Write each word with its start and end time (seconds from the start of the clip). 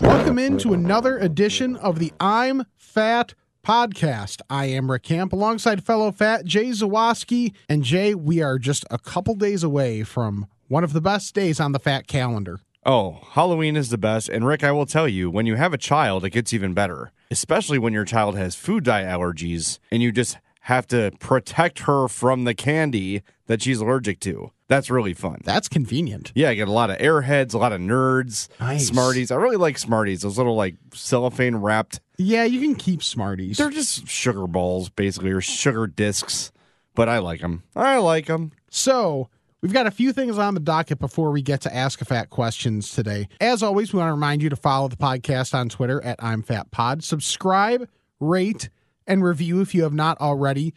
Welcome 0.00 0.38
into 0.38 0.72
another 0.72 1.18
edition 1.18 1.76
of 1.76 1.98
the 1.98 2.14
I'm 2.18 2.64
Fat 2.74 3.34
podcast. 3.62 4.40
I 4.48 4.66
am 4.66 4.90
Rick 4.90 5.02
Camp 5.02 5.34
alongside 5.34 5.84
fellow 5.84 6.10
fat 6.12 6.46
Jay 6.46 6.70
Zawaski. 6.70 7.52
And 7.68 7.82
Jay, 7.82 8.14
we 8.14 8.40
are 8.40 8.58
just 8.58 8.86
a 8.90 8.98
couple 8.98 9.34
days 9.34 9.62
away 9.62 10.02
from 10.02 10.46
one 10.68 10.82
of 10.82 10.94
the 10.94 11.02
best 11.02 11.34
days 11.34 11.60
on 11.60 11.72
the 11.72 11.78
fat 11.78 12.06
calendar. 12.06 12.60
Oh, 12.86 13.20
Halloween 13.32 13.76
is 13.76 13.90
the 13.90 13.98
best. 13.98 14.30
And 14.30 14.46
Rick, 14.46 14.64
I 14.64 14.72
will 14.72 14.86
tell 14.86 15.06
you, 15.06 15.30
when 15.30 15.44
you 15.44 15.56
have 15.56 15.74
a 15.74 15.78
child, 15.78 16.24
it 16.24 16.30
gets 16.30 16.54
even 16.54 16.72
better, 16.72 17.12
especially 17.30 17.78
when 17.78 17.92
your 17.92 18.06
child 18.06 18.34
has 18.38 18.54
food 18.54 18.84
dye 18.84 19.02
allergies 19.02 19.78
and 19.90 20.02
you 20.02 20.10
just 20.10 20.38
have 20.60 20.86
to 20.86 21.12
protect 21.20 21.80
her 21.80 22.08
from 22.08 22.44
the 22.44 22.54
candy 22.54 23.22
that 23.46 23.60
she's 23.60 23.78
allergic 23.78 24.20
to. 24.20 24.52
That's 24.68 24.90
really 24.90 25.14
fun. 25.14 25.40
That's 25.44 25.68
convenient. 25.68 26.32
yeah, 26.34 26.48
I 26.50 26.54
get 26.54 26.66
a 26.68 26.72
lot 26.72 26.90
of 26.90 26.98
airheads, 26.98 27.54
a 27.54 27.58
lot 27.58 27.72
of 27.72 27.80
nerds, 27.80 28.48
Nice. 28.58 28.88
Smarties. 28.88 29.30
I 29.30 29.36
really 29.36 29.56
like 29.56 29.78
Smarties, 29.78 30.22
those 30.22 30.38
little 30.38 30.56
like 30.56 30.74
cellophane 30.92 31.56
wrapped. 31.56 32.00
Yeah, 32.18 32.44
you 32.44 32.60
can 32.60 32.74
keep 32.74 33.02
Smarties. 33.02 33.58
They're 33.58 33.70
just 33.70 34.08
sugar 34.08 34.46
balls, 34.46 34.88
basically, 34.88 35.30
or 35.30 35.40
sugar 35.40 35.86
discs. 35.86 36.50
But 36.94 37.08
I 37.08 37.18
like 37.18 37.40
them. 37.42 37.62
I 37.76 37.98
like 37.98 38.26
them. 38.26 38.52
So, 38.70 39.28
we've 39.60 39.72
got 39.72 39.86
a 39.86 39.90
few 39.90 40.12
things 40.14 40.38
on 40.38 40.54
the 40.54 40.60
docket 40.60 40.98
before 40.98 41.30
we 41.30 41.42
get 41.42 41.60
to 41.60 41.74
Ask 41.74 42.00
a 42.00 42.04
Fat 42.06 42.30
questions 42.30 42.90
today. 42.92 43.28
As 43.40 43.62
always, 43.62 43.92
we 43.92 43.98
want 43.98 44.08
to 44.08 44.14
remind 44.14 44.42
you 44.42 44.48
to 44.48 44.56
follow 44.56 44.88
the 44.88 44.96
podcast 44.96 45.54
on 45.54 45.68
Twitter 45.68 46.02
at 46.02 46.16
I'm 46.24 46.42
Fat 46.42 46.70
Pod. 46.70 47.04
Subscribe, 47.04 47.86
rate, 48.18 48.70
and 49.06 49.22
review 49.22 49.60
if 49.60 49.74
you 49.74 49.82
have 49.82 49.92
not 49.92 50.18
already. 50.20 50.72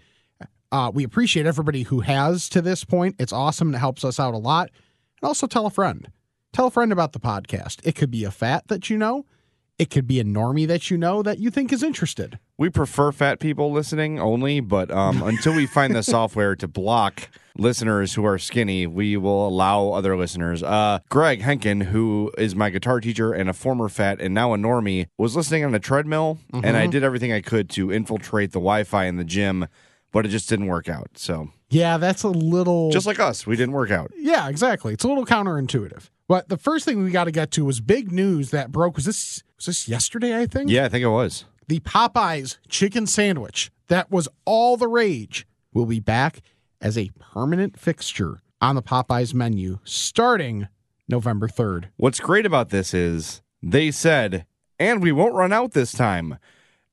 Uh, 0.72 0.92
we 0.94 1.04
appreciate 1.04 1.46
everybody 1.46 1.84
who 1.84 2.02
has 2.02 2.48
to 2.50 2.62
this 2.62 2.84
point. 2.84 3.16
It's 3.20 3.34
awesome 3.34 3.70
and 3.70 3.76
it 3.76 3.80
helps 3.80 4.06
us 4.06 4.20
out 4.20 4.34
a 4.34 4.38
lot. 4.38 4.70
And 5.22 5.28
also 5.28 5.48
tell 5.48 5.66
a 5.66 5.72
friend. 5.72 6.12
Tell 6.54 6.68
a 6.68 6.72
friend 6.72 6.92
about 6.92 7.14
the 7.14 7.20
podcast. 7.20 7.80
It 7.84 7.96
could 7.96 8.12
be 8.12 8.24
a 8.24 8.32
fat 8.32 8.68
that 8.68 8.90
you 8.90 8.98
know. 8.98 9.26
It 9.78 9.90
could 9.90 10.08
be 10.08 10.20
a 10.20 10.26
normie 10.26 10.68
that 10.68 10.92
you 10.92 10.98
know 10.98 11.24
that 11.24 11.40
you 11.40 11.50
think 11.50 11.72
is 11.72 11.84
interested. 11.84 12.38
We 12.58 12.70
prefer 12.70 13.14
fat 13.14 13.40
people 13.40 13.72
listening 13.72 14.20
only, 14.20 14.60
but 14.60 14.92
um, 14.92 15.24
until 15.26 15.56
we 15.56 15.66
find 15.66 15.96
the 15.96 16.04
software 16.04 16.54
to 16.58 16.68
block 16.68 17.30
listeners 17.58 18.14
who 18.14 18.26
are 18.26 18.38
skinny, 18.38 18.88
we 18.88 19.16
will 19.16 19.48
allow 19.48 19.92
other 19.92 20.18
listeners. 20.18 20.62
Uh, 20.62 21.00
Greg 21.08 21.42
Henkin, 21.42 21.84
who 21.84 22.30
is 22.38 22.56
my 22.56 22.70
guitar 22.70 23.00
teacher 23.00 23.32
and 23.32 23.50
a 23.50 23.54
former 23.54 23.88
fat 23.88 24.20
and 24.20 24.34
now 24.34 24.54
a 24.54 24.58
normie, 24.58 25.08
was 25.18 25.38
listening 25.38 25.64
on 25.64 25.74
a 25.74 25.80
treadmill, 25.80 26.40
and 26.52 26.76
I 26.76 26.88
did 26.88 27.04
everything 27.04 27.32
I 27.32 27.40
could 27.40 27.70
to 27.72 27.90
infiltrate 27.90 28.52
the 28.52 28.60
Wi 28.60 28.84
Fi 28.84 29.06
in 29.06 29.16
the 29.16 29.24
gym, 29.24 29.68
but 30.12 30.26
it 30.26 30.30
just 30.30 30.50
didn't 30.50 30.68
work 30.68 30.90
out. 30.90 31.10
So, 31.16 31.50
Yeah, 31.70 31.98
that's 31.98 32.24
a 32.24 32.30
little. 32.30 32.92
just 32.92 33.06
like 33.08 33.20
us, 33.20 33.46
we 33.48 33.56
didn't 33.56 33.74
work 33.74 33.92
out. 33.92 34.12
Yeah, 34.18 34.48
exactly. 34.50 34.94
It's 34.94 35.04
a 35.04 35.08
little 35.08 35.26
counterintuitive. 35.26 36.10
But 36.28 36.50
the 36.50 36.58
first 36.58 36.86
thing 36.86 37.04
we 37.04 37.12
got 37.12 37.24
to 37.26 37.32
get 37.32 37.52
to 37.52 37.66
was 37.66 37.82
big 37.82 38.12
news 38.12 38.52
that 38.52 38.72
broke. 38.72 38.96
Was 38.96 39.06
this 39.06 39.44
was 39.58 39.66
this 39.66 39.88
yesterday? 39.88 40.40
I 40.40 40.46
think. 40.46 40.70
Yeah, 40.70 40.86
I 40.86 40.90
think 40.90 41.04
it 41.04 41.10
was. 41.10 41.46
The 41.68 41.80
Popeyes 41.82 42.58
chicken 42.68 43.06
sandwich 43.08 43.72
that 43.88 44.10
was 44.12 44.28
all 44.46 44.78
the 44.78 44.88
rage 44.88 45.48
will 45.74 45.86
be 45.86 46.00
back 46.00 46.42
as 46.82 46.98
a 46.98 47.10
permanent 47.20 47.78
fixture 47.80 48.42
on 48.62 48.76
the 48.76 48.82
Popeyes 48.84 49.34
menu 49.34 49.80
starting 49.84 50.68
November 51.08 51.48
third. 51.48 51.90
What's 51.98 52.20
great 52.20 52.46
about 52.46 52.70
this 52.70 52.94
is 52.94 53.42
they 53.64 53.90
said, 53.92 54.46
and 54.80 55.02
we 55.02 55.12
won't 55.12 55.34
run 55.36 55.52
out 55.54 55.72
this 55.74 55.92
time. 55.92 56.38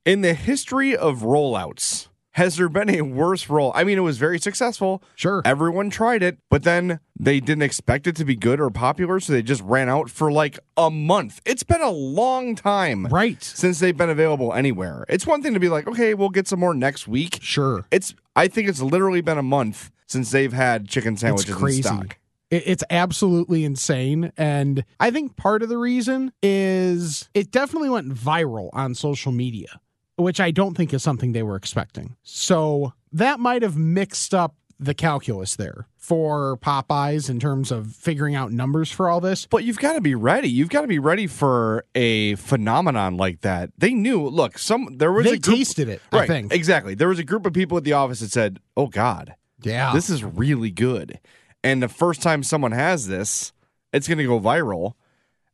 In 0.04 0.20
the 0.22 0.34
history 0.34 0.96
of 0.96 1.20
rollouts, 1.20 2.08
has 2.36 2.56
there 2.56 2.68
been 2.68 2.88
a 2.90 3.00
worse 3.02 3.48
role? 3.50 3.72
I 3.74 3.82
mean, 3.84 3.98
it 3.98 4.02
was 4.02 4.18
very 4.18 4.38
successful. 4.38 5.02
Sure. 5.14 5.42
Everyone 5.44 5.90
tried 5.90 6.22
it, 6.22 6.38
but 6.50 6.62
then 6.62 7.00
they 7.18 7.40
didn't 7.40 7.62
expect 7.62 8.06
it 8.06 8.14
to 8.16 8.24
be 8.24 8.36
good 8.36 8.60
or 8.60 8.70
popular, 8.70 9.20
so 9.20 9.32
they 9.32 9.42
just 9.42 9.62
ran 9.62 9.88
out 9.88 10.10
for 10.10 10.30
like 10.30 10.58
a 10.76 10.90
month. 10.90 11.40
It's 11.44 11.62
been 11.62 11.80
a 11.82 11.90
long 11.90 12.54
time 12.54 13.06
Right. 13.06 13.42
since 13.42 13.78
they've 13.80 13.96
been 13.96 14.10
available 14.10 14.52
anywhere. 14.52 15.04
It's 15.08 15.26
one 15.26 15.42
thing 15.42 15.54
to 15.54 15.60
be 15.60 15.68
like, 15.68 15.86
okay, 15.88 16.14
we'll 16.14 16.28
get 16.28 16.46
some 16.46 16.60
more 16.60 16.74
next 16.74 17.08
week. 17.08 17.38
Sure. 17.42 17.86
It's 17.90 18.14
I 18.36 18.48
think 18.48 18.68
it's 18.68 18.82
literally 18.82 19.22
been 19.22 19.38
a 19.38 19.42
month 19.42 19.90
since 20.06 20.30
they've 20.30 20.52
had 20.52 20.88
chicken 20.88 21.16
sandwiches 21.16 21.48
it's 21.50 21.58
crazy. 21.58 21.78
in 21.78 21.82
stock. 21.84 22.18
It's 22.48 22.84
absolutely 22.90 23.64
insane. 23.64 24.30
And 24.36 24.84
I 25.00 25.10
think 25.10 25.36
part 25.36 25.62
of 25.64 25.68
the 25.68 25.78
reason 25.78 26.32
is 26.42 27.28
it 27.34 27.50
definitely 27.50 27.88
went 27.90 28.14
viral 28.14 28.68
on 28.72 28.94
social 28.94 29.32
media, 29.32 29.80
which 30.16 30.40
I 30.40 30.50
don't 30.50 30.76
think 30.76 30.92
is 30.94 31.02
something 31.02 31.32
they 31.32 31.42
were 31.42 31.56
expecting. 31.56 32.16
So 32.22 32.92
that 33.12 33.38
might 33.40 33.62
have 33.62 33.76
mixed 33.76 34.34
up 34.34 34.54
the 34.78 34.92
calculus 34.94 35.56
there 35.56 35.86
for 35.96 36.58
Popeyes 36.58 37.30
in 37.30 37.40
terms 37.40 37.72
of 37.72 37.92
figuring 37.94 38.34
out 38.34 38.52
numbers 38.52 38.90
for 38.92 39.08
all 39.08 39.20
this. 39.22 39.46
But 39.46 39.64
you've 39.64 39.78
got 39.78 39.94
to 39.94 40.00
be 40.02 40.14
ready. 40.14 40.48
You've 40.50 40.68
got 40.68 40.82
to 40.82 40.86
be 40.86 40.98
ready 40.98 41.26
for 41.26 41.84
a 41.94 42.34
phenomenon 42.36 43.16
like 43.16 43.40
that. 43.40 43.70
They 43.78 43.94
knew. 43.94 44.28
Look, 44.28 44.58
some 44.58 44.98
there 44.98 45.10
was 45.12 45.24
They 45.24 45.32
a 45.32 45.38
group, 45.38 45.56
tasted 45.56 45.88
it, 45.88 46.02
I 46.12 46.18
Right, 46.18 46.28
think. 46.28 46.52
exactly. 46.52 46.94
There 46.94 47.08
was 47.08 47.18
a 47.18 47.24
group 47.24 47.46
of 47.46 47.52
people 47.54 47.78
at 47.78 47.84
the 47.84 47.94
office 47.94 48.20
that 48.20 48.30
said, 48.30 48.58
"Oh 48.76 48.86
God, 48.88 49.34
Yeah. 49.62 49.92
this 49.94 50.10
is 50.10 50.22
really 50.22 50.70
good." 50.70 51.18
And 51.64 51.82
the 51.82 51.88
first 51.88 52.20
time 52.22 52.42
someone 52.42 52.72
has 52.72 53.08
this, 53.08 53.52
it's 53.94 54.06
going 54.06 54.18
to 54.18 54.24
go 54.24 54.38
viral. 54.38 54.92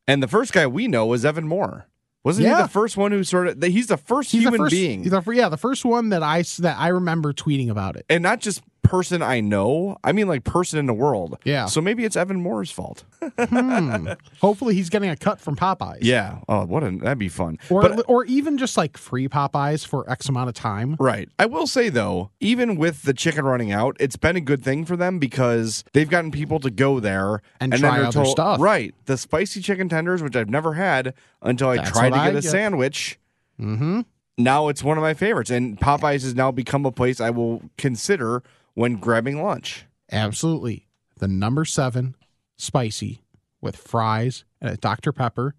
And 0.05 0.21
the 0.21 0.27
first 0.27 0.51
guy 0.51 0.67
we 0.67 0.87
know 0.89 1.13
is 1.13 1.23
Evan 1.25 1.47
Moore. 1.47 1.87
Wasn't 2.23 2.47
he 2.47 2.53
the 2.53 2.67
first 2.69 2.95
one 2.95 3.11
who 3.11 3.23
sort 3.23 3.47
of? 3.47 3.61
He's 3.61 3.87
the 3.87 3.97
first 3.97 4.31
He's 4.31 4.43
the 4.43 4.49
human 4.49 4.59
first- 4.61 4.71
being, 4.71 5.03
the- 5.03 5.23
yeah, 5.33 5.49
the 5.49 5.57
first 5.57 5.83
one 5.83 6.09
that 6.09 6.23
I 6.23 6.43
that 6.59 6.77
I 6.79 6.87
remember 6.87 7.33
tweeting 7.33 7.69
about 7.69 7.95
it. 7.97 8.05
and 8.09 8.23
not 8.23 8.39
just 8.39 8.61
person 8.83 9.21
I 9.21 9.39
know. 9.39 9.97
I 10.03 10.11
mean, 10.11 10.27
like 10.27 10.43
person 10.43 10.77
in 10.77 10.85
the 10.85 10.93
world. 10.93 11.37
Yeah. 11.43 11.65
So 11.65 11.81
maybe 11.81 12.05
it's 12.05 12.15
Evan 12.15 12.41
Moore's 12.41 12.69
fault. 12.71 13.03
Hmm. 13.39 14.07
Hopefully, 14.41 14.75
he's 14.75 14.89
getting 14.89 15.09
a 15.09 15.15
cut 15.15 15.39
from 15.39 15.55
Popeyes. 15.55 15.99
yeah. 16.01 16.39
Oh, 16.47 16.65
what 16.65 16.83
a 16.83 16.91
that'd 16.91 17.17
be 17.17 17.29
fun. 17.29 17.57
Or, 17.69 17.81
But- 17.81 18.05
or 18.07 18.25
even 18.25 18.57
just 18.57 18.77
like 18.77 18.97
free 18.97 19.27
Popeyes 19.27 19.85
for 19.85 20.09
X 20.09 20.29
amount 20.29 20.49
of 20.49 20.55
time. 20.55 20.95
Right. 20.99 21.29
I 21.39 21.45
will 21.45 21.67
say 21.67 21.89
though, 21.89 22.29
even 22.39 22.75
with 22.75 23.03
the 23.03 23.13
chicken 23.13 23.45
running 23.45 23.71
out, 23.71 23.95
it's 23.99 24.15
been 24.17 24.35
a 24.35 24.41
good 24.41 24.63
thing 24.63 24.85
for 24.85 24.95
them 24.97 25.19
because 25.19 25.83
they've 25.93 26.09
gotten 26.09 26.31
people 26.31 26.59
to 26.59 26.69
go 26.69 26.99
there 26.99 27.41
And 27.59 27.71
then 27.71 27.79
try 27.79 28.01
other 28.03 28.25
stuff. 28.25 28.59
Right. 28.59 28.93
The 29.05 29.17
spicy 29.17 29.61
chicken 29.61 29.89
tenders, 29.89 30.21
which 30.21 30.35
I've 30.35 30.49
never 30.49 30.73
had 30.73 31.13
until 31.41 31.69
I 31.69 31.77
That's 31.77 31.91
tried 31.91 32.09
to 32.09 32.15
get 32.15 32.21
I 32.21 32.29
a 32.29 32.33
get. 32.33 32.43
sandwich. 32.43 33.19
Mm-hmm. 33.59 34.01
Now 34.37 34.67
it's 34.67 34.83
one 34.83 34.97
of 34.97 35.03
my 35.03 35.13
favorites, 35.13 35.51
and 35.51 35.79
Popeyes 35.79 36.23
has 36.23 36.33
now 36.33 36.51
become 36.51 36.85
a 36.87 36.91
place 36.91 37.21
I 37.21 37.29
will 37.29 37.61
consider 37.77 38.41
when 38.73 38.95
grabbing 38.97 39.41
lunch. 39.41 39.85
Absolutely. 40.11 40.87
The 41.19 41.27
number 41.27 41.65
seven 41.65 42.15
spicy 42.57 43.21
with 43.61 43.75
fries 43.77 44.43
and 44.61 44.69
a 44.71 44.77
Dr. 44.77 45.11
Pepper. 45.11 45.55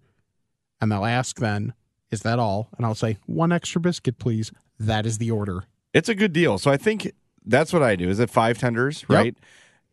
And 0.81 0.91
they'll 0.91 1.05
ask 1.05 1.39
then, 1.39 1.73
is 2.11 2.21
that 2.21 2.39
all? 2.39 2.69
And 2.77 2.85
I'll 2.85 2.95
say, 2.95 3.17
one 3.25 3.51
extra 3.51 3.81
biscuit, 3.81 4.19
please. 4.19 4.51
That 4.79 5.05
is 5.05 5.17
the 5.17 5.31
order. 5.31 5.63
It's 5.93 6.09
a 6.09 6.15
good 6.15 6.33
deal. 6.33 6.57
So 6.57 6.69
I 6.69 6.77
think 6.77 7.11
that's 7.45 7.71
what 7.73 7.81
I 7.83 7.95
do. 7.95 8.09
Is 8.09 8.19
it 8.19 8.29
five 8.29 8.57
tenders, 8.57 9.05
Yep. 9.09 9.17
right? 9.17 9.35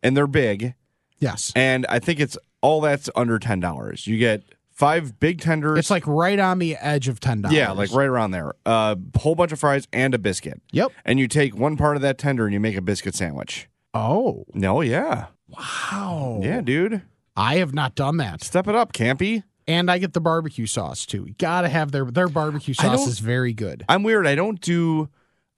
And 0.01 0.15
they're 0.17 0.27
big, 0.27 0.75
Yes. 1.19 1.51
and 1.55 1.85
I 1.87 1.99
think 1.99 2.19
it's 2.19 2.37
all 2.61 2.81
that's 2.81 3.09
under 3.15 3.39
ten 3.39 3.59
dollars. 3.61 4.05
You 4.07 4.17
get 4.17 4.43
five 4.73 5.19
big 5.19 5.39
tenders. 5.41 5.79
It's 5.79 5.89
like 5.89 6.05
right 6.07 6.39
on 6.39 6.59
the 6.59 6.75
edge 6.77 7.07
of 7.07 7.19
$10. 7.19 7.51
Yeah, 7.51 7.71
like 7.71 7.91
right 7.93 8.07
around 8.07 8.31
there. 8.31 8.53
A 8.65 8.69
uh, 8.69 8.95
whole 9.17 9.35
bunch 9.35 9.51
of 9.51 9.59
fries 9.59 9.87
and 9.93 10.13
a 10.13 10.17
biscuit. 10.19 10.61
Yep. 10.71 10.91
And 11.05 11.19
you 11.19 11.27
take 11.27 11.55
one 11.55 11.77
part 11.77 11.95
of 11.95 12.01
that 12.01 12.17
tender 12.17 12.45
and 12.45 12.53
you 12.53 12.59
make 12.59 12.75
a 12.75 12.81
biscuit 12.81 13.15
sandwich. 13.15 13.69
Oh, 13.93 14.45
No, 14.53 14.81
yeah. 14.81 15.27
wow. 15.47 16.39
Yeah, 16.41 16.61
dude. 16.61 17.03
I 17.35 17.55
have 17.55 17.73
not 17.73 17.95
done 17.95 18.17
that. 18.17 18.43
Step 18.43 18.67
it 18.67 18.75
up, 18.75 18.93
Campy. 18.93 19.43
And 19.67 19.89
I 19.89 19.97
get 19.97 20.13
the 20.13 20.19
barbecue 20.21 20.65
sauce 20.65 21.05
too. 21.05 21.25
You 21.27 21.35
gotta 21.37 21.69
have 21.69 21.91
their 21.93 22.03
their 22.05 22.27
barbecue 22.27 22.73
sauce 22.73 23.07
is 23.07 23.19
very 23.19 23.53
good. 23.53 23.85
I'm 23.87 24.03
weird. 24.03 24.27
I 24.27 24.35
don't 24.35 24.59
do. 24.59 25.09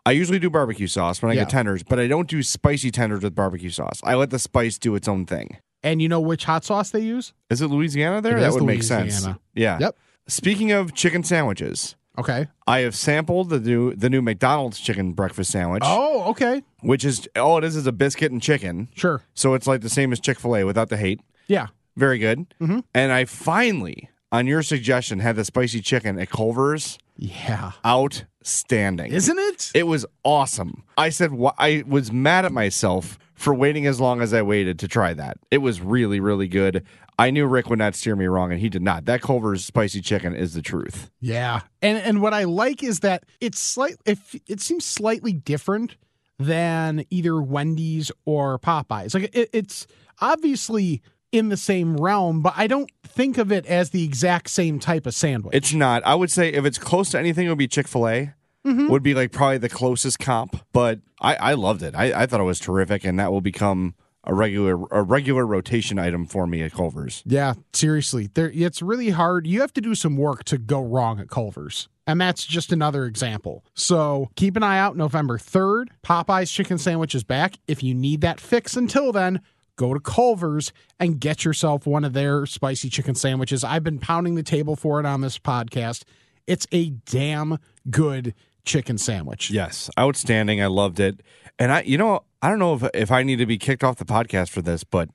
I 0.05 0.11
usually 0.11 0.37
do 0.37 0.51
barbecue 0.51 0.85
sauce 0.85 1.21
when 1.23 1.31
I 1.31 1.33
Yeah. 1.35 1.41
get 1.41 1.49
tenders, 1.49 1.81
but 1.81 1.99
I 1.99 2.05
don't 2.07 2.29
do 2.29 2.43
spicy 2.43 2.91
tenders 2.91 3.23
with 3.23 3.33
barbecue 3.33 3.71
sauce. 3.71 3.99
I 4.03 4.13
let 4.13 4.29
the 4.29 4.37
spice 4.37 4.77
do 4.77 4.93
its 4.93 5.07
own 5.07 5.25
thing. 5.25 5.57
And 5.85 6.01
you 6.01 6.09
know 6.09 6.19
which 6.19 6.43
hot 6.43 6.65
sauce 6.65 6.89
they 6.89 6.99
use? 6.99 7.31
Is 7.49 7.61
it 7.61 7.67
Louisiana 7.67 8.21
there? 8.21 8.37
It 8.37 8.41
that 8.41 8.51
would 8.53 8.63
make 8.63 8.83
sense. 8.83 9.25
Yeah. 9.53 9.77
Yep. 9.79 9.97
Speaking 10.27 10.71
of 10.73 10.93
chicken 10.93 11.23
sandwiches, 11.23 11.95
Okay. 12.17 12.47
I 12.65 12.79
have 12.79 12.95
sampled 12.95 13.49
the 13.49 13.59
new 13.59 13.93
the 13.93 14.09
new 14.09 14.21
McDonald's 14.21 14.79
chicken 14.79 15.11
breakfast 15.13 15.51
sandwich, 15.51 15.83
Oh, 15.85 16.29
okay. 16.31 16.63
which 16.81 17.03
is 17.05 17.27
all 17.35 17.57
it 17.57 17.63
is 17.63 17.75
is 17.75 17.85
a 17.87 17.91
biscuit 17.91 18.31
and 18.31 18.41
chicken. 18.41 18.87
Sure. 18.95 19.21
So 19.33 19.53
it's 19.53 19.67
like 19.67 19.81
the 19.81 19.89
same 19.89 20.11
as 20.13 20.19
Chick 20.19 20.39
Fil 20.39 20.55
A 20.57 20.63
without 20.63 20.89
the 20.89 20.97
hate. 20.97 21.19
Yeah. 21.47 21.67
Very 21.97 22.17
good. 22.17 22.53
Mm-hmm. 22.61 22.79
And 22.93 23.11
I 23.11 23.25
finally, 23.25 24.09
on 24.31 24.47
your 24.47 24.63
suggestion, 24.63 25.19
had 25.19 25.35
the 25.35 25.45
spicy 25.45 25.81
chicken 25.81 26.17
at 26.19 26.29
Culver's. 26.29 26.97
Yeah. 27.17 27.73
Outstanding. 27.85 29.11
Isn't 29.11 29.37
it? 29.37 29.71
It 29.75 29.83
was 29.83 30.05
awesome. 30.23 30.83
I 30.97 31.09
said 31.09 31.31
wh- 31.31 31.53
I 31.57 31.83
was 31.87 32.11
mad 32.11 32.45
at 32.45 32.51
myself 32.51 33.17
for 33.35 33.53
waiting 33.53 33.85
as 33.85 33.99
long 33.99 34.21
as 34.21 34.33
I 34.33 34.41
waited 34.41 34.79
to 34.79 34.87
try 34.87 35.13
that. 35.13 35.37
It 35.51 35.59
was 35.59 35.81
really, 35.81 36.19
really 36.19 36.47
good. 36.47 36.85
I 37.17 37.31
knew 37.31 37.45
Rick 37.45 37.69
would 37.69 37.79
not 37.79 37.95
steer 37.95 38.15
me 38.15 38.25
wrong, 38.25 38.51
and 38.51 38.59
he 38.59 38.69
did 38.69 38.81
not. 38.81 39.05
That 39.05 39.21
Culver's 39.21 39.63
spicy 39.63 40.01
chicken 40.01 40.35
is 40.35 40.53
the 40.53 40.61
truth. 40.61 41.09
Yeah. 41.19 41.61
And 41.81 41.97
and 41.97 42.21
what 42.21 42.33
I 42.33 42.43
like 42.43 42.83
is 42.83 43.01
that 43.01 43.25
it's 43.39 43.59
slight 43.59 43.95
If 44.05 44.35
it 44.47 44.59
seems 44.59 44.85
slightly 44.85 45.33
different 45.33 45.95
than 46.37 47.05
either 47.09 47.41
Wendy's 47.41 48.11
or 48.25 48.59
Popeyes. 48.59 49.13
Like 49.13 49.35
it, 49.35 49.49
it's 49.53 49.87
obviously 50.19 51.01
in 51.31 51.49
the 51.49 51.57
same 51.57 51.97
realm, 51.97 52.41
but 52.41 52.53
I 52.55 52.67
don't 52.67 52.89
think 53.03 53.37
of 53.37 53.51
it 53.51 53.65
as 53.65 53.89
the 53.89 54.03
exact 54.03 54.49
same 54.49 54.79
type 54.79 55.05
of 55.05 55.13
sandwich. 55.13 55.55
It's 55.55 55.73
not. 55.73 56.05
I 56.05 56.15
would 56.15 56.31
say 56.31 56.49
if 56.49 56.65
it's 56.65 56.77
close 56.77 57.09
to 57.11 57.19
anything, 57.19 57.45
it 57.45 57.49
would 57.49 57.57
be 57.57 57.67
Chick 57.67 57.87
Fil 57.87 58.07
A. 58.07 58.33
Mm-hmm. 58.65 58.87
Would 58.89 59.03
be 59.03 59.13
like 59.13 59.31
probably 59.31 59.59
the 59.59 59.69
closest 59.69 60.17
comp, 60.17 60.59
but 60.73 60.99
I, 61.21 61.35
I 61.35 61.53
loved 61.53 61.83
it. 61.83 61.93
I, 61.95 62.23
I 62.23 62.25
thought 62.25 62.39
it 62.39 62.45
was 62.45 62.59
terrific, 62.59 63.03
and 63.03 63.19
that 63.19 63.31
will 63.31 63.41
become 63.41 63.93
a 64.25 64.33
regular 64.33 64.85
a 64.91 65.03
regular 65.03 65.45
rotation 65.45 65.99
item 65.99 66.25
for 66.25 66.47
me 66.47 66.63
at 66.63 66.73
Culver's. 66.73 67.21
Yeah, 67.25 67.53
seriously. 67.73 68.29
There 68.33 68.51
it's 68.53 68.81
really 68.81 69.11
hard. 69.11 69.45
You 69.47 69.61
have 69.61 69.73
to 69.73 69.81
do 69.81 69.95
some 69.95 70.17
work 70.17 70.43
to 70.45 70.57
go 70.57 70.81
wrong 70.81 71.19
at 71.19 71.29
Culver's. 71.29 71.87
And 72.07 72.21
that's 72.21 72.45
just 72.45 72.71
another 72.71 73.05
example. 73.05 73.65
So 73.73 74.29
keep 74.35 74.55
an 74.55 74.63
eye 74.63 74.77
out 74.77 74.95
November 74.95 75.39
3rd. 75.39 75.87
Popeye's 76.03 76.51
chicken 76.51 76.77
sandwich 76.77 77.15
is 77.15 77.23
back. 77.23 77.57
If 77.67 77.81
you 77.81 77.95
need 77.95 78.21
that 78.21 78.39
fix 78.39 78.75
until 78.75 79.11
then, 79.11 79.41
go 79.75 79.93
to 79.93 79.99
Culver's 79.99 80.71
and 80.99 81.19
get 81.19 81.43
yourself 81.43 81.87
one 81.87 82.03
of 82.03 82.13
their 82.13 82.45
spicy 82.45 82.89
chicken 82.89 83.15
sandwiches. 83.15 83.63
I've 83.63 83.83
been 83.83 83.97
pounding 83.97 84.35
the 84.35 84.43
table 84.43 84.75
for 84.75 84.99
it 84.99 85.05
on 85.07 85.21
this 85.21 85.39
podcast. 85.39 86.03
It's 86.45 86.67
a 86.71 86.91
damn 86.91 87.57
good 87.89 88.35
chicken 88.65 88.97
sandwich. 88.97 89.51
Yes, 89.51 89.89
outstanding. 89.97 90.61
I 90.61 90.67
loved 90.67 90.99
it. 90.99 91.21
And 91.57 91.71
I, 91.71 91.81
you 91.83 91.97
know, 91.97 92.23
I 92.41 92.49
don't 92.49 92.59
know 92.59 92.73
if 92.75 92.83
if 92.93 93.11
I 93.11 93.23
need 93.23 93.37
to 93.37 93.45
be 93.45 93.57
kicked 93.57 93.83
off 93.83 93.97
the 93.97 94.05
podcast 94.05 94.49
for 94.49 94.61
this, 94.61 94.83
but 94.83 95.09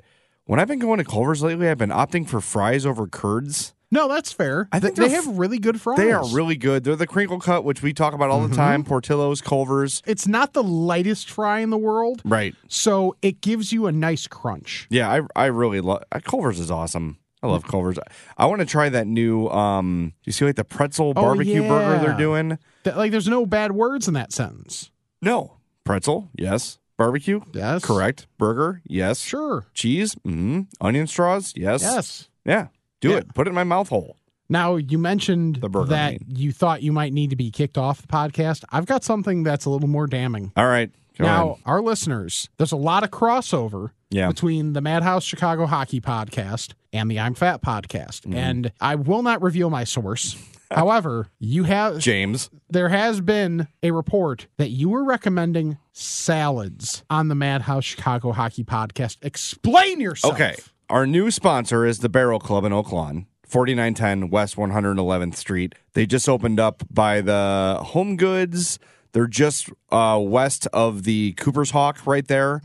when 0.46 0.58
I've 0.58 0.68
been 0.68 0.78
going 0.78 0.98
to 0.98 1.04
Culver's 1.04 1.42
lately, 1.42 1.68
I've 1.68 1.78
been 1.78 1.90
opting 1.90 2.28
for 2.28 2.40
fries 2.40 2.86
over 2.86 3.06
curds. 3.06 3.74
No, 3.92 4.06
that's 4.08 4.32
fair. 4.32 4.68
I 4.70 4.78
think 4.78 4.94
they, 4.94 5.08
have 5.08 5.26
really 5.26 5.58
good 5.58 5.80
fries. 5.80 5.98
They 5.98 6.12
are 6.12 6.24
really 6.28 6.56
good. 6.56 6.84
They're 6.84 6.94
the 6.94 7.08
crinkle 7.08 7.40
cut, 7.40 7.64
which 7.64 7.82
we 7.82 7.92
talk 7.92 8.14
about 8.14 8.30
all 8.30 8.40
the 8.40 8.46
mm-hmm. 8.46 8.54
time. 8.54 8.84
Portillo's, 8.84 9.40
Culver's. 9.40 10.00
It's 10.06 10.28
not 10.28 10.52
the 10.52 10.62
lightest 10.62 11.28
fry 11.28 11.58
in 11.58 11.70
the 11.70 11.78
world, 11.78 12.22
Right. 12.24 12.54
so 12.68 13.16
it 13.20 13.40
gives 13.40 13.72
you 13.72 13.86
a 13.86 13.92
nice 13.92 14.28
crunch. 14.28 14.86
Yeah, 14.90 15.10
I 15.10 15.44
I 15.44 15.46
really 15.46 15.80
love 15.80 16.04
uh, 16.12 16.20
Culver's 16.20 16.60
is 16.60 16.70
awesome. 16.70 17.18
I 17.42 17.46
love 17.46 17.64
Culver's. 17.64 17.98
I 18.36 18.46
want 18.46 18.60
to 18.60 18.66
try 18.66 18.88
that 18.90 19.06
new 19.06 19.48
um 19.48 20.12
you 20.24 20.32
see 20.32 20.44
like 20.44 20.56
the 20.56 20.64
pretzel 20.64 21.10
Oh, 21.10 21.14
barbecue 21.14 21.66
burger 21.66 21.98
they're 22.04 22.16
doing? 22.18 22.58
Like, 22.84 23.10
there's 23.12 23.28
no 23.28 23.46
bad 23.46 23.72
words 23.72 24.08
in 24.08 24.14
that 24.14 24.32
sentence. 24.32 24.90
No. 25.22 25.56
Pretzel, 25.84 26.30
yes. 26.36 26.78
Barbecue? 26.98 27.40
Yes. 27.54 27.82
Correct. 27.84 28.26
Burger, 28.38 28.82
yes. 28.86 29.20
Sure. 29.20 29.66
Cheese? 29.74 30.14
Mm-hmm. 30.26 30.62
Onion 30.80 31.06
straws? 31.06 31.52
Yes. 31.56 31.82
Yes. 31.82 32.28
Yeah. 32.44 32.68
Do 33.00 33.10
Yeah. 33.10 33.16
it. 33.18 33.34
Put 33.34 33.46
it 33.46 33.50
in 33.50 33.54
my 33.54 33.64
mouth 33.64 33.88
hole. 33.88 34.16
Now, 34.50 34.76
you 34.76 34.98
mentioned 34.98 35.56
The 35.62 35.68
burger, 35.68 35.94
I 35.94 35.96
that 35.96 36.10
mean. 36.26 36.36
you 36.36 36.52
thought 36.52 36.82
you 36.82 36.92
might 36.92 37.12
need 37.12 37.30
to 37.30 37.36
be 37.36 37.50
kicked 37.50 37.78
off 37.78 38.02
the 38.02 38.08
podcast. 38.08 38.64
I've 38.70 38.84
got 38.86 39.04
something 39.04 39.42
that's 39.44 39.64
a 39.64 39.70
little 39.70 39.88
more 39.88 40.06
damning. 40.06 40.52
All 40.56 40.66
right. 40.66 40.90
Now, 41.18 41.50
ahead. 41.52 41.62
our 41.66 41.82
listeners, 41.82 42.48
there's 42.56 42.72
a 42.72 42.76
lot 42.76 43.04
of 43.04 43.10
crossover 43.10 43.90
Yeah. 44.10 44.28
between 44.28 44.72
the 44.72 44.80
Madhouse 44.80 45.22
Chicago 45.24 45.66
Hockey 45.66 46.00
podcast 46.00 46.72
and 46.92 47.10
the 47.10 47.20
I'm 47.20 47.34
Fat 47.34 47.62
podcast. 47.62 48.22
Mm-hmm. 48.22 48.34
And 48.34 48.72
I 48.80 48.94
will 48.94 49.22
not 49.22 49.42
reveal 49.42 49.70
my 49.70 49.84
source. 49.84 50.36
However, 50.70 51.26
you 51.40 51.64
have 51.64 51.98
James. 51.98 52.48
there 52.68 52.90
has 52.90 53.20
been 53.20 53.66
a 53.82 53.90
report 53.90 54.46
that 54.56 54.70
you 54.70 54.88
were 54.88 55.02
recommending 55.04 55.78
salads 55.92 57.02
on 57.10 57.26
the 57.28 57.34
Madhouse 57.34 57.84
Chicago 57.84 58.30
Hockey 58.32 58.62
podcast. 58.62 59.16
Explain 59.22 60.00
yourself. 60.00 60.34
Okay. 60.34 60.54
Our 60.88 61.06
new 61.06 61.30
sponsor 61.32 61.84
is 61.84 61.98
the 61.98 62.08
Barrel 62.08 62.38
Club 62.38 62.64
in 62.64 62.72
Oak 62.72 62.92
Lawn. 62.92 63.26
4910 63.46 64.30
West 64.30 64.54
111th 64.54 65.34
Street. 65.34 65.74
They 65.94 66.06
just 66.06 66.28
opened 66.28 66.60
up 66.60 66.84
by 66.88 67.20
the 67.20 67.78
Home 67.82 68.16
Goods. 68.16 68.78
They're 69.12 69.26
just 69.26 69.70
uh, 69.90 70.20
west 70.22 70.68
of 70.72 71.02
the 71.02 71.32
Cooper's 71.32 71.72
Hawk 71.72 72.06
right 72.06 72.26
there. 72.28 72.60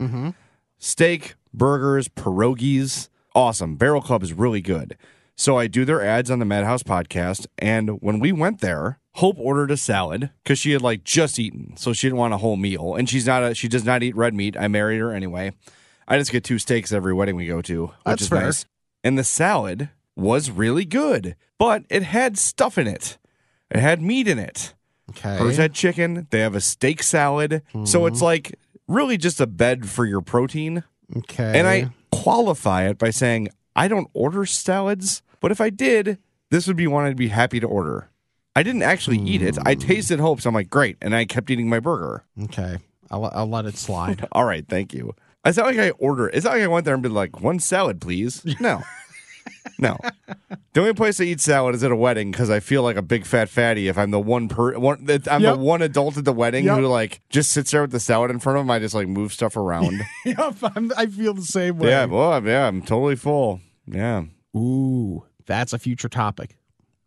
Steak, 0.78 1.34
burgers, 1.52 2.06
pierogies. 2.06 3.08
Awesome. 3.36 3.76
Barrel 3.76 4.00
Club 4.02 4.22
is 4.22 4.32
really 4.32 4.60
good. 4.60 4.96
So 5.36 5.58
I 5.58 5.66
do 5.66 5.84
their 5.84 6.02
ads 6.02 6.30
on 6.30 6.38
the 6.38 6.44
Madhouse 6.46 6.82
podcast. 6.82 7.46
And 7.58 8.00
when 8.00 8.18
we 8.18 8.32
went 8.32 8.60
there, 8.62 8.98
Hope 9.16 9.36
ordered 9.38 9.70
a 9.70 9.76
salad 9.76 10.30
because 10.42 10.58
she 10.58 10.72
had 10.72 10.80
like 10.82 11.04
just 11.04 11.38
eaten. 11.38 11.76
So 11.76 11.92
she 11.92 12.06
didn't 12.06 12.18
want 12.18 12.32
a 12.34 12.38
whole 12.38 12.56
meal. 12.56 12.94
And 12.94 13.08
she's 13.08 13.26
not 13.26 13.42
a, 13.42 13.54
she 13.54 13.68
does 13.68 13.84
not 13.84 14.02
eat 14.02 14.16
red 14.16 14.32
meat. 14.34 14.56
I 14.58 14.68
married 14.68 14.98
her 14.98 15.12
anyway. 15.12 15.52
I 16.08 16.18
just 16.18 16.32
get 16.32 16.42
two 16.44 16.58
steaks 16.58 16.90
every 16.92 17.12
wedding 17.12 17.36
we 17.36 17.46
go 17.46 17.60
to, 17.62 17.82
which 17.86 17.92
That's 18.06 18.22
is 18.22 18.28
fair. 18.28 18.40
nice. 18.44 18.64
And 19.04 19.18
the 19.18 19.24
salad 19.24 19.90
was 20.16 20.50
really 20.50 20.84
good, 20.86 21.36
but 21.58 21.84
it 21.90 22.02
had 22.02 22.38
stuff 22.38 22.78
in 22.78 22.86
it. 22.86 23.18
It 23.70 23.78
had 23.80 24.00
meat 24.00 24.28
in 24.28 24.38
it. 24.38 24.72
Okay. 25.10 25.36
Hers 25.36 25.56
had 25.58 25.74
chicken. 25.74 26.26
They 26.30 26.40
have 26.40 26.54
a 26.54 26.60
steak 26.60 27.02
salad. 27.02 27.62
So 27.84 28.00
Mm-hmm. 28.00 28.06
it's 28.08 28.22
like 28.22 28.58
really 28.88 29.16
just 29.18 29.40
a 29.40 29.46
bed 29.46 29.88
for 29.88 30.04
your 30.06 30.22
protein. 30.22 30.82
okay. 31.16 31.58
And 31.58 31.66
I 31.66 31.90
qualify 32.22 32.88
it 32.88 32.98
by 32.98 33.10
saying 33.10 33.48
I 33.74 33.88
don't 33.88 34.08
order 34.14 34.46
salads, 34.46 35.22
but 35.40 35.50
if 35.50 35.60
I 35.60 35.70
did, 35.70 36.18
this 36.50 36.66
would 36.66 36.76
be 36.76 36.86
one 36.86 37.04
I'd 37.04 37.16
be 37.16 37.28
happy 37.28 37.60
to 37.60 37.66
order. 37.66 38.10
I 38.54 38.62
didn't 38.62 38.82
actually 38.82 39.18
eat 39.18 39.42
it. 39.42 39.58
I 39.66 39.74
hmm. 39.74 39.80
tasted 39.80 40.18
Hope, 40.18 40.40
so 40.40 40.48
I'm 40.48 40.54
like, 40.54 40.70
great. 40.70 40.96
And 41.02 41.14
I 41.14 41.26
kept 41.26 41.50
eating 41.50 41.68
my 41.68 41.78
burger. 41.78 42.24
Okay. 42.44 42.78
I'll, 43.10 43.30
I'll 43.34 43.48
let 43.48 43.66
it 43.66 43.76
slide. 43.76 44.26
All 44.32 44.44
right, 44.44 44.66
thank 44.66 44.94
you. 44.94 45.14
It's 45.44 45.58
not 45.58 45.66
like 45.66 45.78
I 45.78 45.90
order. 45.90 46.28
It's 46.28 46.44
not 46.44 46.54
like 46.54 46.62
I 46.62 46.66
went 46.66 46.86
there 46.86 46.94
and 46.94 47.02
be 47.02 47.08
like, 47.08 47.40
one 47.40 47.60
salad, 47.60 48.00
please. 48.00 48.44
No. 48.60 48.82
No. 49.78 49.96
The 50.72 50.80
only 50.80 50.94
place 50.94 51.20
I 51.20 51.24
eat 51.24 51.40
salad 51.40 51.74
is 51.74 51.82
at 51.84 51.90
a 51.90 51.96
wedding 51.96 52.30
because 52.30 52.50
I 52.50 52.60
feel 52.60 52.82
like 52.82 52.96
a 52.96 53.02
big 53.02 53.24
fat 53.26 53.48
fatty 53.48 53.88
if 53.88 53.96
I'm 53.98 54.10
the 54.10 54.20
one 54.20 54.48
per 54.48 54.76
one. 54.78 55.06
I'm 55.30 55.42
Yep. 55.42 55.54
the 55.56 55.60
one 55.60 55.82
adult 55.82 56.16
at 56.16 56.24
the 56.24 56.32
wedding 56.32 56.64
Yep. 56.66 56.78
who 56.78 56.86
like 56.86 57.20
just 57.30 57.50
sits 57.52 57.70
there 57.70 57.82
with 57.82 57.92
the 57.92 58.00
salad 58.00 58.30
in 58.30 58.38
front 58.38 58.58
of 58.58 58.64
him. 58.64 58.70
I 58.70 58.78
just 58.78 58.94
like 58.94 59.08
move 59.08 59.32
stuff 59.32 59.56
around. 59.56 60.00
yep, 60.24 60.56
I'm, 60.62 60.92
I 60.96 61.06
feel 61.06 61.34
the 61.34 61.42
same 61.42 61.78
way. 61.78 61.88
yeah, 61.90 62.04
well, 62.06 62.32
I'm- 62.32 62.46
yeah, 62.46 62.66
I'm 62.66 62.82
totally 62.82 63.16
full. 63.16 63.60
Yeah, 63.86 64.24
Ooh, 64.56 65.24
that's 65.46 65.72
a 65.72 65.78
future 65.78 66.08
topic. 66.08 66.56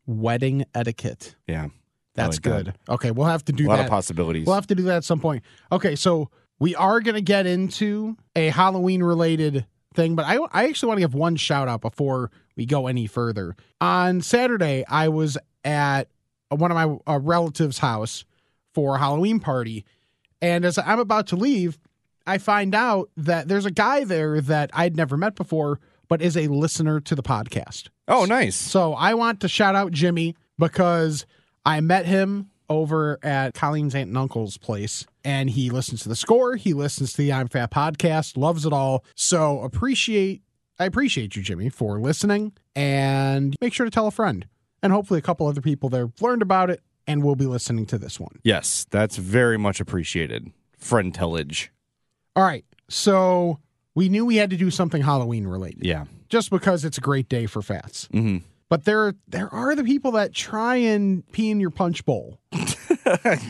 Wedding 0.06 0.66
etiquette. 0.74 1.36
yeah. 1.48 1.68
That's 2.16 2.38
like 2.38 2.44
that. 2.44 2.66
good. 2.66 2.74
Okay, 2.90 3.12
we'll 3.12 3.28
have 3.28 3.46
to 3.46 3.54
do 3.54 3.68
A 3.68 3.70
lot 3.70 3.76
that. 3.78 3.86
of 3.86 3.90
possibilities. 3.90 4.46
We'll 4.46 4.56
have 4.56 4.68
to 4.68 4.76
do 4.76 4.84
that 4.84 4.98
at 4.98 5.04
some 5.06 5.20
point. 5.22 5.42
Okay, 5.72 5.96
so 5.96 6.30
we 6.60 6.76
are 6.76 7.00
going 7.00 7.16
to 7.16 7.22
get 7.22 7.46
into 7.46 8.18
a 8.36 8.50
Halloween 8.50 9.02
related 9.04 9.66
thing, 9.94 10.16
but 10.16 10.26
I, 10.26 10.38
I 10.52 10.68
actually 10.68 10.88
want 10.88 10.98
to 10.98 11.02
give 11.04 11.14
one 11.14 11.38
shout 11.38 11.70
out 11.70 11.80
before 11.80 12.30
we 12.60 12.66
go 12.66 12.88
any 12.88 13.08
further. 13.08 13.56
On 13.80 14.20
Saturday, 14.20 14.84
I 14.90 15.08
was 15.08 15.38
at 15.64 16.10
one 16.50 16.72
of 16.72 16.76
my 16.76 17.14
uh, 17.14 17.18
relatives' 17.20 17.78
house 17.78 18.26
for 18.74 18.98
a 18.98 19.00
Halloween 19.00 19.40
party. 19.40 19.86
And 20.42 20.66
as 20.66 20.78
I'm 20.78 21.00
about 21.00 21.28
to 21.28 21.38
leave, 21.38 21.80
I 22.28 22.38
find 22.38 22.76
out 22.76 23.12
that 23.16 23.48
there's 23.48 23.66
a 23.66 23.72
guy 23.72 24.04
there 24.04 24.42
that 24.42 24.72
I'd 24.74 24.98
never 24.98 25.16
met 25.16 25.36
before, 25.36 25.80
but 26.10 26.22
is 26.22 26.36
a 26.36 26.50
listener 26.50 27.00
to 27.00 27.16
the 27.16 27.24
podcast. 27.24 27.88
oh, 28.10 28.26
nice. 28.26 28.58
So 28.58 28.94
I 28.94 29.14
want 29.14 29.40
to 29.40 29.48
shout 29.48 29.76
out 29.76 29.94
Jimmy 29.94 30.36
because 30.58 31.26
I 31.66 31.80
met 31.80 32.08
him 32.08 32.50
over 32.68 33.20
at 33.24 33.54
Colleen's 33.54 33.96
aunt 33.96 34.10
and 34.10 34.18
uncle's 34.18 34.58
place, 34.58 35.08
and 35.24 35.50
he 35.50 35.70
listens 35.70 36.02
to 36.02 36.10
the 36.10 36.16
score. 36.16 36.58
He 36.58 36.74
listens 36.74 37.14
to 37.14 37.18
the 37.20 37.32
I'm 37.32 37.48
Fat 37.48 37.72
podcast, 37.72 38.36
loves 38.36 38.66
it 38.66 38.74
all. 38.74 39.06
So 39.16 39.62
appreciate 39.62 40.44
I 40.80 40.86
appreciate 40.86 41.36
you, 41.36 41.42
Jimmy, 41.44 41.70
for 41.70 42.00
listening, 42.00 42.54
and 42.76 43.56
make 43.62 43.74
sure 43.74 43.86
to 43.86 43.90
tell 43.92 44.08
a 44.08 44.12
friend, 44.12 44.48
and 44.82 44.94
hopefully 44.94 45.18
a 45.18 45.22
couple 45.22 45.46
other 45.48 45.62
people 45.62 45.90
there 45.90 46.10
learned 46.22 46.42
about 46.42 46.70
it 46.70 46.82
and 47.06 47.24
will 47.24 47.36
be 47.36 47.46
listening 47.46 47.86
to 47.88 47.98
this 47.98 48.20
one. 48.20 48.40
Yes, 48.44 48.86
that's 48.90 49.18
very 49.18 49.58
much 49.58 49.80
appreciated. 49.80 50.52
Friend 50.78 51.14
tellage. 51.14 51.68
All 52.36 52.44
right, 52.44 52.64
so 52.88 53.60
we 53.96 54.08
knew 54.08 54.26
we 54.26 54.38
had 54.38 54.50
to 54.52 54.58
do 54.58 54.72
something 54.72 55.02
Halloween 55.02 55.48
related, 55.48 55.86
Yeah. 55.86 56.06
just 56.30 56.50
because 56.50 56.86
it's 56.86 56.98
a 56.98 57.02
great 57.02 57.28
day 57.28 57.46
for 57.46 57.62
fats. 57.62 58.08
hmm 58.12 58.38
But 58.70 58.86
there 58.86 59.16
there 59.28 59.54
are 59.54 59.76
the 59.76 59.84
people 59.84 60.12
that 60.12 60.34
try 60.34 60.76
and 60.76 61.30
pee 61.32 61.50
in 61.50 61.60
your 61.60 61.72
punch 61.72 62.06
bowl. 62.06 62.40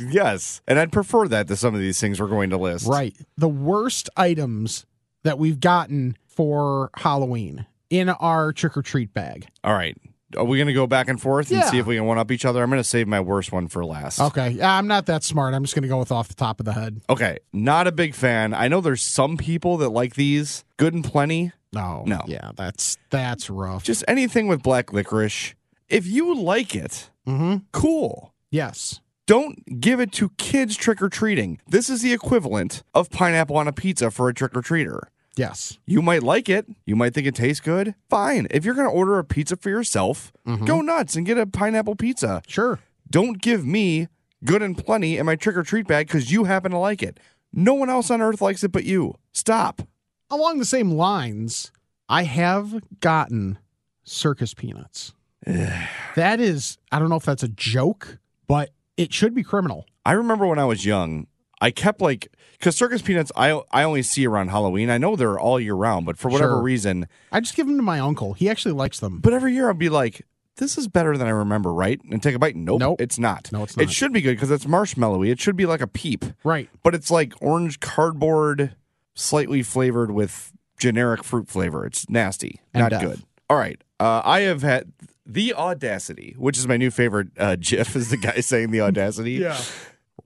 yes. 0.10 0.62
And 0.68 0.80
I'd 0.80 0.92
prefer 0.92 1.28
that 1.28 1.48
to 1.50 1.56
some 1.56 1.74
of 1.76 1.82
these 1.82 2.00
things 2.00 2.20
we're 2.20 2.28
going 2.28 2.50
to 2.52 2.58
list. 2.58 2.88
Right. 2.88 3.16
The 3.38 3.50
worst 3.50 4.10
items 4.18 4.86
that 5.24 5.38
we've 5.38 5.60
gotten 5.60 6.18
for 6.28 6.90
Halloween 6.96 7.66
in 7.90 8.10
our 8.10 8.54
trick 8.54 8.78
or 8.78 8.82
treat 8.82 9.14
bag. 9.14 9.48
All 9.64 9.74
right. 9.74 9.98
Are 10.38 10.44
we 10.46 10.58
going 10.58 10.68
to 10.68 10.74
go 10.74 10.86
back 10.86 11.08
and 11.08 11.20
forth 11.20 11.50
and 11.50 11.60
Yeah. 11.60 11.70
see 11.72 11.80
if 11.80 11.88
we 11.88 11.96
can 11.96 12.06
one 12.06 12.20
up 12.20 12.32
each 12.32 12.46
other? 12.46 12.62
I'm 12.62 12.70
going 12.70 12.80
to 12.80 12.84
save 12.88 13.08
my 13.08 13.20
worst 13.20 13.52
one 13.52 13.68
for 13.68 13.84
last. 13.84 14.20
Okay. 14.20 14.50
Yeah, 14.52 14.78
I'm 14.78 14.88
not 14.88 15.08
that 15.08 15.24
smart. 15.24 15.56
I'm 15.56 15.64
just 15.64 15.74
going 15.74 15.84
to 15.84 15.90
go 15.90 15.98
with 15.98 16.12
off 16.12 16.28
the 16.28 16.36
top 16.36 16.60
of 16.60 16.66
the 16.68 16.74
head. 16.74 17.02
Okay. 17.10 17.40
Not 17.52 17.88
a 17.88 17.92
big 17.92 18.14
fan. 18.14 18.54
I 18.54 18.68
know 18.68 18.80
there's 18.80 19.02
some 19.02 19.38
people 19.38 19.78
that 19.78 19.90
like 19.90 20.14
these. 20.14 20.66
Good 20.78 20.94
and 20.94 21.04
plenty. 21.04 21.52
No. 21.74 22.04
No. 22.06 22.22
Yeah, 22.28 22.52
that's 22.56 22.98
that's 23.10 23.50
rough. 23.50 23.84
Just 23.84 24.04
anything 24.08 24.48
with 24.48 24.62
black 24.62 24.94
licorice. 24.94 25.56
If 25.88 26.06
you 26.06 26.36
like 26.36 26.76
it, 26.76 27.10
mm-hmm. 27.28 27.58
cool. 27.72 28.34
Yes. 28.52 29.02
Don't 29.30 29.80
give 29.80 30.00
it 30.00 30.12
to 30.14 30.30
kids 30.40 30.76
trick 30.76 31.04
or 31.04 31.08
treating. 31.08 31.62
This 31.68 31.88
is 31.88 32.02
the 32.02 32.14
equivalent 32.14 32.82
of 32.96 33.12
pineapple 33.12 33.58
on 33.58 33.68
a 33.68 33.72
pizza 33.72 34.10
for 34.10 34.28
a 34.28 34.34
trick 34.34 34.58
or 34.58 34.64
treater. 34.64 35.02
Yes. 35.36 35.78
You 35.86 36.02
might 36.02 36.24
like 36.24 36.50
it. 36.50 36.66
You 36.88 36.96
might 36.96 37.14
think 37.14 37.28
it 37.28 37.36
tastes 37.36 37.60
good. 37.60 37.94
Fine. 38.10 38.48
If 38.50 38.66
you're 38.66 38.74
going 38.74 38.88
to 38.88 38.92
order 38.92 39.20
a 39.20 39.24
pizza 39.24 39.56
for 39.56 39.70
yourself, 39.70 40.34
mm-hmm. 40.48 40.66
go 40.66 40.82
nuts 40.82 41.16
and 41.16 41.28
get 41.28 41.38
a 41.38 41.46
pineapple 41.46 41.96
pizza. 41.96 42.42
Sure. 42.48 42.80
Don't 43.08 43.40
give 43.40 43.68
me 43.68 44.08
good 44.44 44.64
and 44.64 44.76
plenty 44.76 45.20
in 45.20 45.28
my 45.28 45.36
trick 45.36 45.56
or 45.56 45.62
treat 45.62 45.86
bag 45.86 46.08
because 46.08 46.32
you 46.32 46.46
happen 46.46 46.72
to 46.72 46.80
like 46.80 47.04
it. 47.04 47.20
No 47.54 47.76
one 47.76 47.92
else 47.92 48.10
on 48.10 48.24
earth 48.24 48.42
likes 48.42 48.64
it 48.64 48.72
but 48.72 48.84
you. 48.84 49.14
Stop. 49.32 49.84
Along 50.32 50.58
the 50.58 50.66
same 50.66 50.90
lines, 50.90 51.72
I 52.10 52.24
have 52.24 52.82
gotten 53.00 53.60
circus 54.04 54.56
peanuts. 54.56 55.14
that 55.46 56.40
is, 56.40 56.80
I 56.92 56.98
don't 56.98 57.10
know 57.10 57.18
if 57.18 57.26
that's 57.26 57.44
a 57.44 57.48
joke, 57.48 58.18
but 58.48 58.72
it 59.00 59.14
should 59.14 59.34
be 59.34 59.44
criminal. 59.44 59.86
I 60.06 60.12
remember 60.12 60.46
when 60.46 60.60
I 60.60 60.66
was 60.66 60.86
young, 60.86 61.28
I 61.62 61.72
kept 61.72 62.02
like 62.02 62.28
because 62.54 62.76
circus 62.76 63.02
peanuts 63.02 63.32
I 63.36 63.60
I 63.72 63.84
only 63.84 64.02
see 64.04 64.28
around 64.28 64.50
Halloween. 64.50 64.90
I 64.90 64.98
know 64.98 65.16
they're 65.16 65.40
all 65.40 65.60
year 65.60 65.74
round, 65.76 66.06
but 66.06 66.18
for 66.18 66.30
whatever 66.30 66.54
Sure. 66.54 66.62
reason, 66.62 67.08
I 67.32 67.40
just 67.40 67.56
give 67.56 67.68
them 67.68 67.78
to 67.78 67.84
my 67.84 68.00
uncle. 68.00 68.34
He 68.34 68.50
actually 68.50 68.74
likes 68.74 69.00
them. 69.00 69.20
but 69.20 69.34
every 69.34 69.54
year 69.54 69.68
I'll 69.68 69.74
be 69.74 69.90
like, 69.90 70.26
this 70.58 70.78
is 70.78 70.88
better 70.90 71.16
than 71.18 71.28
I 71.28 71.32
remember, 71.32 71.74
right? 71.74 72.02
And 72.12 72.22
take 72.22 72.36
a 72.36 72.40
bite. 72.40 72.56
Nope, 72.58 72.80
Nope. 72.82 73.02
it's 73.02 73.18
not. 73.18 73.50
No, 73.54 73.64
it's 73.64 73.78
not. 73.78 73.84
It 73.84 73.92
should 73.92 74.12
be 74.12 74.20
good 74.22 74.36
because 74.36 74.52
it's 74.52 74.66
marshmallowy. 74.66 75.30
It 75.32 75.40
should 75.40 75.56
be 75.56 75.66
like 75.66 75.80
a 75.82 75.88
peep, 75.88 76.26
Right. 76.44 76.70
but 76.84 76.94
it's 76.94 77.10
like 77.10 77.34
orange 77.42 77.80
cardboard, 77.80 78.76
slightly 79.16 79.64
flavored 79.64 80.12
with 80.12 80.52
generic 80.78 81.24
fruit 81.24 81.48
flavor. 81.48 81.86
It's 81.86 82.10
nasty, 82.10 82.60
And 82.74 82.82
not 82.84 82.90
death. 82.92 83.02
good. 83.02 83.22
All 83.50 83.58
right, 83.58 83.82
uh, 84.02 84.22
I 84.26 84.42
have 84.42 84.62
had 84.62 84.92
the 85.30 85.54
audacity, 85.54 86.36
which 86.38 86.58
is 86.58 86.68
my 86.68 86.78
new 86.78 86.92
favorite 86.92 87.30
uh, 87.38 87.56
GIF, 87.60 87.96
is 87.96 88.10
the 88.10 88.18
guy 88.18 88.40
saying 88.42 88.72
the 88.72 88.82
audacity. 88.82 89.34
yeah. 89.34 89.60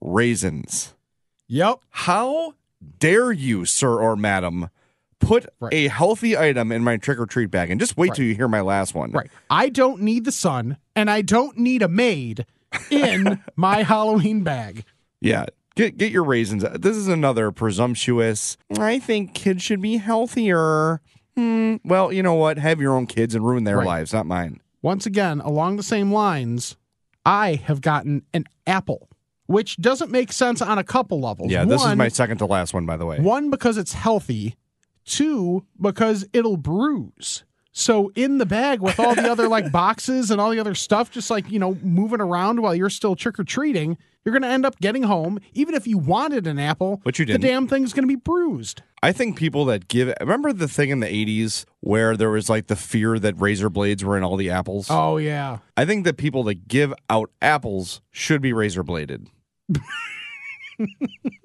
raisins. 0.00 0.94
Yep. 1.48 1.80
How 1.90 2.54
dare 2.98 3.32
you, 3.32 3.64
sir 3.64 4.00
or 4.00 4.16
madam, 4.16 4.68
put 5.18 5.46
Right. 5.60 5.72
a 5.74 5.88
healthy 5.88 6.36
item 6.36 6.72
in 6.72 6.82
my 6.82 6.96
trick 6.96 7.18
or 7.18 7.26
treat 7.26 7.50
bag? 7.50 7.70
And 7.70 7.78
just 7.80 7.96
wait 7.96 8.10
Right. 8.10 8.16
till 8.16 8.24
you 8.26 8.34
hear 8.34 8.48
my 8.48 8.60
last 8.60 8.94
one. 8.94 9.10
Right. 9.12 9.30
I 9.50 9.68
don't 9.68 10.02
need 10.02 10.24
the 10.24 10.32
sun 10.32 10.76
and 10.96 11.10
I 11.10 11.22
don't 11.22 11.58
need 11.58 11.82
a 11.82 11.88
maid 11.88 12.46
in 12.90 13.42
my 13.56 13.82
Halloween 13.82 14.42
bag. 14.42 14.84
Yeah. 15.20 15.46
Get 15.76 15.96
get 15.96 16.12
your 16.12 16.24
raisins. 16.24 16.64
This 16.78 16.96
is 16.96 17.08
another 17.08 17.50
presumptuous. 17.50 18.56
I 18.78 19.00
think 19.00 19.34
kids 19.34 19.60
should 19.62 19.80
be 19.82 19.96
healthier. 19.96 21.00
Hmm. 21.36 21.76
Well, 21.84 22.12
you 22.12 22.22
know 22.22 22.34
what? 22.34 22.58
Have 22.58 22.80
your 22.80 22.94
own 22.94 23.06
kids 23.06 23.34
and 23.34 23.44
ruin 23.44 23.64
their 23.64 23.78
Right. 23.78 23.86
lives, 23.86 24.12
not 24.12 24.24
mine. 24.24 24.60
Once 24.84 25.06
again, 25.06 25.40
along 25.40 25.76
the 25.76 25.82
same 25.82 26.12
lines, 26.12 26.76
I 27.24 27.54
have 27.54 27.80
gotten 27.80 28.20
an 28.34 28.44
apple, 28.66 29.08
which 29.46 29.78
doesn't 29.78 30.10
make 30.10 30.30
sense 30.30 30.60
on 30.60 30.76
a 30.76 30.84
couple 30.84 31.22
levels. 31.22 31.50
Yeah, 31.50 31.64
this 31.64 31.82
is 31.82 31.96
my 31.96 32.08
second 32.08 32.36
to 32.36 32.44
last 32.44 32.74
one, 32.74 32.84
by 32.84 32.98
the 32.98 33.06
way. 33.06 33.18
One, 33.18 33.48
because 33.48 33.78
it's 33.78 33.94
healthy. 33.94 34.56
Two, 35.06 35.64
because 35.80 36.26
it'll 36.34 36.58
bruise. 36.58 37.44
So 37.76 38.12
in 38.14 38.38
the 38.38 38.46
bag 38.46 38.80
with 38.80 39.00
all 39.00 39.16
the 39.16 39.28
other 39.28 39.48
like 39.48 39.72
boxes 39.72 40.30
and 40.30 40.40
all 40.40 40.50
the 40.50 40.60
other 40.60 40.76
stuff, 40.76 41.10
just 41.10 41.28
like, 41.28 41.50
you 41.50 41.58
know, 41.58 41.74
moving 41.82 42.20
around 42.20 42.62
while 42.62 42.72
you're 42.74 42.88
still 42.88 43.16
trick 43.16 43.36
or 43.38 43.42
treating, 43.44 43.98
you're 44.24 44.32
going 44.32 44.42
to 44.42 44.48
end 44.48 44.64
up 44.64 44.78
getting 44.78 45.02
home. 45.02 45.40
Even 45.54 45.74
if 45.74 45.84
you 45.86 45.98
wanted 45.98 46.46
an 46.46 46.60
apple, 46.60 47.00
But 47.04 47.18
you 47.18 47.24
didn't. 47.24 47.40
the 47.42 47.48
damn 47.48 47.66
thing's 47.66 47.92
going 47.92 48.04
to 48.04 48.08
be 48.08 48.14
bruised. 48.14 48.82
I 49.02 49.10
think 49.10 49.36
people 49.36 49.64
that 49.66 49.88
give 49.88 50.14
remember 50.20 50.52
the 50.52 50.68
thing 50.68 50.90
in 50.90 51.00
the 51.00 51.08
80s 51.08 51.64
where 51.80 52.16
there 52.16 52.30
was 52.30 52.48
like 52.48 52.68
the 52.68 52.76
fear 52.76 53.18
that 53.18 53.38
razor 53.40 53.68
blades 53.68 54.04
were 54.04 54.16
in 54.16 54.22
all 54.22 54.36
the 54.36 54.50
apples? 54.50 54.86
Oh, 54.88 55.16
yeah. 55.16 55.58
I 55.76 55.84
think 55.84 56.04
that 56.04 56.16
people 56.16 56.44
that 56.44 56.68
give 56.68 56.94
out 57.10 57.30
apples 57.42 58.00
should 58.12 58.40
be 58.40 58.52
razor 58.52 58.84
bladed. 58.84 59.26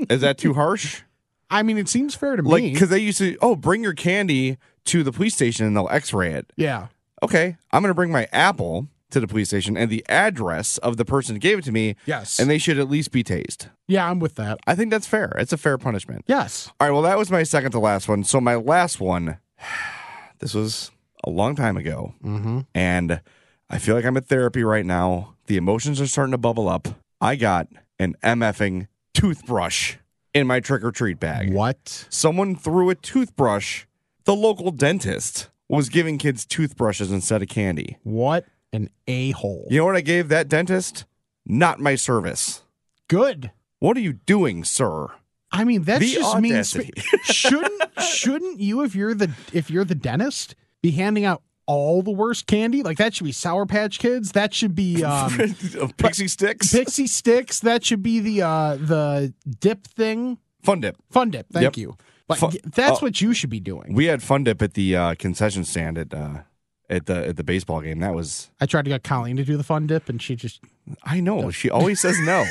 Is 0.10 0.22
that 0.22 0.38
too 0.38 0.54
harsh? 0.54 1.02
I 1.50 1.64
mean, 1.64 1.78
it 1.78 1.90
seems 1.90 2.14
fair 2.16 2.36
to 2.36 2.44
Like, 2.44 2.64
me. 2.64 2.72
because 2.74 2.90
they 2.90 3.00
used 3.00 3.18
to, 3.18 3.36
oh, 3.42 3.56
bring 3.56 3.82
your 3.84 3.94
candy 3.94 4.58
to 4.90 5.04
the 5.04 5.12
police 5.12 5.34
station 5.36 5.66
and 5.66 5.76
they'll 5.76 5.90
x 5.90 6.14
ray 6.14 6.34
it. 6.34 6.52
yeah. 6.56 6.88
Okay, 7.22 7.58
I'm 7.72 7.82
going 7.82 7.90
to 7.90 7.96
bring 7.96 8.12
my 8.14 8.28
apple 8.32 8.88
to 9.10 9.20
the 9.20 9.28
police 9.28 9.50
station 9.50 9.76
and 9.76 9.90
the 9.92 10.06
address 10.08 10.78
of 10.78 10.96
the 10.98 11.04
person 11.04 11.36
who 11.36 11.40
gave 11.40 11.58
it 11.60 11.66
to 11.66 11.72
me, 11.74 11.96
Yes. 12.06 12.40
and 12.40 12.50
they 12.50 12.58
should 12.58 12.80
at 12.80 12.90
least 12.90 13.12
be 13.12 13.24
tased. 13.26 13.70
yeah, 13.88 14.10
I'm 14.10 14.20
with 14.20 14.36
that. 14.36 14.60
I 14.68 14.76
think 14.76 14.90
that's 14.92 15.06
fair. 15.08 15.34
It's 15.38 15.52
a 15.52 15.58
fair 15.58 15.78
punishment. 15.78 16.24
Yes. 16.28 16.72
All 16.80 16.88
right, 16.88 16.94
well, 16.94 17.02
that 17.02 17.18
was 17.18 17.30
my 17.30 17.44
second 17.44 17.72
to 17.72 17.80
last 17.80 18.08
one. 18.08 18.24
So, 18.24 18.40
my 18.40 18.56
last 18.56 19.02
one, 19.02 19.38
this 20.40 20.54
was 20.54 20.92
a 21.26 21.30
long 21.30 21.56
time 21.56 21.76
ago. 21.76 22.14
Mm-hmm. 22.24 22.60
and 22.74 23.22
I 23.70 23.78
feel 23.80 23.96
like 23.96 24.06
I'm 24.06 24.16
at 24.18 24.26
therapy 24.28 24.64
right 24.64 24.86
now. 24.86 25.36
The 25.48 25.58
emotions 25.58 26.00
are 26.00 26.08
starting 26.08 26.32
to 26.32 26.38
bubble 26.38 26.70
up. 26.70 26.88
I 27.20 27.36
got 27.36 27.68
an 28.00 28.16
MFing 28.24 28.88
toothbrush 29.14 29.98
in 30.34 30.48
my 30.48 30.60
trick 30.62 30.84
or 30.84 30.92
treat 30.92 31.20
bag. 31.20 31.52
What? 31.54 32.06
Someone 32.10 32.56
threw 32.56 32.90
a 32.90 32.96
toothbrush. 32.96 33.86
The 34.30 34.36
local 34.36 34.70
dentist 34.70 35.50
was 35.68 35.90
giving 35.90 36.20
kids 36.20 36.46
toothbrushes 36.46 37.12
instead 37.12 37.42
of 37.42 37.48
candy. 37.48 37.98
What 38.04 38.46
an 38.72 38.92
a 39.08 39.32
hole. 39.32 39.66
You 39.72 39.80
know 39.80 39.86
what 39.86 39.96
I 39.96 40.02
gave 40.02 40.30
that 40.30 40.48
dentist? 40.48 41.06
Not 41.48 41.80
my 41.80 41.96
service. 41.96 42.62
Good. 43.08 43.50
What 43.80 43.98
are 43.98 44.02
you 44.02 44.14
doing, 44.14 44.64
sir? 44.64 45.08
I 45.52 45.64
mean, 45.64 45.82
that's 45.82 46.02
The 46.02 46.14
just 46.14 46.38
mean. 46.42 46.64
shouldn't 47.24 47.82
shouldn't 48.04 48.60
you, 48.60 48.84
if 48.84 48.94
you're 48.94 49.16
the 49.16 49.32
if 49.52 49.72
you're 49.72 49.84
the 49.84 49.96
dentist, 49.96 50.54
be 50.84 50.92
handing 50.92 51.26
out 51.26 51.42
all 51.66 52.04
the 52.04 52.12
worst 52.12 52.46
candy? 52.46 52.84
Like 52.84 53.00
that 53.00 53.16
should 53.16 53.24
be 53.26 53.32
Sour 53.32 53.66
Patch 53.66 53.98
Kids. 53.98 54.34
That 54.34 54.54
should 54.54 54.76
be 54.76 55.04
um, 55.04 55.32
Pixie 55.98 56.28
sticks? 56.28 56.72
Pixie 56.72 57.08
Sticks. 57.08 57.62
That 57.62 57.84
should 57.84 58.04
be 58.04 58.20
the 58.20 58.44
uh, 58.44 58.76
the 58.76 59.34
dip 59.60 59.88
thing. 59.88 60.38
Fun 60.62 60.82
dip. 60.82 60.98
Fun 61.10 61.32
dip. 61.32 61.48
Thank 61.52 61.64
Yep. 61.64 61.78
you. 61.78 61.98
Fu- 62.38 62.52
that's 62.66 63.02
oh. 63.02 63.06
what 63.06 63.22
you 63.22 63.34
should 63.34 63.50
be 63.50 63.60
doing. 63.60 63.94
We 63.94 64.06
had 64.06 64.22
fun 64.22 64.44
dip 64.44 64.62
at 64.62 64.74
the 64.74 64.96
uh, 64.96 65.16
concession 65.16 65.64
stand 65.64 65.98
at 65.98 66.14
uh, 66.14 66.40
at 66.90 67.06
the 67.06 67.28
at 67.28 67.38
the 67.38 67.44
baseball 67.44 67.82
game. 67.82 68.00
That 68.00 68.14
was 68.14 68.52
I 68.60 68.66
tried 68.66 68.86
to 68.86 68.90
get 68.90 69.04
Colleen 69.04 69.38
to 69.38 69.44
do 69.44 69.58
the 69.58 69.64
fun 69.64 69.88
dip, 69.88 70.10
and 70.10 70.22
she 70.22 70.36
just 70.36 70.62
I 71.04 71.20
know. 71.20 71.52
She 71.60 71.70
always 71.70 72.00
says 72.00 72.20
no. 72.22 72.46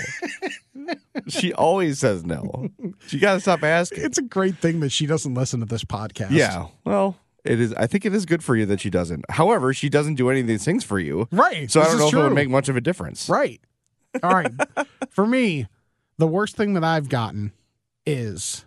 she 1.28 1.52
always 1.52 1.98
says 1.98 2.24
no. 2.24 2.70
She 3.06 3.18
got 3.18 3.34
to 3.34 3.40
stop 3.40 3.62
asking. 3.62 4.04
it's 4.04 4.18
a 4.18 4.22
great 4.22 4.58
thing 4.58 4.80
that 4.80 4.90
she 4.90 5.06
doesn't 5.06 5.34
listen 5.34 5.60
to 5.60 5.66
this 5.66 5.84
podcast. 5.84 6.30
Yeah. 6.30 6.66
Well, 6.84 7.16
it 7.44 7.60
is. 7.60 7.72
I 7.74 7.86
think 7.86 8.04
it 8.04 8.14
is 8.14 8.26
good 8.26 8.42
for 8.42 8.56
you 8.56 8.66
that 8.66 8.80
she 8.80 8.90
doesn't. 8.90 9.24
However, 9.30 9.72
she 9.72 9.88
doesn't 9.88 10.16
do 10.16 10.30
any 10.30 10.40
of 10.40 10.46
these 10.46 10.64
things 10.64 10.84
for 10.84 10.98
you. 10.98 11.28
Right. 11.30 11.70
So 11.70 11.80
I 11.80 11.84
don't 11.84 11.98
know 11.98 12.08
if 12.08 12.14
it 12.14 12.22
would 12.22 12.32
make 12.32 12.48
much 12.48 12.68
of 12.68 12.76
a 12.76 12.80
difference. 12.80 13.28
Right. 13.28 13.60
All 14.22 14.32
right. 14.32 14.52
For 15.10 15.26
me, 15.26 15.66
the 16.16 16.26
worst 16.26 16.56
thing 16.56 16.74
that 16.74 16.84
I've 16.84 17.08
gotten 17.08 17.52
is 18.06 18.64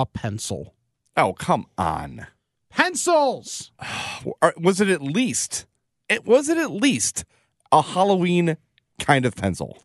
a 0.00 0.06
pencil. 0.06 0.74
Oh, 1.16 1.34
come 1.34 1.66
on. 1.78 2.26
Pencils. 2.70 3.70
Was 4.56 4.80
it 4.80 4.88
at 4.88 5.02
least? 5.02 5.66
It 6.08 6.24
was 6.24 6.48
it 6.48 6.58
at 6.58 6.72
least 6.72 7.24
a 7.70 7.82
Halloween 7.82 8.56
kind 8.98 9.24
of 9.24 9.36
pencil. 9.36 9.78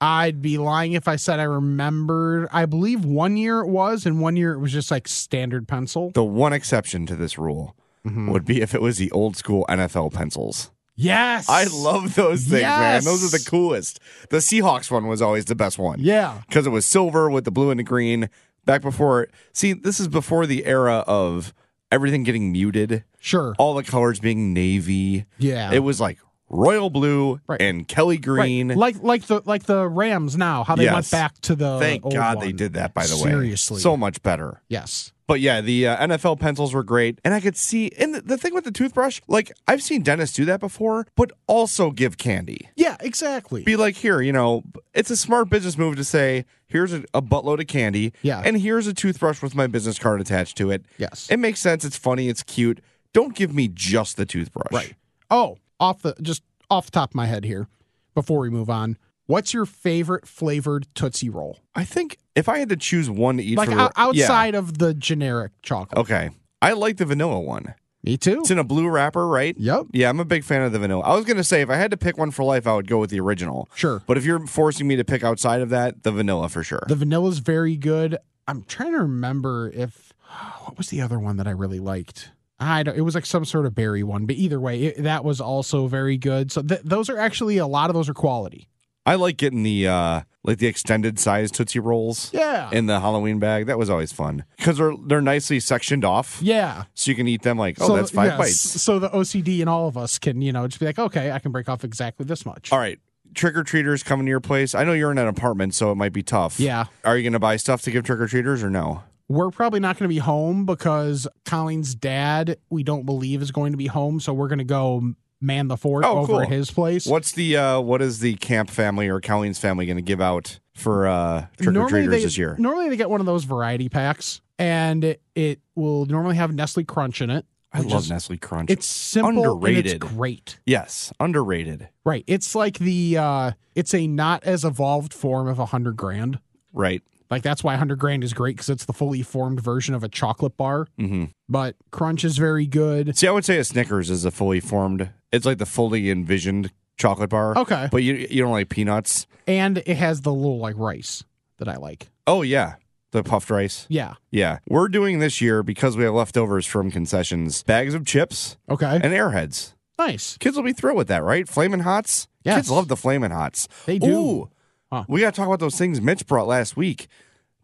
I'd 0.00 0.40
be 0.42 0.58
lying 0.58 0.92
if 0.92 1.08
I 1.08 1.16
said 1.16 1.40
I 1.40 1.44
remembered. 1.44 2.48
I 2.52 2.66
believe 2.66 3.04
one 3.04 3.36
year 3.36 3.60
it 3.60 3.68
was, 3.68 4.04
and 4.06 4.20
one 4.20 4.36
year 4.36 4.52
it 4.52 4.58
was 4.58 4.70
just 4.72 4.90
like 4.92 5.08
standard 5.08 5.66
pencil. 5.66 6.10
The 6.10 6.22
one 6.24 6.52
exception 6.52 7.06
to 7.06 7.16
this 7.16 7.38
rule 7.38 7.74
Mm-hmm. 8.04 8.32
would 8.32 8.44
be 8.44 8.60
if 8.60 8.74
it 8.74 8.82
was 8.82 8.98
the 8.98 9.12
old 9.12 9.36
school 9.36 9.64
NFL 9.68 10.12
pencils. 10.12 10.72
Yes. 10.96 11.48
I 11.48 11.64
love 11.72 12.16
those 12.16 12.42
things, 12.42 12.62
man. 12.62 13.04
Those 13.04 13.22
are 13.22 13.38
the 13.38 13.44
coolest. 13.48 14.00
The 14.30 14.38
Seahawks 14.38 14.90
one 14.90 15.06
was 15.06 15.22
always 15.22 15.44
the 15.44 15.54
best 15.54 15.78
one. 15.78 16.00
Yeah. 16.00 16.40
because 16.48 16.66
it 16.66 16.70
was 16.70 16.84
silver 16.84 17.30
with 17.30 17.44
the 17.44 17.52
blue 17.52 17.70
and 17.70 17.78
the 17.78 17.84
green. 17.84 18.28
Back 18.64 18.82
before, 18.82 19.28
see, 19.52 19.72
this 19.72 19.98
is 19.98 20.08
before 20.08 20.46
the 20.46 20.64
era 20.66 21.04
of 21.06 21.52
everything 21.90 22.22
getting 22.22 22.52
muted, 22.52 23.04
Sure. 23.20 23.54
all 23.58 23.74
the 23.74 23.82
colors 23.82 24.20
being 24.20 24.52
navy. 24.52 25.26
Yeah. 25.38 25.72
It 25.72 25.80
was 25.80 26.00
like 26.00 26.18
royal 26.48 26.90
blue 26.90 27.40
Right. 27.48 27.60
and 27.60 27.88
Kelly 27.88 28.18
green. 28.18 28.68
Right. 28.68 28.76
Like 28.76 29.02
like 29.02 29.22
the 29.26 29.42
like 29.44 29.64
the 29.64 29.88
Rams 29.88 30.36
now, 30.36 30.64
how 30.64 30.76
they 30.76 30.86
went 30.90 31.10
back 31.10 31.38
to 31.42 31.54
the 31.54 31.78
Thank 31.80 32.02
God 32.02 32.40
they 32.40 32.52
did 32.52 32.74
that, 32.74 32.94
by 32.94 33.06
the 33.06 33.16
way. 33.16 33.30
Seriously. 33.30 33.80
So 33.80 33.96
much 33.96 34.22
better. 34.22 34.60
yes. 34.68 35.12
But 35.32 35.40
yeah, 35.40 35.62
the 35.62 35.86
uh, 35.88 35.96
NFL 36.08 36.40
pencils 36.40 36.74
were 36.74 36.82
great, 36.82 37.18
and 37.24 37.32
I 37.32 37.40
could 37.40 37.56
see. 37.56 37.90
And 37.96 38.14
the, 38.14 38.20
the 38.20 38.36
thing 38.36 38.52
with 38.52 38.64
the 38.64 38.70
toothbrush, 38.70 39.18
like 39.28 39.50
I've 39.66 39.82
seen 39.82 40.02
dentists 40.02 40.36
do 40.36 40.44
that 40.44 40.60
before, 40.60 41.06
but 41.16 41.32
also 41.46 41.90
give 41.90 42.18
candy. 42.18 42.68
Yeah, 42.76 42.98
exactly. 43.00 43.62
Be 43.62 43.76
like, 43.76 43.94
here, 43.94 44.20
you 44.20 44.30
know, 44.30 44.62
it's 44.92 45.08
a 45.08 45.16
smart 45.16 45.48
business 45.48 45.78
move 45.78 45.96
to 45.96 46.04
say, 46.04 46.44
here's 46.66 46.92
a, 46.92 47.02
a 47.14 47.22
buttload 47.22 47.60
of 47.62 47.66
candy, 47.66 48.12
Yeah. 48.20 48.42
and 48.44 48.60
here's 48.60 48.86
a 48.86 48.92
toothbrush 48.92 49.40
with 49.40 49.54
my 49.54 49.66
business 49.66 49.98
card 49.98 50.20
attached 50.20 50.58
to 50.58 50.70
it. 50.70 50.84
Yes. 50.98 51.28
it 51.30 51.38
makes 51.38 51.60
sense. 51.60 51.82
It's 51.82 51.96
funny. 51.96 52.28
It's 52.28 52.42
cute. 52.42 52.80
Don't 53.14 53.34
give 53.34 53.54
me 53.54 53.68
just 53.72 54.18
the 54.18 54.26
toothbrush. 54.26 54.70
Right. 54.70 54.94
Oh, 55.30 55.56
off 55.80 56.02
the 56.02 56.14
just 56.20 56.42
off 56.68 56.84
the 56.84 56.92
top 56.92 57.12
of 57.12 57.14
my 57.14 57.24
head 57.24 57.46
here, 57.46 57.68
before 58.14 58.40
we 58.40 58.50
move 58.50 58.68
on, 58.68 58.98
what's 59.32 59.54
your 59.54 59.64
favorite 59.66 60.26
flavored 60.28 60.86
Tootsie 60.94 61.30
Roll? 61.30 61.58
I 61.74 61.84
think 61.84 62.18
if 62.36 62.48
I 62.48 62.58
had 62.58 62.68
to 62.68 62.76
choose 62.76 63.08
one 63.08 63.38
to 63.38 63.42
eat, 63.42 63.56
Like 63.56 63.70
o- 63.70 63.76
yeah. 63.76 63.88
outside 63.96 64.54
of 64.54 64.78
the 64.78 64.92
generic 64.94 65.52
chocolate. 65.62 65.98
Okay, 65.98 66.30
I 66.60 66.72
like 66.74 66.98
the 66.98 67.04
vanilla 67.06 67.40
one. 67.40 67.74
Me 68.04 68.16
too. 68.16 68.40
It's 68.40 68.50
in 68.50 68.58
a 68.58 68.64
blue 68.64 68.88
wrapper, 68.88 69.28
right? 69.28 69.56
Yep. 69.56 69.86
Yeah, 69.92 70.08
I'm 70.10 70.18
a 70.18 70.24
big 70.24 70.42
fan 70.44 70.62
of 70.62 70.72
the 70.72 70.78
vanilla. 70.80 71.02
I 71.02 71.14
was 71.14 71.24
gonna 71.24 71.44
say 71.44 71.60
if 71.62 71.70
I 71.70 71.76
had 71.76 71.90
to 71.92 71.96
pick 71.96 72.18
one 72.18 72.30
for 72.30 72.42
life, 72.44 72.66
I 72.66 72.74
would 72.74 72.88
go 72.88 72.98
with 72.98 73.10
the 73.10 73.20
original. 73.20 73.68
Sure. 73.74 74.02
But 74.06 74.18
if 74.18 74.24
you're 74.24 74.44
forcing 74.46 74.86
me 74.88 74.96
to 74.96 75.04
pick 75.04 75.22
outside 75.24 75.60
of 75.60 75.70
that, 75.70 76.02
the 76.02 76.12
vanilla 76.12 76.48
for 76.48 76.62
sure. 76.62 76.82
The 76.88 76.96
vanilla's 76.96 77.38
very 77.38 77.76
good. 77.76 78.18
I'm 78.48 78.64
trying 78.64 78.92
to 78.92 78.98
remember 78.98 79.70
if 79.70 80.12
what 80.64 80.76
was 80.76 80.88
the 80.90 81.00
other 81.00 81.18
one 81.18 81.36
that 81.36 81.46
I 81.46 81.52
really 81.52 81.78
liked. 81.80 82.30
I 82.58 82.82
don't, 82.84 82.96
it 82.96 83.00
was 83.00 83.14
like 83.14 83.26
some 83.26 83.44
sort 83.44 83.66
of 83.66 83.74
berry 83.74 84.02
one, 84.04 84.26
but 84.26 84.36
either 84.36 84.60
way, 84.60 84.82
it, 84.84 85.02
that 85.04 85.24
was 85.24 85.40
also 85.40 85.86
very 85.88 86.16
good. 86.16 86.52
So 86.52 86.62
th- 86.62 86.82
those 86.84 87.08
are 87.10 87.18
actually 87.18 87.58
a 87.58 87.66
lot 87.66 87.88
of 87.90 87.94
those 87.94 88.08
are 88.08 88.14
quality. 88.14 88.68
I 89.04 89.16
like 89.16 89.36
getting 89.36 89.62
the 89.62 89.88
uh 89.88 90.20
like 90.44 90.58
the 90.58 90.66
extended 90.66 91.18
size 91.18 91.50
Tootsie 91.50 91.78
Rolls. 91.78 92.30
Yeah. 92.32 92.70
In 92.72 92.86
the 92.86 93.00
Halloween 93.00 93.38
bag, 93.38 93.66
that 93.66 93.78
was 93.78 93.90
always 93.90 94.12
fun 94.12 94.44
because 94.56 94.78
they're 94.78 94.94
they're 95.06 95.20
nicely 95.22 95.60
sectioned 95.60 96.04
off, 96.04 96.38
yeah. 96.42 96.84
so 96.94 97.10
you 97.10 97.16
can 97.16 97.28
eat 97.28 97.42
them 97.42 97.58
like 97.58 97.78
oh 97.80 97.96
that's 97.96 98.10
five 98.10 98.32
yes, 98.32 98.38
bites. 98.38 98.82
So 98.82 98.98
the 98.98 99.10
OCD 99.10 99.60
in 99.60 99.68
all 99.68 99.88
of 99.88 99.96
us 99.96 100.18
can, 100.18 100.42
you 100.42 100.52
know, 100.52 100.66
just 100.66 100.80
be 100.80 100.86
like, 100.86 100.98
okay, 100.98 101.30
I 101.32 101.38
can 101.38 101.52
break 101.52 101.68
off 101.68 101.84
exactly 101.84 102.26
this 102.26 102.44
much. 102.46 102.72
All 102.72 102.78
right, 102.78 102.98
trick 103.34 103.56
or 103.56 103.64
treaters 103.64 104.02
coming 104.02 104.26
to 104.26 104.30
your 104.30 104.40
place. 104.40 104.74
I 104.74 104.84
know 104.84 104.92
you're 104.92 105.10
in 105.10 105.18
an 105.18 105.28
apartment, 105.28 105.74
so 105.74 105.92
it 105.92 105.96
might 105.96 106.12
be 106.12 106.22
tough. 106.22 106.58
Yeah. 106.60 106.86
Are 107.04 107.16
you 107.16 107.22
going 107.22 107.32
to 107.32 107.38
buy 107.38 107.56
stuff 107.56 107.82
to 107.82 107.90
give 107.90 108.04
trick 108.04 108.20
or 108.20 108.26
treaters 108.26 108.62
or 108.62 108.70
no? 108.70 109.02
We're 109.28 109.50
probably 109.50 109.80
not 109.80 109.98
going 109.98 110.08
to 110.08 110.14
be 110.14 110.18
home 110.18 110.66
because 110.66 111.26
Colleen's 111.46 111.94
dad, 111.94 112.58
we 112.70 112.82
don't 112.82 113.06
believe, 113.06 113.40
is 113.40 113.50
going 113.50 113.72
to 113.72 113.78
be 113.78 113.86
home. 113.86 114.20
So 114.20 114.32
we're 114.32 114.48
going 114.48 114.58
to 114.58 114.64
go 114.64 115.14
man 115.42 115.68
the 115.68 115.76
fort 115.76 116.04
Oh, 116.04 116.18
over 116.18 116.26
cool. 116.26 116.40
at 116.42 116.48
his 116.48 116.70
place. 116.70 117.06
What's 117.06 117.32
the 117.32 117.56
uh 117.56 117.80
what 117.80 118.00
is 118.02 118.20
the 118.20 118.34
camp 118.36 118.70
family 118.70 119.08
or 119.08 119.20
Colleen's 119.20 119.58
family 119.58 119.86
going 119.86 119.96
to 119.96 120.02
give 120.02 120.20
out 120.20 120.58
for 120.74 121.06
uh 121.06 121.46
trick 121.60 121.76
or 121.76 121.88
treaters 121.88 122.22
this 122.22 122.38
year? 122.38 122.56
Normally 122.58 122.88
they 122.88 122.96
get 122.96 123.10
one 123.10 123.20
of 123.20 123.26
those 123.26 123.44
variety 123.44 123.88
packs, 123.88 124.40
and 124.58 125.04
it, 125.04 125.22
it 125.34 125.60
will 125.74 126.06
normally 126.06 126.36
have 126.36 126.54
Nestle 126.54 126.84
Crunch 126.84 127.20
in 127.20 127.30
it. 127.30 127.44
I 127.74 127.80
love 127.80 128.02
is- 128.02 128.10
Nestle 128.10 128.36
Crunch. 128.36 128.70
It's 128.70 128.86
simple 128.86 129.42
Underrated. 129.54 129.86
it's 129.86 129.94
great. 130.14 130.58
yes, 130.66 131.10
underrated. 131.18 131.88
Right. 132.04 132.22
It's 132.26 132.54
like 132.54 132.78
the 132.78 133.16
uh 133.18 133.50
it's 133.74 133.94
a 133.94 134.06
not 134.06 134.44
as 134.44 134.64
evolved 134.64 135.14
form 135.14 135.48
of 135.48 135.58
a 135.58 135.66
hundred 135.66 135.96
grand. 135.96 136.38
Right. 136.74 137.02
Like 137.32 137.42
that's 137.42 137.64
why 137.64 137.74
hundred 137.76 137.98
grand 137.98 138.22
is 138.22 138.32
great 138.34 138.54
because 138.56 138.68
it's 138.68 138.84
the 138.84 138.92
fully 138.92 139.22
formed 139.22 139.60
version 139.60 139.94
of 139.94 140.04
a 140.04 140.08
chocolate 140.08 140.56
bar. 140.56 140.86
hmm 140.98 141.24
But 141.48 141.74
Crunch 141.90 142.24
is 142.24 142.36
very 142.38 142.66
good. 142.66 143.16
See, 143.16 143.26
I 143.26 143.30
would 143.32 143.44
say 143.44 143.56
a 143.58 143.64
Snickers 143.64 144.10
is 144.10 144.24
a 144.24 144.30
fully 144.30 144.60
formed. 144.60 145.08
It's 145.32 145.46
like 145.46 145.56
the 145.58 145.66
fully 145.66 146.10
envisioned 146.10 146.70
chocolate 146.98 147.30
bar. 147.30 147.56
Okay. 147.58 147.88
But 147.90 148.02
you 148.02 148.26
you 148.30 148.42
don't 148.42 148.52
like 148.52 148.68
peanuts? 148.68 149.26
And 149.48 149.78
it 149.78 149.96
has 149.96 150.20
the 150.20 150.32
little 150.32 150.58
like 150.58 150.76
rice 150.76 151.24
that 151.56 151.68
I 151.68 151.76
like. 151.76 152.10
Oh 152.26 152.42
yeah, 152.42 152.74
the 153.12 153.22
puffed 153.22 153.50
rice. 153.50 153.86
Yeah. 153.88 154.14
Yeah, 154.30 154.58
we're 154.68 154.88
doing 154.88 155.18
this 155.18 155.40
year 155.40 155.62
because 155.62 155.96
we 155.96 156.04
have 156.04 156.12
leftovers 156.14 156.66
from 156.66 156.90
concessions, 156.90 157.62
bags 157.62 157.94
of 157.94 158.04
chips 158.06 158.56
Okay. 158.70 158.94
and 159.02 159.12
airheads. 159.14 159.72
nice. 159.98 160.36
Kids 160.38 160.56
will 160.56 160.64
be 160.64 160.72
thrilled 160.74 160.98
with 160.98 161.08
that, 161.08 161.22
right? 161.24 161.48
Flamin' 161.48 161.80
Hots. 161.80 162.28
Yes. 162.44 162.56
Kids 162.56 162.70
love 162.70 162.88
the 162.88 162.96
Flamin' 162.96 163.30
Hots. 163.32 163.68
They 163.86 163.98
do. 163.98 164.18
Ooh, 164.18 164.50
Huh. 164.92 165.04
we 165.08 165.22
got 165.22 165.32
to 165.32 165.36
talk 165.38 165.46
about 165.46 165.58
those 165.58 165.78
things 165.78 166.02
Mitch 166.02 166.26
brought 166.26 166.46
last 166.46 166.76
week. 166.76 167.08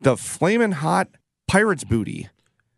The 0.01 0.17
flaming 0.17 0.73
Hot 0.73 1.09
Pirates 1.47 1.85
booty. 1.85 2.29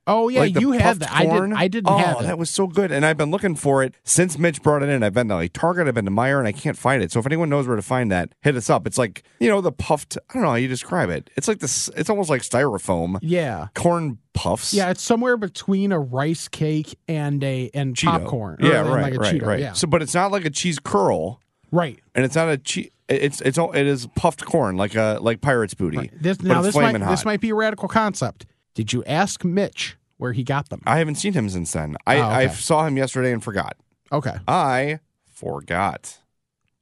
Oh 0.09 0.29
yeah, 0.29 0.40
like 0.40 0.59
you 0.59 0.72
had 0.72 0.98
that. 1.01 1.12
I 1.12 1.25
corn. 1.27 1.51
didn't. 1.51 1.53
I 1.57 1.68
didn't 1.68 1.88
oh, 1.88 1.98
have 1.98 2.20
it. 2.20 2.22
that 2.25 2.37
was 2.37 2.51
so 2.51 2.66
good, 2.66 2.90
and 2.90 3.07
I've 3.07 3.16
been 3.16 3.31
looking 3.31 3.55
for 3.55 3.85
it 3.85 3.94
since 4.03 4.38
Mitch 4.38 4.61
brought 4.61 4.83
it 4.83 4.88
in. 4.88 5.05
I've 5.05 5.12
been 5.14 5.29
to 5.29 5.37
like 5.37 5.53
Target, 5.53 5.87
I've 5.87 5.94
been 5.94 6.07
to 6.07 6.11
Meijer, 6.11 6.38
and 6.40 6.48
I 6.48 6.53
can't 6.53 6.77
find 6.77 7.01
it. 7.01 7.12
So 7.12 7.20
if 7.20 7.27
anyone 7.27 7.48
knows 7.48 7.68
where 7.68 7.77
to 7.77 7.83
find 7.83 8.11
that, 8.11 8.35
hit 8.40 8.57
us 8.57 8.68
up. 8.68 8.88
It's 8.88 8.98
like 8.98 9.22
you 9.38 9.48
know 9.48 9.61
the 9.61 9.70
puffed. 9.70 10.18
I 10.29 10.35
don't 10.35 10.42
know 10.42 10.48
how 10.48 10.55
you 10.57 10.66
describe 10.66 11.11
it. 11.11 11.31
It's 11.37 11.46
like 11.46 11.61
this. 11.61 11.88
It's 11.96 12.11
almost 12.11 12.29
like 12.29 12.42
styrofoam 12.42 13.18
yeah. 13.22 13.68
corn 13.75 14.18
puffs. 14.33 14.75
Yeah, 14.75 14.90
it's 14.90 15.03
somewhere 15.03 15.37
between 15.37 15.92
a 15.92 16.01
rice 16.01 16.48
cake 16.48 16.98
and 17.07 17.44
a 17.44 17.70
and 17.72 17.94
Cheeto. 17.94 18.07
popcorn. 18.20 18.57
or- 18.61 18.66
Yeah, 18.68 18.81
right, 18.81 19.03
like 19.03 19.14
a 19.14 19.18
right, 19.18 19.35
Cheeto, 19.37 19.46
right. 19.46 19.61
Yeah, 19.61 19.72
So, 19.75 19.87
but 19.87 20.03
it's 20.03 20.14
not 20.14 20.33
like 20.33 20.44
a 20.44 20.51
cheese 20.51 20.81
curl, 20.81 21.40
right. 21.70 22.01
and 22.16 22.25
it's 22.25 22.35
not 22.35 22.48
a 22.48 22.59
cheese. 22.59 22.90
It's 23.11 23.40
it's 23.40 23.59
all 23.59 23.73
it 23.73 23.87
is 23.87 24.07
puffed 24.14 24.44
corn 24.44 24.77
like 24.77 24.94
a 24.94 25.18
like 25.20 25.40
pirate's 25.40 25.75
booty. 25.75 25.99
right. 25.99 26.12
This 26.23 26.40
now 26.42 26.62
this 26.62 26.75
might 26.77 26.96
this 26.99 27.25
might 27.25 27.40
be 27.40 27.51
a 27.51 27.55
radical 27.55 27.88
concept. 27.88 28.46
Did 28.75 28.92
you 28.92 29.03
ask 29.05 29.44
Mitch 29.44 29.96
where 30.16 30.33
he 30.33 30.44
got 30.44 30.68
them? 30.68 30.81
I 30.87 30.99
haven't 30.99 31.16
seen 31.16 31.33
him 31.33 31.49
since 31.49 31.73
then. 31.73 31.96
I 32.07 32.16
Oh, 32.18 32.20
okay. 32.20 32.35
I 32.35 32.49
saw 32.49 32.87
him 32.87 32.96
yesterday 32.96 33.33
and 33.33 33.42
forgot. 33.42 33.77
Okay. 34.12 34.37
I 34.46 35.01
forgot. 35.25 36.18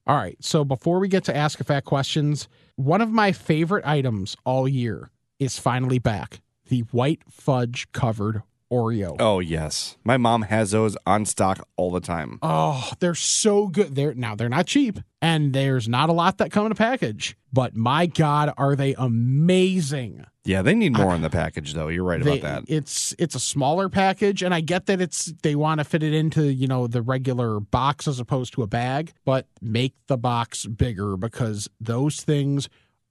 All 0.07 0.17
right. 0.17 0.37
So 0.41 0.64
before 0.64 0.99
we 0.99 1.09
get 1.09 1.25
to 1.25 1.37
ask 1.37 1.61
a 1.61 1.64
fat 1.64 1.85
questions, 1.85 2.49
one 2.77 3.01
of 3.01 3.11
my 3.11 3.33
favorite 3.33 3.87
items 3.87 4.37
all 4.45 4.69
year 4.69 5.11
is 5.38 5.59
finally 5.59 5.99
back. 5.99 6.41
The 6.69 6.81
white 6.93 7.23
fudge 7.31 7.91
covered 7.93 8.43
Oreo. 8.73 9.17
Oh 9.19 9.41
yes, 9.41 9.97
my 10.05 10.17
mom 10.17 10.43
has 10.43 10.73
those 10.73 10.97
on 11.07 11.25
stock 11.25 11.67
all 11.77 11.91
the 11.91 12.01
time. 12.01 12.39
Oh, 12.43 12.91
they're 13.01 13.15
so 13.15 13.69
good. 13.69 13.95
They're 13.95 14.15
now 14.15 14.35
they're 14.35 14.49
not 14.49 14.67
cheap, 14.67 14.99
and 15.23 15.53
there's 15.53 15.89
not 15.89 16.09
a 16.09 16.13
lot 16.13 16.39
that 16.39 16.51
come 16.53 16.67
in 16.67 16.73
a 16.73 16.77
package. 16.77 17.37
But 17.53 17.75
my 17.75 18.05
God, 18.07 18.53
are 18.59 18.77
they 18.77 18.95
amazing? 18.95 20.25
Yeah, 20.45 20.63
they 20.63 20.75
need 20.75 20.97
more 20.97 21.15
in 21.15 21.23
the 21.23 21.31
package 21.31 21.75
though. 21.75 21.89
You're 21.89 22.05
right 22.05 22.23
They- 22.23 22.39
about 22.39 22.67
that. 22.67 22.73
It's 22.75 23.15
it's 23.19 23.35
a 23.35 23.41
smaller 23.41 23.89
package, 23.89 24.43
and 24.43 24.55
I 24.55 24.61
get 24.61 24.87
that 24.87 25.01
it's 25.01 25.33
they 25.43 25.55
want 25.55 25.79
to 25.81 25.85
fit 25.85 26.03
it 26.03 26.13
into 26.15 26.45
you 26.53 26.67
know 26.67 26.87
the 26.87 27.03
regular 27.03 27.61
box 27.61 28.07
as 28.09 28.21
opposed 28.21 28.53
to 28.55 28.63
a 28.63 28.67
bag, 28.67 29.13
but 29.25 29.47
make 29.61 29.95
the 30.09 30.17
box 30.19 30.67
bigger 30.67 31.17
because 31.17 31.69
those 31.81 32.21
things 32.23 32.69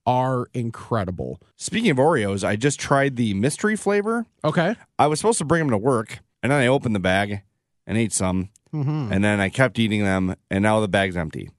are 0.08 0.46
incredible. 0.54 1.38
Speaking 1.56 1.90
of 1.90 1.98
Oreos, 1.98 2.42
I 2.42 2.56
just 2.56 2.80
tried 2.80 3.16
the 3.16 3.34
mystery 3.34 3.76
flavor. 3.76 4.24
Okay. 4.42 4.74
I 4.98 5.06
was 5.06 5.20
supposed 5.20 5.38
to 5.38 5.44
bring 5.44 5.60
them 5.60 5.70
to 5.70 5.76
work, 5.76 6.20
and 6.42 6.50
then 6.50 6.58
I 6.60 6.66
opened 6.66 6.94
the 6.94 7.00
bag 7.00 7.42
and 7.86 7.98
ate 7.98 8.12
some, 8.12 8.48
Mm-hmm. 8.74 9.12
and 9.12 9.22
then 9.24 9.38
I 9.40 9.48
kept 9.50 9.78
eating 9.78 10.04
them, 10.04 10.34
and 10.50 10.62
now 10.62 10.80
the 10.80 10.88
bag's 10.88 11.16
empty. 11.16 11.50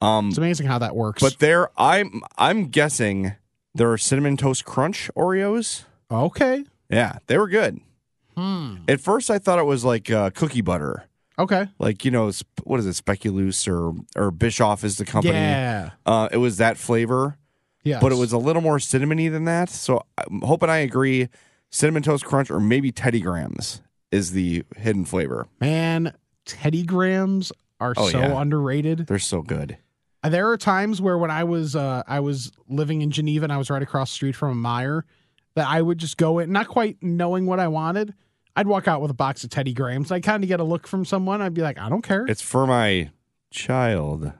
Um, 0.00 0.28
It's 0.28 0.38
amazing 0.38 0.66
how 0.66 0.78
that 0.78 0.94
works. 0.96 1.20
but 1.22 1.38
there, 1.38 1.68
I'm 1.80 2.22
I'm 2.38 2.66
guessing 2.68 3.32
there 3.74 3.90
are 3.90 3.98
cinnamon 3.98 4.36
toast 4.36 4.64
crunch 4.64 5.10
Oreos. 5.16 5.84
okay. 6.10 6.64
Yeah, 6.90 7.18
they 7.26 7.38
were 7.38 7.48
good. 7.48 7.80
Hmm. 8.36 8.76
At 8.88 9.00
first, 9.00 9.30
I 9.30 9.38
thought 9.38 9.58
it 9.58 9.64
was 9.66 9.84
like 9.84 10.10
uh, 10.10 10.30
cookie 10.30 10.60
butter, 10.60 11.04
Okay. 11.38 11.66
like 11.78 12.04
you 12.04 12.10
know, 12.10 12.30
what 12.64 12.78
is 12.80 12.86
it, 12.86 13.04
Speculoos 13.04 13.66
or 13.68 13.94
or 14.14 14.30
Biscoff 14.30 14.84
is 14.84 14.96
the 14.98 15.04
company. 15.04 15.34
Yeah. 15.34 15.90
Uh, 16.06 16.28
it 16.30 16.36
was 16.38 16.58
that 16.58 16.76
flavor, 16.76 17.36
Yes. 17.84 18.00
but 18.00 18.10
it 18.12 18.16
was 18.16 18.32
a 18.32 18.38
little 18.38 18.62
more 18.62 18.78
cinnamony 18.78 19.30
than 19.30 19.44
that. 19.44 19.68
So 19.70 20.04
I'm 20.18 20.40
hoping 20.40 20.70
I 20.70 20.78
agree. 20.78 21.28
Cinnamon 21.70 22.02
toast 22.02 22.24
crunch 22.24 22.50
or 22.50 22.58
maybe 22.60 22.90
Teddy 22.92 23.20
Grahams 23.20 23.82
is 24.10 24.32
the 24.32 24.64
hidden 24.76 25.04
flavor. 25.04 25.46
man. 25.60 26.12
Teddy 26.46 26.82
Grahams 26.84 27.52
are 27.80 27.94
Oh, 27.96 28.08
so 28.08 28.18
yeah. 28.18 28.38
underrated. 28.40 29.06
They're 29.06 29.18
so 29.18 29.40
good. 29.42 29.78
There 30.22 30.48
are 30.50 30.56
times 30.56 31.00
where 31.02 31.16
when 31.18 31.30
I 31.30 31.44
was 31.44 31.74
uh, 31.76 32.02
I 32.06 32.20
was 32.20 32.52
living 32.68 33.02
in 33.02 33.10
Geneva 33.10 33.44
and 33.44 33.52
I 33.52 33.56
was 33.58 33.70
right 33.70 33.82
across 33.82 34.10
the 34.10 34.14
street 34.14 34.36
from 34.36 34.50
a 34.64 34.68
Meijer, 34.68 35.02
that 35.54 35.66
I 35.68 35.80
would 35.82 35.98
just 35.98 36.16
go 36.16 36.38
in, 36.38 36.52
not 36.52 36.68
quite 36.68 36.96
knowing 37.02 37.46
what 37.46 37.60
I 37.60 37.68
wanted. 37.68 38.12
I'd 38.56 38.66
walk 38.66 38.86
out 38.88 39.00
with 39.02 39.10
a 39.10 39.14
box 39.14 39.42
of 39.44 39.50
Teddy 39.50 39.72
Grahams. 39.74 40.10
I 40.12 40.20
kind 40.20 40.42
of 40.44 40.48
get 40.48 40.60
a 40.60 40.64
look 40.64 40.86
from 40.86 41.04
someone. 41.04 41.42
I'd 41.42 41.54
be 41.54 41.62
like, 41.62 41.78
I 41.78 41.88
don't 41.88 42.02
care. 42.02 42.24
It's 42.26 42.40
for 42.42 42.66
my 42.66 43.10
child. 43.50 44.32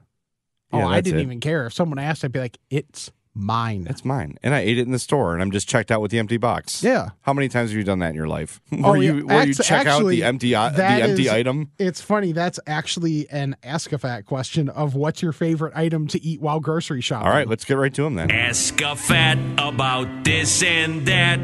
oh, 0.73 0.79
Yeah, 0.79 0.87
I 0.89 1.01
didn't 1.01 1.21
it. 1.21 1.23
even 1.25 1.41
care. 1.41 1.67
If 1.67 1.73
someone 1.73 1.99
asked, 1.99 2.25
I'd 2.25 2.33
be 2.33 2.41
like, 2.41 2.59
it's 2.71 3.11
mine. 3.35 3.87
It's 3.91 4.05
mine, 4.05 4.37
and 4.43 4.55
I 4.55 4.61
ate 4.61 4.79
it 4.79 4.83
in 4.83 4.93
the 4.93 4.99
store, 4.99 5.33
and 5.35 5.43
I'm 5.43 5.51
just 5.51 5.69
checked 5.69 5.91
out 5.91 6.01
with 6.01 6.11
the 6.11 6.19
empty 6.19 6.37
box. 6.37 6.83
yeah. 6.83 7.11
How 7.23 7.33
many 7.33 7.49
times 7.49 7.71
have 7.71 7.77
you 7.79 7.85
done 7.85 7.99
that 8.01 8.11
in 8.11 8.15
your 8.15 8.29
life? 8.29 8.61
Oh, 8.73 8.93
where 8.93 8.97
yeah. 9.03 9.13
you 9.13 9.27
where 9.27 9.45
you 9.45 9.51
Actu- 9.51 9.63
check 9.63 9.87
out 9.87 10.07
the 10.07 10.23
empty 10.25 10.55
uh, 10.55 10.69
the 10.71 10.85
empty 10.85 11.23
is- 11.25 11.29
item? 11.29 11.71
It's 11.79 12.01
funny. 12.01 12.33
That's 12.33 12.61
actually 12.67 13.29
an 13.31 13.57
ask 13.63 13.93
a 13.93 13.99
fat 13.99 14.27
question 14.27 14.69
of 14.69 14.95
what's 14.95 15.23
your 15.23 15.33
favorite 15.33 15.75
item 15.77 16.07
to 16.09 16.23
eat 16.23 16.41
while 16.41 16.61
grocery 16.61 17.01
shopping. 17.01 17.27
All 17.27 17.33
right, 17.33 17.49
let's 17.49 17.65
get 17.65 17.75
right 17.79 17.93
to 17.95 18.05
him 18.07 18.15
then. 18.15 18.31
Ask 18.31 18.81
a 18.83 18.95
fat 18.97 19.39
about 19.59 20.25
this 20.25 20.63
and 20.63 21.07
that. 21.07 21.41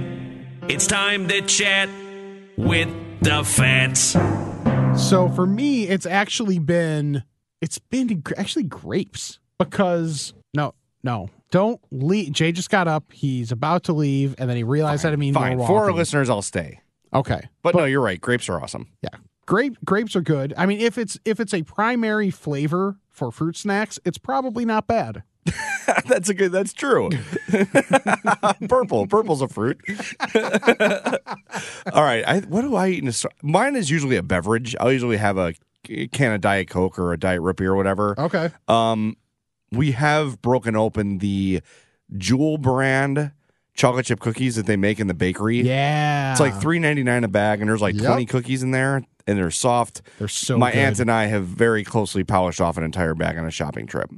It's 0.68 0.86
time 0.86 1.26
to 1.28 1.40
chat 1.42 1.88
with 2.56 2.88
the 3.22 3.42
fats. 3.44 4.16
So 4.96 5.28
for 5.30 5.46
me, 5.46 5.84
it's 5.88 6.06
actually 6.06 6.58
been 6.58 7.24
it's 7.60 7.78
been 7.78 8.20
gr- 8.20 8.34
actually 8.36 8.64
grapes 8.64 9.38
because 9.58 10.34
no 10.54 10.74
no 11.02 11.30
don't 11.50 11.80
leave. 11.90 12.32
Jay 12.32 12.52
just 12.52 12.70
got 12.70 12.88
up. 12.88 13.12
He's 13.12 13.52
about 13.52 13.84
to 13.84 13.92
leave, 13.92 14.34
and 14.38 14.48
then 14.48 14.56
he 14.56 14.62
realized 14.62 15.04
that 15.04 15.12
I 15.12 15.16
mean 15.16 15.34
Fine. 15.34 15.58
For 15.58 15.84
our 15.84 15.92
listeners, 15.92 16.30
I'll 16.30 16.42
stay. 16.42 16.80
Okay. 17.12 17.48
But, 17.62 17.74
no, 17.74 17.84
you're 17.84 18.00
right. 18.00 18.20
Grapes 18.20 18.48
are 18.48 18.60
awesome. 18.60 18.88
Yeah. 19.02 19.10
Grape 19.46 19.76
grapes 19.84 20.14
are 20.14 20.20
good. 20.20 20.54
I 20.56 20.66
mean, 20.66 20.78
if 20.80 20.96
it's 20.96 21.18
if 21.24 21.40
it's 21.40 21.52
a 21.52 21.64
primary 21.64 22.30
flavor 22.30 22.98
for 23.08 23.32
fruit 23.32 23.56
snacks, 23.56 23.98
it's 24.04 24.18
probably 24.18 24.64
not 24.64 24.86
bad. 24.86 25.24
that's 26.06 26.28
a 26.28 26.34
good. 26.34 26.52
That's 26.52 26.72
true. 26.72 27.10
Purple. 28.68 29.08
Purple's 29.08 29.42
a 29.42 29.48
fruit. 29.48 29.80
All 31.92 32.04
right. 32.04 32.22
I, 32.24 32.44
what 32.48 32.60
do 32.60 32.76
I 32.76 32.90
eat 32.90 33.02
in 33.02 33.08
a? 33.08 33.12
Mine 33.42 33.74
is 33.74 33.90
usually 33.90 34.14
a 34.14 34.22
beverage. 34.22 34.76
I'll 34.78 34.92
usually 34.92 35.16
have 35.16 35.36
a 35.36 35.54
can 36.12 36.32
of 36.32 36.40
Diet 36.40 36.68
Coke 36.68 36.96
or 36.96 37.12
a 37.12 37.18
Diet 37.18 37.40
Rippy 37.40 37.62
or 37.62 37.74
whatever. 37.74 38.14
Okay. 38.20 38.50
Um, 38.68 39.16
we 39.72 39.92
have 39.92 40.40
broken 40.42 40.76
open 40.76 41.18
the 41.18 41.60
Jewel 42.16 42.58
brand 42.58 43.32
chocolate 43.74 44.04
chip 44.06 44.20
cookies 44.20 44.56
that 44.56 44.66
they 44.66 44.76
make 44.76 44.98
in 45.00 45.06
the 45.06 45.14
bakery. 45.14 45.60
Yeah. 45.60 46.32
It's 46.32 46.40
like 46.40 46.60
three 46.60 46.78
ninety 46.78 47.02
nine 47.02 47.24
a 47.24 47.28
bag, 47.28 47.60
and 47.60 47.68
there's 47.70 47.80
like 47.80 47.94
Yep. 47.94 48.04
twenty 48.04 48.26
cookies 48.26 48.62
in 48.62 48.72
there, 48.72 48.96
and 49.26 49.38
they're 49.38 49.50
soft. 49.50 50.02
They're 50.18 50.28
so 50.28 50.58
My 50.58 50.70
good. 50.72 50.78
aunt 50.78 51.00
and 51.00 51.10
I 51.10 51.26
have 51.26 51.44
very 51.46 51.84
closely 51.84 52.24
polished 52.24 52.60
off 52.60 52.76
an 52.76 52.84
entire 52.84 53.14
bag 53.14 53.38
on 53.38 53.46
a 53.46 53.50
shopping 53.50 53.86
trip. 53.86 54.10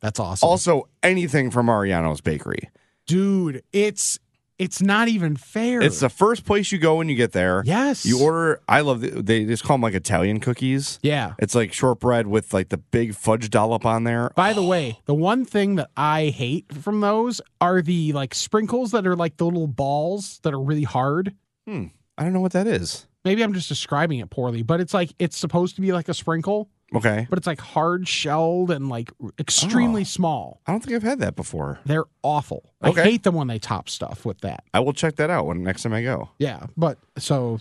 That's 0.00 0.20
awesome. 0.20 0.48
Also, 0.48 0.88
anything 1.02 1.50
from 1.50 1.66
Mariano's 1.66 2.20
Bakery. 2.20 2.70
Dude, 3.06 3.62
it's 3.72 4.18
it's 4.58 4.80
not 4.80 5.08
even 5.08 5.36
fair. 5.36 5.82
It's 5.82 6.00
the 6.00 6.08
first 6.08 6.44
place 6.44 6.72
you 6.72 6.78
go 6.78 6.96
when 6.96 7.08
you 7.08 7.16
get 7.16 7.32
there. 7.32 7.62
Yes. 7.66 8.06
You 8.06 8.22
order. 8.22 8.60
I 8.68 8.80
love. 8.80 9.00
The, 9.00 9.10
they 9.22 9.44
just 9.44 9.64
call 9.64 9.74
them 9.74 9.82
like 9.82 9.94
Italian 9.94 10.40
cookies. 10.40 10.98
Yeah. 11.02 11.34
It's 11.38 11.54
like 11.54 11.72
shortbread 11.72 12.26
with 12.26 12.54
like 12.54 12.70
the 12.70 12.78
big 12.78 13.14
fudge 13.14 13.50
dollop 13.50 13.84
on 13.84 14.04
there. 14.04 14.30
By 14.34 14.52
the 14.52 14.62
way, 14.62 15.00
the 15.04 15.14
one 15.14 15.44
thing 15.44 15.76
that 15.76 15.90
I 15.96 16.26
hate 16.26 16.72
from 16.72 17.00
those 17.00 17.40
are 17.60 17.82
the 17.82 18.12
like 18.12 18.34
sprinkles 18.34 18.92
that 18.92 19.06
are 19.06 19.16
like 19.16 19.36
the 19.36 19.44
little 19.44 19.66
balls 19.66 20.40
that 20.42 20.54
are 20.54 20.60
really 20.60 20.84
hard. 20.84 21.34
Hmm. 21.66 21.86
I 22.18 22.24
don't 22.24 22.32
know 22.32 22.40
what 22.40 22.52
that 22.52 22.66
is. 22.66 23.06
Maybe 23.24 23.42
I'm 23.42 23.52
just 23.52 23.68
describing 23.68 24.20
it 24.20 24.30
poorly, 24.30 24.62
but 24.62 24.80
it's 24.80 24.94
like 24.94 25.12
it's 25.18 25.36
supposed 25.36 25.74
to 25.74 25.80
be 25.82 25.92
like 25.92 26.08
a 26.08 26.14
sprinkle, 26.14 26.70
Okay. 26.94 27.26
but 27.28 27.36
it's 27.38 27.46
like 27.48 27.60
hard 27.60 28.06
shelled 28.06 28.70
and 28.70 28.88
like 28.88 29.10
extremely 29.38 30.02
Oh. 30.02 30.04
small. 30.04 30.60
I 30.66 30.72
don't 30.72 30.80
think 30.82 30.94
I've 30.96 31.02
had 31.02 31.18
that 31.18 31.34
before. 31.34 31.80
They're 31.84 32.04
awful. 32.22 32.72
Okay. 32.82 33.00
I 33.00 33.04
hate 33.04 33.22
them 33.24 33.34
when 33.34 33.48
they 33.48 33.58
top 33.58 33.88
stuff 33.88 34.24
with 34.24 34.40
that. 34.42 34.62
I 34.72 34.80
will 34.80 34.92
check 34.92 35.16
that 35.16 35.28
out 35.28 35.46
when 35.46 35.62
next 35.64 35.82
time 35.82 35.92
I 35.92 36.02
go. 36.02 36.30
Yeah, 36.38 36.66
but 36.76 36.98
so 37.18 37.58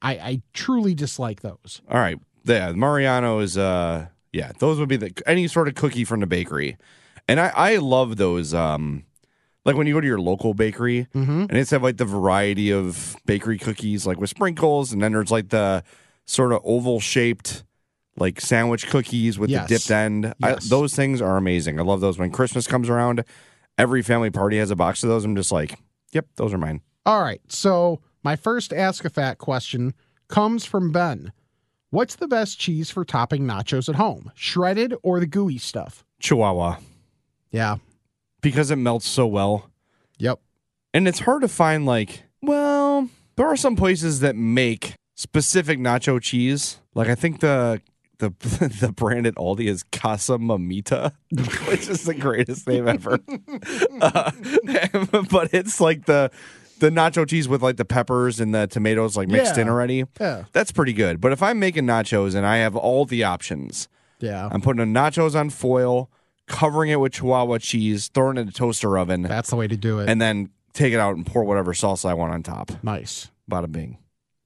I, 0.00 0.12
I 0.12 0.42
truly 0.52 0.94
dislike 0.94 1.40
those. 1.40 1.82
All 1.90 1.98
right. 1.98 2.18
Yeah, 2.44 2.72
Mariano 2.72 3.40
is 3.40 3.58
uh 3.58 4.06
yeah, 4.32 4.52
those 4.58 4.78
would 4.78 4.88
be 4.88 4.96
the 4.96 5.12
any 5.26 5.48
sort 5.48 5.66
of 5.68 5.74
cookie 5.74 6.04
from 6.04 6.20
the 6.20 6.26
bakery. 6.26 6.76
And 7.26 7.40
I 7.40 7.48
I 7.54 7.76
love 7.76 8.16
those 8.16 8.54
um 8.54 9.04
like 9.64 9.74
when 9.76 9.86
you 9.88 9.92
go 9.94 10.00
to 10.00 10.06
your 10.06 10.20
local 10.20 10.54
bakery 10.54 11.08
Mm-hmm. 11.14 11.40
and 11.48 11.52
it's 11.56 11.70
have 11.72 11.82
like 11.82 11.96
the 11.96 12.04
variety 12.04 12.70
of 12.72 13.16
bakery 13.26 13.58
cookies 13.58 14.06
like 14.06 14.20
with 14.20 14.30
sprinkles 14.30 14.92
and 14.92 15.02
then 15.02 15.12
there's 15.12 15.32
like 15.32 15.48
the 15.48 15.82
sort 16.26 16.52
of 16.52 16.60
oval 16.64 17.00
shaped 17.00 17.64
like 18.18 18.40
sandwich 18.40 18.86
cookies 18.88 19.38
with 19.38 19.50
Yes. 19.50 19.68
the 19.68 19.74
dipped 19.78 19.90
end. 19.90 20.34
I, 20.42 20.56
those 20.68 20.94
things 20.94 21.20
are 21.22 21.36
amazing. 21.36 21.78
I 21.78 21.82
love 21.82 22.00
those 22.00 22.18
when 22.18 22.30
Christmas 22.30 22.66
comes 22.66 22.88
around. 22.88 23.24
Every 23.76 24.02
family 24.02 24.30
party 24.30 24.58
has 24.58 24.70
a 24.70 24.76
box 24.76 25.02
of 25.02 25.08
those. 25.08 25.24
I'm 25.24 25.36
just 25.36 25.52
like, 25.52 25.78
yep, 26.12 26.26
those 26.36 26.52
are 26.52 26.58
mine. 26.58 26.80
All 27.06 27.22
right. 27.22 27.40
So 27.48 28.00
my 28.22 28.34
first 28.36 28.72
Ask 28.72 29.04
a 29.04 29.10
Fat 29.10 29.38
question 29.38 29.94
comes 30.28 30.64
from 30.64 30.90
Ben. 30.92 31.32
What's 31.90 32.16
the 32.16 32.28
best 32.28 32.58
cheese 32.58 32.90
for 32.90 33.04
topping 33.04 33.44
nachos 33.44 33.88
at 33.88 33.94
home? 33.94 34.30
Shredded 34.34 34.94
or 35.02 35.20
the 35.20 35.26
gooey 35.26 35.58
stuff? 35.58 36.04
Chihuahua 36.20 36.78
Yeah. 37.50 37.76
because 38.42 38.70
it 38.70 38.76
melts 38.76 39.06
so 39.08 39.26
well. 39.26 39.70
Yep. 40.18 40.40
And 40.92 41.06
it's 41.08 41.20
hard 41.20 41.42
to 41.42 41.48
find 41.48 41.86
like, 41.86 42.24
well, 42.42 43.08
there 43.36 43.46
are 43.46 43.56
some 43.56 43.76
places 43.76 44.20
that 44.20 44.34
make 44.36 44.94
specific 45.14 45.78
nacho 45.78 46.20
cheese. 46.20 46.78
Like 46.94 47.08
I 47.08 47.14
think 47.14 47.40
the 47.40 47.80
the 48.18 48.30
the 48.80 48.92
brand 48.92 49.26
at 49.26 49.34
Aldi 49.36 49.66
is 49.68 49.82
Casa 49.84 50.38
Mamita, 50.38 51.12
which 51.68 51.88
is 51.88 52.04
the 52.04 52.14
greatest 52.14 52.66
name 52.66 52.88
ever. 52.88 53.18
Uh, 54.00 54.30
but 55.30 55.52
it's 55.52 55.80
like 55.80 56.06
the 56.06 56.30
the 56.78 56.90
nacho 56.90 57.28
cheese 57.28 57.48
with 57.48 57.62
like 57.62 57.76
the 57.76 57.84
peppers 57.84 58.38
and 58.38 58.54
the 58.54 58.66
tomatoes 58.68 59.16
like 59.16 59.28
mixed 59.28 59.58
in 59.58 59.68
already. 59.68 60.04
Yeah. 60.20 60.44
That's 60.52 60.70
pretty 60.70 60.92
good. 60.92 61.20
But 61.20 61.32
if 61.32 61.42
I'm 61.42 61.58
making 61.58 61.84
nachos 61.86 62.34
and 62.36 62.46
I 62.46 62.58
have 62.58 62.76
all 62.76 63.04
the 63.04 63.24
options, 63.24 63.88
Yeah. 64.20 64.48
I'm 64.52 64.60
putting 64.60 64.92
the 64.92 64.98
nachos 65.00 65.34
on 65.34 65.50
foil, 65.50 66.08
covering 66.46 66.90
it 66.90 67.00
with 67.00 67.14
Chihuahua 67.14 67.58
cheese, 67.58 68.08
throwing 68.14 68.36
it 68.36 68.42
in 68.42 68.48
a 68.48 68.52
toaster 68.52 68.96
oven, 68.96 69.22
That's 69.22 69.50
the 69.50 69.56
way 69.56 69.66
to 69.66 69.76
do 69.76 69.98
it. 69.98 70.08
and 70.08 70.20
then 70.22 70.50
take 70.72 70.92
it 70.92 71.00
out 71.00 71.16
and 71.16 71.26
pour 71.26 71.42
whatever 71.42 71.74
sauce 71.74 72.04
I 72.04 72.14
want 72.14 72.32
on 72.32 72.42
top. 72.44 72.70
nice. 72.84 73.30
Bada 73.50 73.70
bing. 73.70 73.98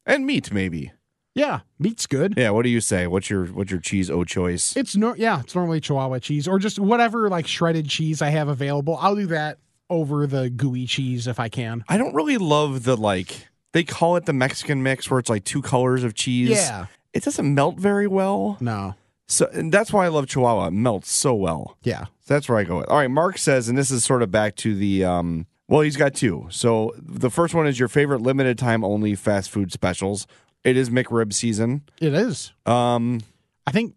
And 0.06 0.24
meat, 0.24 0.50
maybe. 0.52 0.92
Yeah. 1.34 1.60
Meat's 1.78 2.06
good. 2.06 2.34
Yeah. 2.36 2.50
What 2.50 2.62
do 2.62 2.68
you 2.68 2.80
say? 2.80 3.06
What's 3.06 3.30
your 3.30 3.46
what's 3.46 3.70
your 3.70 3.80
cheese 3.80 4.10
o 4.10 4.24
choice? 4.24 4.76
It's 4.76 4.96
no 4.96 5.14
yeah, 5.14 5.40
it's 5.40 5.54
normally 5.54 5.80
Chihuahua 5.80 6.18
cheese 6.18 6.46
or 6.46 6.58
just 6.58 6.78
whatever 6.78 7.28
like 7.28 7.46
shredded 7.46 7.88
cheese 7.88 8.20
I 8.22 8.28
have 8.28 8.48
available. 8.48 8.98
I'll 9.00 9.16
do 9.16 9.26
that 9.26 9.58
over 9.88 10.26
the 10.26 10.50
gooey 10.50 10.86
cheese 10.86 11.26
if 11.26 11.40
I 11.40 11.48
can. 11.48 11.84
I 11.88 11.98
don't 11.98 12.14
really 12.14 12.38
love 12.38 12.84
the 12.84 12.96
like 12.96 13.48
they 13.72 13.84
call 13.84 14.16
it 14.16 14.26
the 14.26 14.32
Mexican 14.32 14.82
mix 14.82 15.10
where 15.10 15.18
it's 15.18 15.30
like 15.30 15.44
two 15.44 15.62
colors 15.62 16.04
of 16.04 16.14
cheese. 16.14 16.50
Yeah. 16.50 16.86
It 17.12 17.24
doesn't 17.24 17.54
melt 17.54 17.78
very 17.78 18.06
well. 18.06 18.56
No. 18.60 18.94
So 19.28 19.48
and 19.52 19.72
that's 19.72 19.92
why 19.92 20.04
I 20.04 20.08
love 20.08 20.26
Chihuahua. 20.26 20.66
It 20.68 20.72
melts 20.72 21.10
so 21.10 21.34
well. 21.34 21.78
Yeah. 21.82 22.04
So 22.20 22.34
that's 22.34 22.48
where 22.48 22.58
I 22.58 22.64
go 22.64 22.78
with. 22.78 22.88
All 22.88 22.98
right, 22.98 23.10
Mark 23.10 23.38
says, 23.38 23.68
and 23.68 23.76
this 23.78 23.90
is 23.90 24.04
sort 24.04 24.22
of 24.22 24.30
back 24.30 24.56
to 24.56 24.74
the 24.74 25.04
um 25.04 25.46
well, 25.68 25.80
he's 25.80 25.96
got 25.96 26.14
two. 26.14 26.48
So 26.50 26.94
the 26.98 27.30
first 27.30 27.54
one 27.54 27.66
is 27.66 27.78
your 27.78 27.88
favorite 27.88 28.20
limited 28.20 28.58
time 28.58 28.84
only 28.84 29.14
fast 29.14 29.50
food 29.50 29.72
specials. 29.72 30.26
It 30.64 30.76
is 30.76 30.90
McRib 30.90 31.32
season. 31.32 31.82
It 32.00 32.14
is. 32.14 32.52
Um 32.66 33.20
I 33.66 33.70
think 33.72 33.94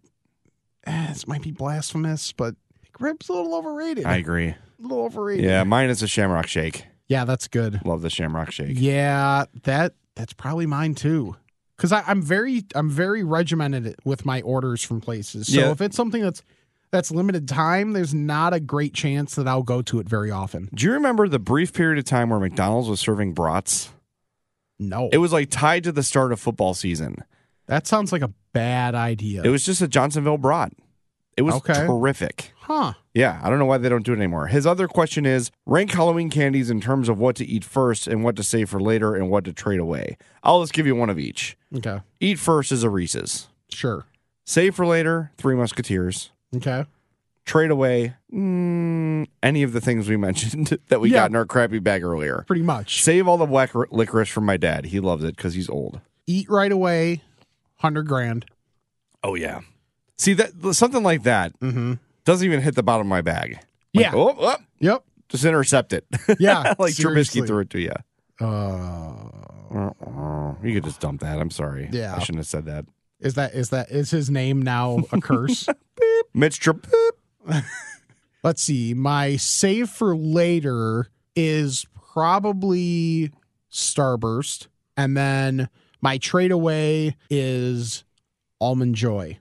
eh, 0.86 1.08
this 1.10 1.28
might 1.28 1.42
be 1.42 1.52
blasphemous, 1.52 2.32
but 2.34 2.56
rib's 3.00 3.30
a 3.30 3.34
little 3.34 3.56
overrated. 3.56 4.06
I 4.06 4.18
agree. 4.18 4.50
a 4.50 4.56
little 4.80 5.04
overrated. 5.06 5.46
Yeah, 5.46 5.64
mine 5.64 5.90
is 5.90 6.02
a 6.04 6.08
shamrock 6.08 6.48
shake. 6.48 6.86
Yeah, 7.08 7.26
that's 7.26 7.48
good. 7.48 7.82
Love 7.86 8.02
the 8.02 8.10
shamrock 8.10 8.52
shake. 8.52 8.78
Yeah, 8.80 9.46
that 9.64 9.94
that's 10.16 10.34
probably 10.34 10.66
mine 10.66 10.96
too. 10.96 11.36
Because 11.78 11.92
I'm 11.92 12.22
very 12.22 12.64
I'm 12.74 12.90
very 12.90 13.24
regimented 13.24 13.96
with 14.06 14.26
my 14.26 14.42
orders 14.42 14.82
from 14.84 15.02
places. 15.02 15.48
So 15.54 15.60
Yeah. 15.60 15.72
if 15.72 15.82
it's 15.82 15.96
something 15.98 16.22
that's 16.22 16.42
that's 16.92 17.12
limited 17.12 17.48
time, 17.50 17.92
there's 17.92 18.14
not 18.14 18.54
a 18.54 18.60
great 18.60 18.94
chance 18.94 19.36
that 19.36 19.48
I'll 19.48 19.64
go 19.64 19.82
to 19.82 20.00
it 20.00 20.08
very 20.08 20.32
often. 20.32 20.70
Do 20.74 20.86
you 20.86 20.94
remember 20.94 21.28
the 21.28 21.40
brief 21.40 21.74
period 21.74 21.98
of 22.00 22.06
time 22.06 22.30
where 22.30 22.40
McDonald's 22.40 22.88
was 22.88 23.00
serving 23.02 23.34
brats? 23.34 23.90
No, 24.80 25.10
It 25.12 25.18
was 25.20 25.32
like 25.34 25.50
tied 25.50 25.84
to 25.86 25.92
the 25.92 26.04
start 26.04 26.32
of 26.34 26.40
football 26.40 26.74
season. 26.74 27.24
that 27.68 27.88
sounds 27.88 28.12
like 28.12 28.22
a 28.22 28.32
bad 28.54 28.94
idea. 28.96 29.42
It 29.44 29.50
was 29.50 29.66
just 29.66 29.82
a 29.82 29.88
Johnsonville 29.88 30.38
brat. 30.38 30.72
It 31.38 31.42
was 31.44 31.56
Okay. 31.56 31.74
terrific. 31.86 32.52
huh? 32.62 32.94
Yeah, 33.14 33.40
I 33.44 33.50
don't 33.50 33.60
know 33.60 33.66
why 33.66 33.78
they 33.78 33.90
don't 33.90 34.06
do 34.06 34.14
it 34.14 34.18
anymore. 34.18 34.48
His 34.48 34.66
other 34.68 34.88
question 34.88 35.26
is 35.26 35.52
rank 35.66 35.92
Halloween 35.92 36.30
candies 36.30 36.70
in 36.70 36.80
terms 36.82 37.10
of 37.10 37.18
what 37.18 37.36
to 37.38 37.46
eat 37.46 37.64
first 37.64 38.08
and 38.08 38.24
what 38.24 38.36
to 38.38 38.44
save 38.44 38.70
for 38.70 38.80
later 38.80 39.16
and 39.16 39.30
what 39.30 39.44
to 39.46 39.54
trade 39.54 39.80
away. 39.80 40.18
I'll 40.44 40.62
just 40.62 40.74
give 40.74 40.86
you 40.88 40.96
one 40.96 41.10
of 41.10 41.20
each. 41.20 41.58
Okay, 41.76 42.00
Eat 42.20 42.40
first 42.40 42.72
is 42.72 42.84
a 42.84 42.90
Reese's. 42.90 43.48
sure. 43.70 44.06
Save 44.46 44.76
for 44.76 44.86
later, 44.86 45.32
Three 45.38 45.56
Musketeers. 45.56 46.32
Okay, 46.56 46.86
Trade 47.46 47.70
away, 47.70 48.16
mm, 48.34 49.28
any 49.44 49.62
of 49.64 49.74
the 49.74 49.82
things 49.82 50.10
we 50.10 50.18
mentioned 50.30 50.78
that 50.88 51.00
we 51.00 51.10
Yeah. 51.12 51.20
got 51.22 51.30
in 51.30 51.36
our 51.36 51.46
crappy 51.46 51.80
bag 51.80 52.04
earlier. 52.04 52.44
pretty 52.48 52.64
much. 52.64 53.04
Save 53.04 53.28
all 53.28 53.38
the 53.38 53.46
whack 53.46 53.72
licorice 53.92 54.30
from 54.30 54.46
my 54.46 54.58
dad. 54.58 54.86
He 54.86 55.00
loves 55.00 55.24
it 55.24 55.36
because 55.36 55.54
he's 55.54 55.70
old. 55.70 56.02
Eat 56.28 56.50
right 56.50 56.72
away, 56.72 57.22
hundred 57.78 58.08
grand. 58.08 58.46
Oh 59.24 59.36
yeah. 59.36 59.62
See 60.18 60.34
that 60.34 60.52
something 60.76 61.04
like 61.04 61.24
that 61.24 61.58
Mm-hmm. 61.60 61.94
doesn't 62.24 62.46
even 62.46 62.62
hit 62.62 62.76
the 62.76 62.84
bottom 62.84 63.08
of 63.08 63.10
my 63.10 63.22
bag. 63.22 63.60
Like, 63.94 64.06
Yeah. 64.06 64.12
Oh, 64.16 64.36
oh, 64.40 64.56
Yep. 64.80 65.04
just 65.30 65.46
intercept 65.46 65.94
it. 65.94 66.06
Yeah. 66.40 66.74
like 66.80 66.94
seriously. 66.94 67.42
Trubisky 67.42 67.48
threw 67.48 67.60
it 67.60 67.70
to 67.72 67.80
you. 67.80 67.92
Uh, 68.42 69.30
You 70.64 70.74
could 70.74 70.84
just 70.86 71.00
dump 71.00 71.22
that. 71.22 71.40
I'm 71.40 71.52
sorry. 71.52 71.90
Yeah. 71.92 72.16
I 72.16 72.20
shouldn't 72.20 72.40
have 72.40 72.48
said 72.48 72.66
that. 72.66 72.86
is 73.20 73.36
that 73.36 73.54
is 73.54 73.70
that 73.70 73.92
is 73.92 74.10
his 74.12 74.30
name 74.32 74.62
now 74.62 75.04
a 75.12 75.22
curse? 75.22 75.68
Mitch 76.34 76.60
Trub. 76.60 76.84
Let's 78.44 78.62
see. 78.62 78.94
My 78.94 79.38
save 79.38 79.90
for 79.90 80.16
later 80.16 81.08
is 81.36 81.86
probably 82.14 83.32
Starburst. 83.72 84.68
And 84.98 85.18
then 85.18 85.70
my 86.02 86.18
trade 86.18 86.52
away 86.52 87.16
is 87.30 88.04
Almond 88.62 88.96
Joy. 88.96 89.40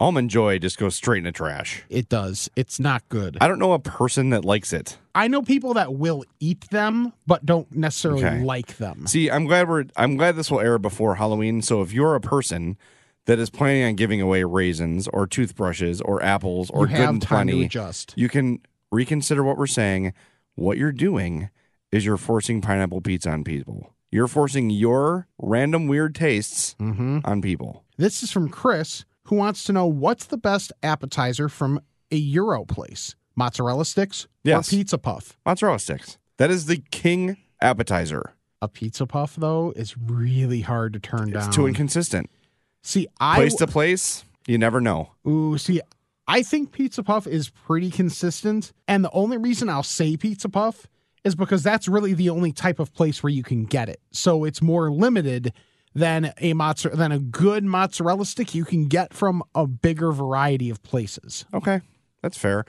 Almond 0.00 0.30
Joy 0.30 0.60
just 0.60 0.78
goes 0.78 0.94
straight 0.94 1.18
in 1.18 1.24
the 1.24 1.32
trash. 1.32 1.82
It 1.90 2.08
does. 2.08 2.48
It's 2.54 2.78
not 2.78 3.02
good. 3.08 3.36
I 3.40 3.48
don't 3.48 3.58
know 3.58 3.72
a 3.72 3.80
person 3.80 4.30
that 4.30 4.44
likes 4.44 4.72
it. 4.72 4.96
I 5.14 5.26
know 5.26 5.42
people 5.42 5.74
that 5.74 5.94
will 5.94 6.24
eat 6.38 6.70
them, 6.70 7.12
but 7.26 7.44
don't 7.44 7.70
necessarily 7.74 8.24
Okay. 8.24 8.40
like 8.44 8.76
them. 8.76 9.08
See, 9.08 9.28
I'm 9.28 9.44
glad 9.46 9.68
we're 9.68 9.86
I'm 9.96 10.16
glad 10.16 10.36
this 10.36 10.52
will 10.52 10.60
air 10.60 10.78
before 10.78 11.16
Halloween. 11.16 11.62
So 11.62 11.82
if 11.82 11.92
you're 11.92 12.14
a 12.14 12.20
person 12.20 12.78
that 13.28 13.38
is 13.38 13.50
planning 13.50 13.84
on 13.84 13.94
giving 13.94 14.20
away 14.20 14.42
raisins 14.42 15.06
or 15.12 15.26
toothbrushes 15.26 16.00
or 16.00 16.20
apples 16.22 16.70
or 16.70 16.86
you 16.86 16.88
good 16.88 16.96
have 16.96 17.08
and 17.10 17.22
plenty, 17.22 17.70
you 18.16 18.28
can 18.28 18.58
reconsider 18.90 19.44
what 19.44 19.56
we're 19.56 19.66
saying. 19.68 20.12
What 20.56 20.76
you're 20.78 20.92
doing 20.92 21.50
is 21.92 22.04
you're 22.04 22.16
forcing 22.16 22.60
pineapple 22.60 23.00
pizza 23.02 23.30
on 23.30 23.44
people. 23.44 23.94
You're 24.10 24.26
forcing 24.28 24.70
your 24.70 25.28
random 25.38 25.86
weird 25.86 26.14
tastes 26.14 26.74
Mm-hmm. 26.80 27.18
on 27.24 27.40
people. 27.42 27.84
This 27.98 28.22
is 28.22 28.32
from 28.32 28.48
Chris, 28.48 29.04
who 29.24 29.36
wants 29.36 29.62
to 29.64 29.72
know 29.72 29.86
what's 29.86 30.24
the 30.24 30.38
best 30.38 30.72
appetizer 30.82 31.48
from 31.50 31.80
a 32.10 32.16
Euro 32.16 32.64
place? 32.64 33.14
Mozzarella 33.36 33.84
sticks 33.84 34.26
Yes. 34.42 34.66
or 34.72 34.76
pizza 34.76 34.98
puff? 34.98 35.36
Mozzarella 35.46 35.78
sticks. 35.78 36.16
That 36.38 36.50
is 36.50 36.64
the 36.66 36.78
king 36.90 37.36
appetizer. 37.60 38.32
A 38.62 38.68
pizza 38.68 39.06
puff, 39.06 39.36
though, 39.36 39.72
is 39.76 39.96
really 39.98 40.62
hard 40.62 40.92
to 40.94 40.98
turn 41.00 41.24
It's 41.24 41.32
down. 41.32 41.46
It's 41.48 41.54
too 41.56 41.66
inconsistent. 41.66 42.30
See, 42.82 43.06
I 43.20 43.36
Place 43.36 43.54
to 43.56 43.66
place, 43.66 44.24
you 44.46 44.58
never 44.58 44.80
know. 44.80 45.10
Ooh, 45.26 45.58
see, 45.58 45.80
I 46.26 46.42
think 46.42 46.72
Pizza 46.72 47.02
Puff 47.02 47.26
is 47.26 47.50
pretty 47.50 47.90
consistent. 47.90 48.72
And 48.86 49.04
the 49.04 49.10
only 49.12 49.36
reason 49.38 49.68
I'll 49.68 49.82
say 49.82 50.16
Pizza 50.16 50.48
Puff 50.48 50.86
is 51.24 51.34
because 51.34 51.62
that's 51.62 51.88
really 51.88 52.14
the 52.14 52.30
only 52.30 52.52
type 52.52 52.78
of 52.78 52.92
place 52.94 53.22
where 53.22 53.30
you 53.32 53.42
can 53.42 53.64
get 53.64 53.88
it. 53.88 54.00
So 54.12 54.44
it's 54.44 54.62
more 54.62 54.90
limited 54.90 55.52
than 55.94 56.32
a 56.38 56.52
mozzarella 56.52 56.96
than 56.96 57.12
a 57.12 57.18
good 57.18 57.64
mozzarella 57.64 58.24
stick 58.24 58.54
you 58.54 58.64
can 58.64 58.86
get 58.86 59.12
from 59.12 59.42
a 59.54 59.66
bigger 59.66 60.12
variety 60.12 60.70
of 60.70 60.82
places. 60.82 61.44
Okay, 61.52 61.80
that's 62.22 62.38
fair. 62.38 62.64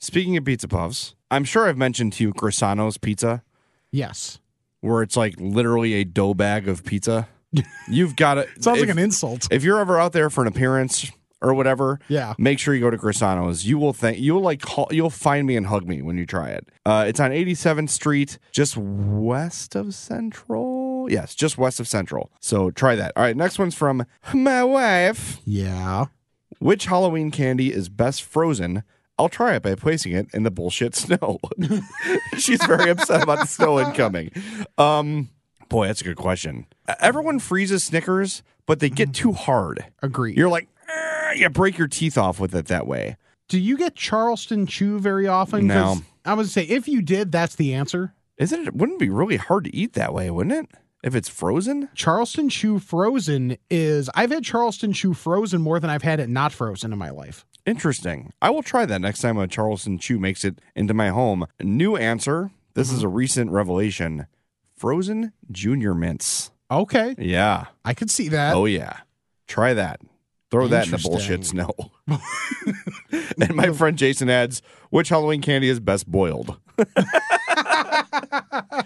Speaking 0.00 0.36
of 0.36 0.44
pizza 0.44 0.68
puffs, 0.68 1.14
I'm 1.30 1.44
sure 1.44 1.66
I've 1.68 1.78
mentioned 1.78 2.12
to 2.14 2.24
you 2.24 2.32
Grisano's 2.34 2.98
pizza, 2.98 3.42
Yes. 3.90 4.38
where 4.80 5.02
it's 5.02 5.16
like 5.16 5.34
literally 5.38 5.94
a 5.94 6.04
dough 6.04 6.34
bag 6.34 6.68
of 6.68 6.84
pizza. 6.84 7.28
You've 7.88 8.16
got 8.16 8.34
to. 8.34 8.46
Sounds 8.60 8.78
if, 8.78 8.82
like 8.86 8.90
an 8.90 8.98
insult. 8.98 9.48
If 9.50 9.62
you're 9.64 9.78
ever 9.78 9.98
out 9.98 10.12
there 10.12 10.30
for 10.30 10.42
an 10.42 10.48
appearance 10.48 11.10
or 11.42 11.52
whatever, 11.52 12.00
Yeah. 12.08 12.32
make 12.38 12.58
sure 12.58 12.74
you 12.74 12.80
go 12.80 12.90
to 12.90 12.96
Grisano's. 12.96 13.66
You 13.66 13.76
will 13.78 13.92
think 13.92 14.18
you'll 14.18 14.40
like 14.40 14.62
call, 14.62 14.88
you'll 14.90 15.10
find 15.10 15.46
me 15.46 15.56
and 15.56 15.66
hug 15.66 15.86
me 15.86 16.00
when 16.00 16.16
you 16.16 16.24
try 16.24 16.48
it. 16.50 16.68
Uh, 16.86 17.04
it's 17.06 17.20
on 17.20 17.32
87th 17.32 17.90
Street, 17.90 18.38
just 18.50 18.76
west 18.78 19.74
of 19.76 19.94
Central. 19.94 21.06
Yes, 21.10 21.34
just 21.34 21.58
west 21.58 21.80
of 21.80 21.88
Central. 21.88 22.30
So 22.40 22.70
try 22.70 22.94
that. 22.96 23.12
All 23.14 23.22
right, 23.22 23.36
next 23.36 23.58
one's 23.58 23.74
from 23.74 24.06
my 24.32 24.64
wife. 24.64 25.38
Yeah. 25.44 26.06
Which 26.60 26.86
Halloween 26.86 27.30
candy 27.30 27.72
is 27.72 27.90
best 27.90 28.22
frozen? 28.22 28.82
I'll 29.18 29.28
try 29.28 29.54
it 29.54 29.62
by 29.62 29.74
placing 29.74 30.12
it 30.12 30.28
in 30.32 30.44
the 30.44 30.50
bullshit 30.50 30.94
snow. 30.96 31.40
She's 32.38 32.64
very 32.64 32.90
upset 32.90 33.22
about 33.22 33.40
the 33.40 33.46
snow 33.46 33.78
incoming. 33.80 34.30
Um, 34.78 35.28
boy, 35.68 35.86
that's 35.86 36.00
a 36.00 36.04
good 36.04 36.16
question. 36.16 36.66
Everyone 37.00 37.38
freezes 37.38 37.84
Snickers, 37.84 38.42
but 38.66 38.80
they 38.80 38.90
get 38.90 39.12
too 39.12 39.32
hard. 39.32 39.84
Agree. 40.02 40.34
You're 40.34 40.48
like, 40.48 40.68
"Ah," 40.88 41.32
you 41.32 41.48
break 41.50 41.78
your 41.78 41.88
teeth 41.88 42.16
off 42.18 42.38
with 42.40 42.54
it 42.54 42.66
that 42.66 42.86
way. 42.86 43.16
Do 43.48 43.58
you 43.58 43.76
get 43.76 43.94
Charleston 43.94 44.66
Chew 44.66 44.98
very 44.98 45.26
often? 45.26 45.68
'Cause 45.68 45.98
No. 45.98 46.02
I 46.24 46.34
would 46.34 46.48
say 46.48 46.62
if 46.64 46.88
you 46.88 47.02
did, 47.02 47.30
that's 47.32 47.54
the 47.54 47.74
answer. 47.74 48.14
Isn't 48.38 48.66
it? 48.68 48.74
Wouldn't 48.74 48.96
it 49.00 49.04
be 49.06 49.10
really 49.10 49.36
hard 49.36 49.64
to 49.64 49.76
eat 49.76 49.92
that 49.92 50.14
way, 50.14 50.30
wouldn't 50.30 50.54
it? 50.56 50.70
If 51.02 51.14
it's 51.14 51.28
frozen? 51.28 51.90
Charleston 51.94 52.48
Chew 52.48 52.78
frozen 52.78 53.58
is 53.70 54.08
I've 54.14 54.30
had 54.30 54.42
Charleston 54.44 54.94
Chew 54.94 55.12
frozen 55.12 55.60
more 55.60 55.78
than 55.78 55.90
I've 55.90 56.02
had 56.02 56.18
it 56.18 56.30
not 56.30 56.50
frozen 56.52 56.92
in 56.92 56.98
my 56.98 57.10
life. 57.10 57.44
Interesting. 57.66 58.32
I 58.40 58.48
will 58.50 58.62
try 58.62 58.86
that 58.86 59.00
next 59.02 59.20
time 59.20 59.36
a 59.38 59.46
Charleston 59.46 59.98
Chew 59.98 60.18
makes 60.18 60.44
it 60.44 60.60
into 60.74 60.94
my 60.94 61.10
home. 61.10 61.46
New 61.62 61.96
answer. 61.96 62.50
This 62.74 62.90
is 62.90 63.02
a 63.02 63.08
recent 63.08 63.50
revelation. 63.50 64.26
Frozen 64.84 65.32
junior 65.50 65.94
mints. 65.94 66.50
Okay, 66.70 67.14
Yeah. 67.16 67.68
I 67.86 67.94
could 67.94 68.10
see 68.10 68.28
that. 68.28 68.54
Oh 68.54 68.66
yeah. 68.66 68.98
Try 69.48 69.72
that. 69.72 70.02
Throw 70.50 70.68
that 70.68 70.84
in 70.84 70.90
the 70.90 70.98
bullshit 70.98 71.46
snow. 71.46 71.70
and 73.40 73.54
my 73.54 73.70
friend 73.72 73.96
Jason 73.96 74.28
adds, 74.28 74.60
which 74.90 75.08
Halloween 75.08 75.40
candy 75.40 75.70
is 75.70 75.80
best 75.80 76.06
boiled? 76.06 76.60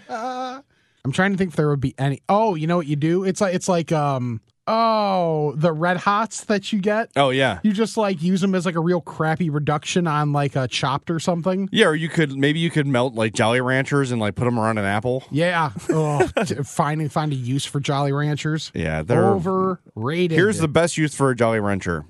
I'm 0.08 0.62
trying 1.10 1.32
to 1.32 1.36
think 1.36 1.50
if 1.50 1.56
there 1.56 1.68
would 1.68 1.80
be 1.80 1.96
any. 1.98 2.22
Oh, 2.28 2.54
you 2.54 2.68
know 2.68 2.76
what 2.76 2.86
you 2.86 2.94
do? 2.94 3.24
It's 3.24 3.40
like 3.40 3.56
it's 3.56 3.68
like 3.68 3.90
um 3.90 4.40
oh 4.68 5.54
the 5.56 5.72
red 5.72 5.96
hots 5.96 6.44
that 6.44 6.72
you 6.72 6.80
get. 6.80 7.10
Oh 7.16 7.30
yeah. 7.30 7.58
You 7.62 7.72
just 7.72 7.96
like 7.96 8.22
use 8.22 8.40
them 8.40 8.54
as 8.54 8.66
like 8.66 8.74
a 8.76 8.80
real 8.80 9.00
crappy 9.00 9.50
reduction 9.50 10.06
on 10.06 10.32
like 10.32 10.54
a 10.54 10.68
chopped 10.68 11.10
or 11.10 11.18
something. 11.18 11.68
Yeah, 11.72 11.86
or 11.86 11.94
you 11.94 12.08
could 12.08 12.36
maybe 12.36 12.58
you 12.60 12.70
could 12.70 12.86
melt 12.86 13.14
like 13.14 13.32
Jolly 13.32 13.60
Ranchers 13.60 14.12
and 14.12 14.20
like 14.20 14.34
put 14.34 14.44
them 14.44 14.58
around 14.58 14.78
an 14.78 14.84
apple. 14.84 15.24
Yeah. 15.30 15.70
Oh, 15.90 16.28
t- 16.44 16.54
find 16.56 17.10
find 17.10 17.32
a 17.32 17.36
use 17.36 17.64
for 17.64 17.80
Jolly 17.80 18.12
Ranchers. 18.12 18.70
Yeah, 18.74 19.02
they're 19.02 19.24
Overrated. 19.24 20.36
Here's 20.36 20.58
the 20.58 20.68
best 20.68 20.98
use 20.98 21.14
for 21.14 21.30
a 21.30 21.34
Jolly 21.34 21.60
Rancher. 21.60 22.04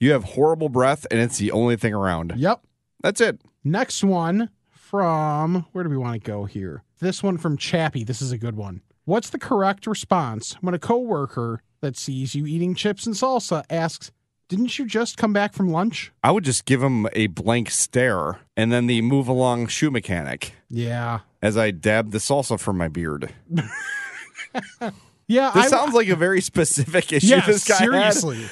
You 0.00 0.12
have 0.12 0.24
horrible 0.24 0.68
breath 0.68 1.06
and 1.10 1.20
it's 1.20 1.38
the 1.38 1.52
only 1.52 1.76
thing 1.76 1.94
around. 1.94 2.34
Yep. 2.36 2.62
That's 3.02 3.20
it. 3.20 3.40
Next 3.62 4.02
one 4.02 4.50
from 4.70 5.66
where 5.72 5.84
do 5.84 5.90
we 5.90 5.96
want 5.96 6.14
to 6.22 6.26
go 6.30 6.44
here? 6.44 6.82
This 6.98 7.22
one 7.22 7.38
from 7.38 7.56
Chappie. 7.56 8.02
This 8.04 8.20
is 8.20 8.32
a 8.32 8.38
good 8.38 8.56
one. 8.56 8.82
What's 9.04 9.30
the 9.30 9.38
correct 9.38 9.86
response 9.86 10.54
when 10.60 10.74
a 10.74 10.78
coworker 10.78 11.62
that 11.80 11.96
sees 11.96 12.34
you 12.34 12.46
eating 12.46 12.74
chips 12.74 13.06
and 13.06 13.14
salsa 13.14 13.64
asks, 13.70 14.10
"Didn't 14.48 14.78
you 14.78 14.86
just 14.86 15.16
come 15.16 15.32
back 15.32 15.52
from 15.54 15.70
lunch?" 15.70 16.12
I 16.22 16.30
would 16.30 16.44
just 16.44 16.64
give 16.64 16.82
him 16.82 17.06
a 17.12 17.26
blank 17.28 17.70
stare 17.70 18.40
and 18.56 18.70
then 18.72 18.86
the 18.86 19.00
move 19.02 19.28
along 19.28 19.68
shoe 19.68 19.90
mechanic 19.90 20.52
Yeah. 20.68 21.20
as 21.42 21.56
I 21.56 21.70
dab 21.70 22.10
the 22.10 22.18
salsa 22.18 22.58
from 22.60 22.76
my 22.78 22.88
beard. 22.88 23.32
Yeah, 25.26 25.52
This 25.54 25.66
I 25.66 25.68
sounds 25.68 25.94
like 25.94 26.08
a 26.08 26.16
very 26.16 26.40
specific 26.40 27.12
issue 27.12 27.28
yeah, 27.28 27.46
this 27.46 27.62
guy 27.62 27.74
had. 27.74 27.78
seriously. 27.84 28.46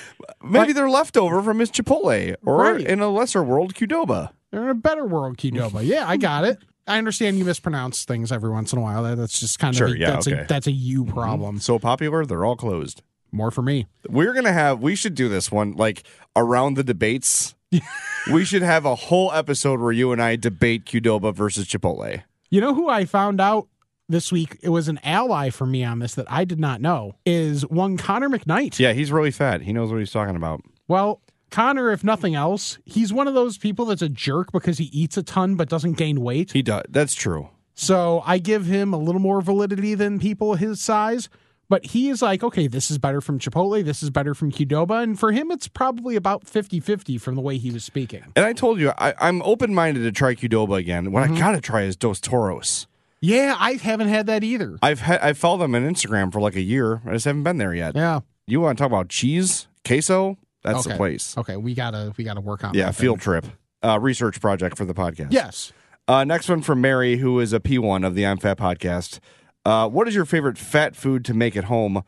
Maybe 0.44 0.72
they're 0.72 0.88
leftover 0.88 1.42
from 1.42 1.58
his 1.58 1.72
Chipotle, 1.72 2.36
or 2.46 2.56
Right. 2.56 2.86
in 2.86 3.00
a 3.00 3.08
lesser 3.08 3.42
world, 3.42 3.74
Qdoba. 3.74 4.30
They're 4.52 4.62
in 4.62 4.68
a 4.68 4.74
better 4.74 5.04
world, 5.04 5.38
Qdoba. 5.38 5.84
Yeah, 5.84 6.08
I 6.08 6.16
got 6.16 6.44
it. 6.44 6.58
I 6.86 6.98
understand 6.98 7.36
you 7.36 7.44
mispronounce 7.44 8.04
things 8.04 8.30
every 8.30 8.50
once 8.50 8.72
in 8.72 8.78
a 8.78 8.82
while. 8.82 9.02
That's 9.16 9.40
just 9.40 9.58
kind 9.58 9.74
of 9.74 9.76
Sure, 9.78 9.88
a, 9.88 9.98
yeah, 9.98 10.10
that's 10.12 10.28
okay. 10.28 10.42
a 10.42 10.46
that's 10.46 10.68
a 10.68 10.72
you 10.72 11.04
problem. 11.04 11.58
So 11.58 11.80
popular, 11.80 12.24
they're 12.24 12.44
all 12.44 12.54
closed. 12.56 13.02
More 13.32 13.50
for 13.50 13.62
me. 13.62 13.86
We're 14.08 14.32
gonna 14.32 14.52
have. 14.52 14.80
We 14.80 14.94
should 14.94 15.14
do 15.14 15.28
this 15.28 15.50
one 15.50 15.72
like 15.72 16.04
around 16.36 16.74
the 16.74 16.84
debates. 16.84 17.54
we 18.32 18.44
should 18.44 18.62
have 18.62 18.84
a 18.84 18.94
whole 18.94 19.32
episode 19.32 19.80
where 19.80 19.92
you 19.92 20.12
and 20.12 20.22
I 20.22 20.36
debate 20.36 20.84
Qdoba 20.86 21.34
versus 21.34 21.66
Chipotle. 21.66 22.22
You 22.50 22.60
know 22.60 22.74
who 22.74 22.88
I 22.88 23.04
found 23.04 23.40
out 23.40 23.68
this 24.08 24.32
week? 24.32 24.58
It 24.62 24.70
was 24.70 24.88
an 24.88 24.98
ally 25.02 25.50
for 25.50 25.66
me 25.66 25.84
on 25.84 25.98
this 25.98 26.14
that 26.14 26.30
I 26.30 26.44
did 26.44 26.58
not 26.58 26.80
know. 26.80 27.16
Is 27.26 27.66
one 27.66 27.98
Connor 27.98 28.30
McKnight. 28.30 28.78
Yeah, 28.78 28.94
he's 28.94 29.12
really 29.12 29.30
fat. 29.30 29.62
He 29.62 29.72
knows 29.72 29.90
what 29.90 29.98
he's 29.98 30.12
talking 30.12 30.36
about. 30.36 30.62
Well, 30.86 31.20
Connor, 31.50 31.90
if 31.92 32.04
nothing 32.04 32.34
else, 32.34 32.78
he's 32.84 33.12
one 33.12 33.28
of 33.28 33.34
those 33.34 33.58
people 33.58 33.86
that's 33.86 34.02
a 34.02 34.08
jerk 34.08 34.52
because 34.52 34.78
he 34.78 34.86
eats 34.86 35.16
a 35.16 35.22
ton 35.22 35.56
but 35.56 35.68
doesn't 35.68 35.94
gain 35.94 36.20
weight. 36.20 36.52
He 36.52 36.62
does. 36.62 36.84
That's 36.88 37.14
true. 37.14 37.48
So 37.74 38.22
I 38.26 38.38
give 38.38 38.66
him 38.66 38.92
a 38.92 38.98
little 38.98 39.20
more 39.20 39.40
validity 39.40 39.94
than 39.94 40.18
people 40.18 40.56
his 40.56 40.80
size. 40.80 41.28
But 41.68 41.84
he 41.86 42.08
is 42.08 42.22
like, 42.22 42.42
okay, 42.42 42.66
this 42.66 42.90
is 42.90 42.96
better 42.98 43.20
from 43.20 43.38
Chipotle. 43.38 43.84
This 43.84 44.02
is 44.02 44.08
better 44.10 44.34
from 44.34 44.50
Qdoba. 44.50 45.02
And 45.02 45.18
for 45.20 45.32
him, 45.32 45.50
it's 45.50 45.68
probably 45.68 46.16
about 46.16 46.46
50 46.46 46.80
50 46.80 47.18
from 47.18 47.34
the 47.34 47.42
way 47.42 47.58
he 47.58 47.70
was 47.70 47.84
speaking. 47.84 48.24
And 48.36 48.44
I 48.46 48.52
told 48.54 48.80
you, 48.80 48.92
I, 48.98 49.14
I'm 49.20 49.42
open 49.42 49.74
minded 49.74 50.00
to 50.04 50.12
try 50.12 50.34
Qdoba 50.34 50.78
again. 50.78 51.12
What 51.12 51.24
Mm-hmm. 51.24 51.34
I 51.34 51.38
gotta 51.38 51.60
try 51.60 51.82
is 51.82 51.94
Dos 51.96 52.20
Toros. 52.20 52.86
Yeah, 53.20 53.56
I 53.58 53.72
haven't 53.74 54.08
had 54.08 54.26
that 54.26 54.44
either. 54.44 54.78
I've 54.80 55.00
had 55.00 55.20
I 55.20 55.32
followed 55.32 55.58
them 55.58 55.74
on 55.74 55.82
Instagram 55.82 56.32
for 56.32 56.40
like 56.40 56.54
a 56.56 56.60
year. 56.62 57.02
I 57.06 57.12
just 57.12 57.24
haven't 57.24 57.42
been 57.42 57.58
there 57.58 57.74
yet. 57.74 57.96
Yeah. 57.96 58.20
You 58.46 58.60
want 58.60 58.78
to 58.78 58.82
talk 58.82 58.90
about 58.90 59.08
cheese, 59.08 59.66
queso? 59.86 60.38
That's 60.62 60.84
the 60.84 60.94
place. 60.96 61.36
Okay, 61.36 61.56
we 61.56 61.74
gotta 61.74 62.12
we 62.16 62.24
gotta 62.24 62.40
work 62.40 62.64
on 62.64 62.74
Yeah, 62.74 62.90
field 62.92 63.18
thing. 63.18 63.24
trip, 63.24 63.46
uh, 63.82 63.98
research 64.00 64.40
project 64.40 64.76
for 64.78 64.84
the 64.84 64.94
podcast. 64.94 65.32
Yes. 65.32 65.72
Uh, 66.06 66.24
next 66.24 66.48
one 66.48 66.62
from 66.62 66.80
Mary, 66.80 67.16
who 67.18 67.38
is 67.40 67.52
a 67.52 67.60
P1 67.60 68.06
of 68.06 68.14
the 68.14 68.24
I'm 68.26 68.38
Fat 68.38 68.56
podcast. 68.56 69.18
Uh, 69.64 69.88
what 69.88 70.08
is 70.08 70.14
your 70.14 70.24
favorite 70.24 70.58
fat 70.58 70.96
food 70.96 71.24
to 71.26 71.34
make 71.34 71.56
at 71.56 71.64
home? 71.64 72.02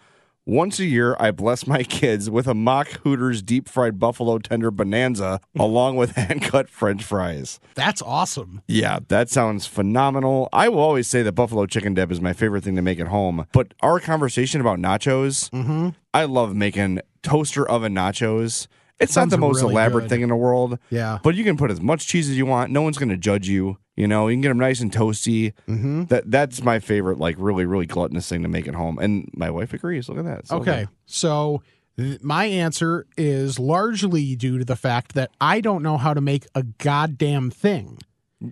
Once 0.47 0.81
a 0.81 0.85
year, 0.87 1.17
I 1.21 1.31
bless 1.31 1.67
my 1.67 1.83
kids 1.85 2.31
with 2.31 2.47
a 2.49 2.55
mock 2.55 2.89
Hooters 3.05 3.43
deep 3.43 3.69
fried 3.69 3.99
buffalo 3.99 4.39
tender 4.39 4.71
bonanza 4.71 5.41
along 5.59 5.97
with 5.97 6.13
hand 6.17 6.43
cut 6.43 6.69
French 6.69 7.05
fries. 7.05 7.61
That's 7.75 8.01
awesome. 8.03 8.63
Yeah, 8.67 9.01
that 9.09 9.29
sounds 9.29 9.67
phenomenal. 9.67 10.49
I 10.53 10.69
will 10.69 10.81
always 10.81 11.07
say 11.07 11.23
that 11.23 11.33
buffalo 11.33 11.67
chicken 11.67 11.95
dip 11.95 12.11
is 12.11 12.21
my 12.21 12.33
favorite 12.33 12.65
thing 12.65 12.77
to 12.77 12.83
make 12.83 12.99
at 12.99 13.09
home. 13.09 13.47
But 13.53 13.75
our 13.81 14.01
conversation 14.01 14.61
about 14.61 14.79
nachos, 14.79 15.51
Mm-hmm. 15.51 15.91
I 16.15 16.25
love 16.25 16.57
making 16.57 17.01
toaster 17.23 17.69
oven 17.69 17.95
nachos. 17.95 18.67
It's 19.01 19.17
not 19.17 19.31
the 19.31 19.39
most 19.39 19.63
really 19.63 19.73
elaborate 19.73 20.03
good. 20.03 20.11
thing 20.11 20.21
in 20.23 20.29
the 20.29 20.37
world. 20.37 20.79
Yeah. 20.91 21.19
But 21.23 21.35
you 21.35 21.45
can 21.45 21.57
put 21.57 21.71
as 21.71 21.81
much 21.81 22.07
cheese 22.07 22.29
as 22.29 22.37
you 22.37 22.47
want. 22.47 22.71
No 22.71 22.83
one's 22.83 22.99
going 22.99 23.09
to 23.09 23.17
judge 23.17 23.49
you. 23.49 23.79
You 23.97 24.07
know, 24.07 24.29
you 24.29 24.35
can 24.35 24.41
get 24.43 24.49
them 24.49 24.59
nice 24.59 24.81
and 24.81 24.93
toasty. 24.93 25.53
Mm-hmm. 25.69 26.05
That 26.05 26.31
that's 26.31 26.63
my 26.63 26.79
favorite, 26.79 27.19
like 27.19 27.37
really, 27.39 27.65
really 27.65 27.87
gluttonous 27.87 28.29
thing 28.29 28.43
to 28.43 28.49
make 28.49 28.69
at 28.69 28.75
home. 28.75 28.99
And 28.99 29.31
my 29.35 29.51
wife 29.51 29.73
agrees. 29.73 30.09
Look 30.09 30.19
at 30.19 30.25
that. 30.25 30.47
So 30.47 30.57
Okay. 30.59 30.87
So 31.07 31.63
th- 31.99 32.23
my 32.23 32.45
answer 32.47 33.07
is 33.17 33.59
largely 33.59 34.37
due 34.37 34.59
to 34.59 34.65
the 34.65 34.77
fact 34.77 35.15
that 35.15 35.31
I 35.41 35.61
don't 35.61 35.83
know 35.83 35.97
how 35.97 36.15
to 36.15 36.21
make 36.21 36.47
a 36.55 36.63
goddamn 36.63 37.51
thing. 37.51 37.99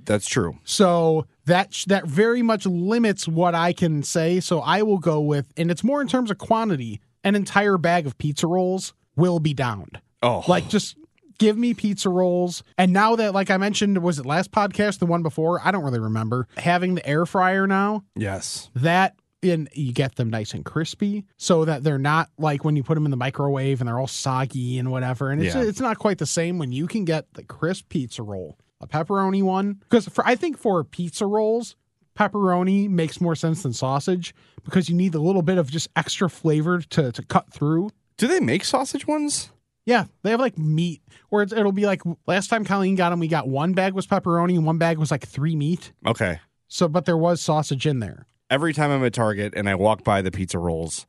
that's 0.04 0.28
true. 0.28 0.58
So 0.64 1.26
that 1.46 1.72
sh- 1.72 1.86
that 1.86 2.06
very 2.06 2.42
much 2.42 2.66
limits 2.66 3.26
what 3.26 3.54
I 3.54 3.72
can 3.72 4.02
say. 4.02 4.40
So 4.40 4.60
I 4.60 4.82
will 4.82 4.98
go 4.98 5.20
with, 5.20 5.50
and 5.56 5.70
it's 5.70 5.82
more 5.84 6.00
in 6.02 6.08
terms 6.08 6.30
of 6.30 6.36
quantity. 6.38 7.00
An 7.24 7.34
entire 7.34 7.78
bag 7.78 8.06
of 8.06 8.16
pizza 8.18 8.46
rolls 8.46 8.92
will 9.16 9.40
be 9.40 9.54
downed. 9.54 10.00
Oh, 10.22 10.44
Like 10.48 10.68
just 10.68 10.96
give 11.38 11.56
me 11.56 11.74
pizza 11.74 12.08
rolls. 12.08 12.62
And 12.76 12.92
now 12.92 13.14
that, 13.16 13.32
like 13.34 13.50
I 13.50 13.56
mentioned, 13.56 14.02
was 14.02 14.18
it 14.18 14.26
last 14.26 14.50
podcast, 14.50 14.98
the 14.98 15.06
one 15.06 15.22
before? 15.22 15.60
I 15.64 15.70
don't 15.70 15.84
really 15.84 16.00
remember. 16.00 16.48
Having 16.56 16.96
the 16.96 17.06
air 17.06 17.24
fryer 17.26 17.66
now, 17.66 18.04
yes. 18.16 18.70
that 18.74 19.14
and 19.40 19.68
you 19.72 19.92
get 19.92 20.16
them 20.16 20.30
nice 20.30 20.52
and 20.52 20.64
crispy 20.64 21.24
so 21.36 21.64
that 21.64 21.84
they're 21.84 21.96
not 21.96 22.28
like 22.38 22.64
when 22.64 22.74
you 22.74 22.82
put 22.82 22.96
them 22.96 23.04
in 23.04 23.12
the 23.12 23.16
microwave 23.16 23.80
and 23.80 23.86
they're 23.86 23.98
all 24.00 24.08
soggy 24.08 24.78
and 24.78 24.90
whatever. 24.90 25.30
And 25.30 25.40
it's 25.40 25.54
Yeah. 25.54 25.62
it's 25.62 25.80
not 25.80 25.98
quite 25.98 26.18
the 26.18 26.26
same 26.26 26.58
when 26.58 26.72
you 26.72 26.88
can 26.88 27.04
get 27.04 27.32
the 27.34 27.44
crisp 27.44 27.88
pizza 27.88 28.24
roll, 28.24 28.58
a 28.80 28.88
pepperoni 28.88 29.44
one. 29.44 29.74
Because 29.74 30.08
for 30.08 30.26
I 30.26 30.34
think 30.34 30.58
for 30.58 30.82
pizza 30.82 31.24
rolls, 31.24 31.76
pepperoni 32.18 32.88
makes 32.88 33.20
more 33.20 33.36
sense 33.36 33.62
than 33.62 33.72
sausage 33.72 34.34
because 34.64 34.88
you 34.88 34.96
need 34.96 35.14
a 35.14 35.20
little 35.20 35.42
bit 35.42 35.58
of 35.58 35.70
just 35.70 35.88
extra 35.94 36.28
flavor 36.28 36.80
to 36.80 37.12
to 37.12 37.22
cut 37.22 37.52
through. 37.52 37.90
Do 38.16 38.26
they 38.26 38.40
make 38.40 38.64
sausage 38.64 39.06
ones? 39.06 39.50
Yeah, 39.88 40.04
they 40.22 40.32
have 40.32 40.38
like 40.38 40.58
meat, 40.58 41.00
or 41.30 41.40
it's, 41.40 41.50
it'll 41.50 41.72
be 41.72 41.86
like 41.86 42.02
last 42.26 42.48
time 42.48 42.62
Colleen 42.62 42.94
got 42.94 43.08
them, 43.08 43.20
we 43.20 43.26
got 43.26 43.48
one 43.48 43.72
bag 43.72 43.94
was 43.94 44.06
pepperoni 44.06 44.54
and 44.54 44.66
one 44.66 44.76
bag 44.76 44.98
was 44.98 45.10
like 45.10 45.26
three 45.26 45.56
meat. 45.56 45.92
Okay. 46.06 46.40
So, 46.68 46.88
but 46.88 47.06
there 47.06 47.16
was 47.16 47.40
sausage 47.40 47.86
in 47.86 48.00
there. 48.00 48.26
Every 48.50 48.74
time 48.74 48.90
I'm 48.90 49.02
at 49.02 49.14
Target 49.14 49.54
and 49.56 49.66
I 49.66 49.76
walk 49.76 50.04
by 50.04 50.20
the 50.20 50.30
pizza 50.30 50.58
rolls, 50.58 51.06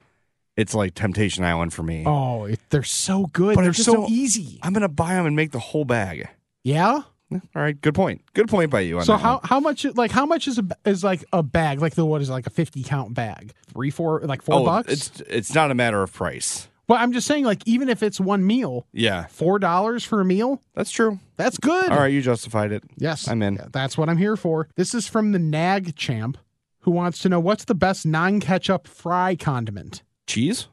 it's 0.55 0.73
like 0.73 0.95
Temptation 0.95 1.43
Island 1.43 1.73
for 1.73 1.83
me. 1.83 2.05
Oh, 2.07 2.45
it, 2.45 2.61
they're 2.69 2.83
so 2.83 3.25
good. 3.33 3.55
But 3.55 3.63
they're 3.63 3.71
it's 3.71 3.83
so, 3.83 3.91
so- 3.95 4.07
easy. 4.07 4.59
I'm 4.63 4.71
gonna 4.71 4.87
buy 4.87 5.15
them 5.15 5.25
and 5.25 5.35
make 5.35 5.51
the 5.51 5.59
whole 5.59 5.83
bag. 5.83 6.29
Yeah. 6.63 7.01
All 7.31 7.41
right, 7.53 7.79
good 7.79 7.95
point. 7.95 8.21
Good 8.33 8.47
point 8.47 8.71
by 8.71 8.79
you. 8.79 8.99
On 8.99 9.03
So 9.03 9.17
how 9.17 9.33
one. 9.33 9.41
how 9.43 9.59
much 9.59 9.83
like 9.95 10.11
how 10.11 10.25
much 10.25 10.47
is 10.47 10.57
a 10.57 10.65
is 10.85 11.03
like 11.03 11.25
a 11.33 11.43
bag 11.43 11.81
like 11.81 11.95
the 11.95 12.05
what 12.05 12.21
is 12.21 12.29
it, 12.29 12.31
like 12.31 12.47
a 12.47 12.49
fifty 12.49 12.81
count 12.81 13.13
bag 13.13 13.51
three 13.67 13.89
four 13.89 14.21
like 14.21 14.41
four 14.41 14.61
oh, 14.61 14.63
bucks? 14.63 14.93
it's 14.93 15.21
it's 15.27 15.53
not 15.53 15.69
a 15.69 15.75
matter 15.75 16.01
of 16.01 16.13
price. 16.13 16.68
Well, 16.89 16.97
I'm 16.99 17.13
just 17.13 17.27
saying 17.27 17.45
like 17.45 17.61
even 17.67 17.87
if 17.87 18.01
it's 18.03 18.19
one 18.19 18.45
meal, 18.45 18.87
Yeah, 18.91 19.27
four 19.27 19.59
dollars 19.59 20.03
for 20.03 20.19
a 20.19 20.25
meal, 20.25 20.61
that's 20.73 20.91
true. 20.91 21.19
that's 21.37 21.57
good. 21.57 21.89
All 21.91 21.99
right, 21.99 22.11
you 22.11 22.21
justified 22.21 22.71
it. 22.71 22.83
Yes, 22.97 23.27
I'm 23.27 23.41
in. 23.43 23.59
That's 23.71 23.97
what 23.97 24.09
I'm 24.09 24.17
here 24.17 24.35
for. 24.35 24.67
This 24.75 24.93
is 24.95 25.07
from 25.07 25.31
the 25.31 25.39
Nag 25.39 25.95
Champ, 25.95 26.37
who 26.79 26.91
wants 26.91 27.19
to 27.19 27.29
know 27.29 27.39
what's 27.39 27.65
the 27.65 27.75
best 27.75 28.05
non 28.05 28.39
ketchup 28.41 28.87
fry 28.87 29.35
condiment. 29.35 30.01
Cheese? 30.27 30.67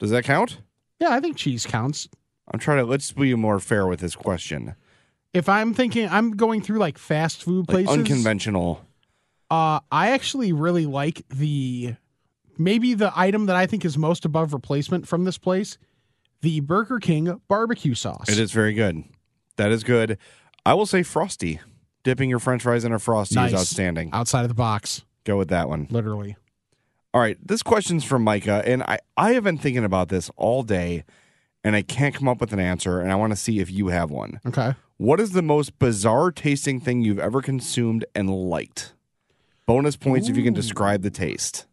Does 0.00 0.10
that 0.10 0.24
count? 0.24 0.58
Yeah, 0.98 1.10
I 1.10 1.20
think 1.20 1.36
cheese 1.36 1.64
counts. 1.64 2.08
I'm 2.52 2.58
trying 2.58 2.78
to 2.78 2.84
let's 2.84 3.12
be 3.12 3.32
more 3.36 3.60
fair 3.60 3.86
with 3.86 4.00
this 4.00 4.16
question. 4.16 4.74
If 5.32 5.48
I'm 5.48 5.72
thinking, 5.74 6.08
I'm 6.08 6.32
going 6.32 6.60
through 6.60 6.78
like 6.80 6.98
fast 6.98 7.42
food 7.44 7.68
Like 7.68 7.86
places. 7.86 7.96
unconventional. 7.98 8.84
Uh, 9.50 9.78
I 9.92 10.10
actually 10.10 10.52
really 10.52 10.86
like 10.86 11.22
the 11.28 11.94
maybe 12.58 12.94
the 12.94 13.12
item 13.14 13.46
that 13.46 13.56
I 13.56 13.66
think 13.66 13.84
is 13.84 13.96
most 13.98 14.24
above 14.24 14.52
replacement 14.52 15.06
from 15.08 15.24
this 15.24 15.38
place, 15.38 15.78
the 16.40 16.60
Burger 16.60 16.98
King 16.98 17.40
barbecue 17.48 17.94
sauce. 17.94 18.28
It 18.28 18.38
is 18.38 18.52
very 18.52 18.74
good. 18.74 19.04
That 19.56 19.70
is 19.70 19.84
good. 19.84 20.18
I 20.66 20.74
will 20.74 20.86
say 20.86 21.02
frosty. 21.02 21.60
Dipping 22.04 22.28
your 22.28 22.40
French 22.40 22.62
fries 22.62 22.84
in 22.84 22.92
a 22.92 22.98
frosty 22.98 23.36
Nice. 23.36 23.52
is 23.52 23.60
outstanding. 23.60 24.10
outside 24.12 24.42
of 24.42 24.48
the 24.48 24.54
box, 24.54 25.02
Go 25.24 25.36
with 25.38 25.48
that 25.50 25.68
one. 25.68 25.86
literally. 25.90 26.36
All 27.14 27.20
right, 27.20 27.36
this 27.46 27.62
question's 27.62 28.02
from 28.04 28.24
Micah, 28.24 28.62
and 28.66 28.82
I 28.82 28.98
I 29.16 29.34
have 29.34 29.44
been 29.44 29.58
thinking 29.58 29.84
about 29.84 30.08
this 30.08 30.28
all 30.36 30.62
day, 30.64 31.04
and 31.62 31.76
I 31.76 31.82
can't 31.82 32.12
come 32.14 32.26
up 32.26 32.40
with 32.40 32.52
an 32.52 32.58
answer, 32.58 33.00
and 33.00 33.12
I 33.12 33.14
want 33.14 33.32
to 33.32 33.36
see 33.36 33.60
if 33.60 33.70
you 33.70 33.88
have 33.88 34.10
one. 34.10 34.40
Okay. 34.46 34.74
What 34.96 35.20
is 35.20 35.30
the 35.32 35.42
most 35.42 35.78
bizarre 35.78 36.32
tasting 36.32 36.80
thing 36.80 37.02
you've 37.02 37.18
ever 37.20 37.40
consumed 37.42 38.04
and 38.16 38.28
liked? 38.30 38.94
Bonus 39.66 39.94
points 39.96 40.28
if 40.28 40.36
you 40.36 40.42
can 40.42 40.54
describe 40.54 41.02
the 41.02 41.10
taste. 41.10 41.66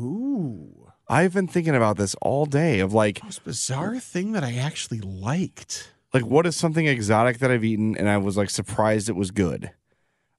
Ooh, 0.00 0.92
I've 1.08 1.34
been 1.34 1.46
thinking 1.46 1.74
about 1.76 1.96
this 1.96 2.14
all 2.22 2.46
day 2.46 2.80
of 2.80 2.92
like 2.94 3.22
most 3.22 3.44
bizarre 3.44 3.98
thing 3.98 4.32
that 4.32 4.42
I 4.44 4.54
actually 4.54 5.00
liked. 5.00 5.92
like 6.14 6.24
what 6.24 6.46
is 6.46 6.56
something 6.56 6.86
exotic 6.86 7.38
that 7.38 7.50
I've 7.50 7.64
eaten 7.64 7.96
and 7.96 8.08
I 8.08 8.16
was 8.16 8.36
like 8.36 8.48
surprised 8.50 9.08
it 9.08 9.16
was 9.16 9.30
good. 9.30 9.72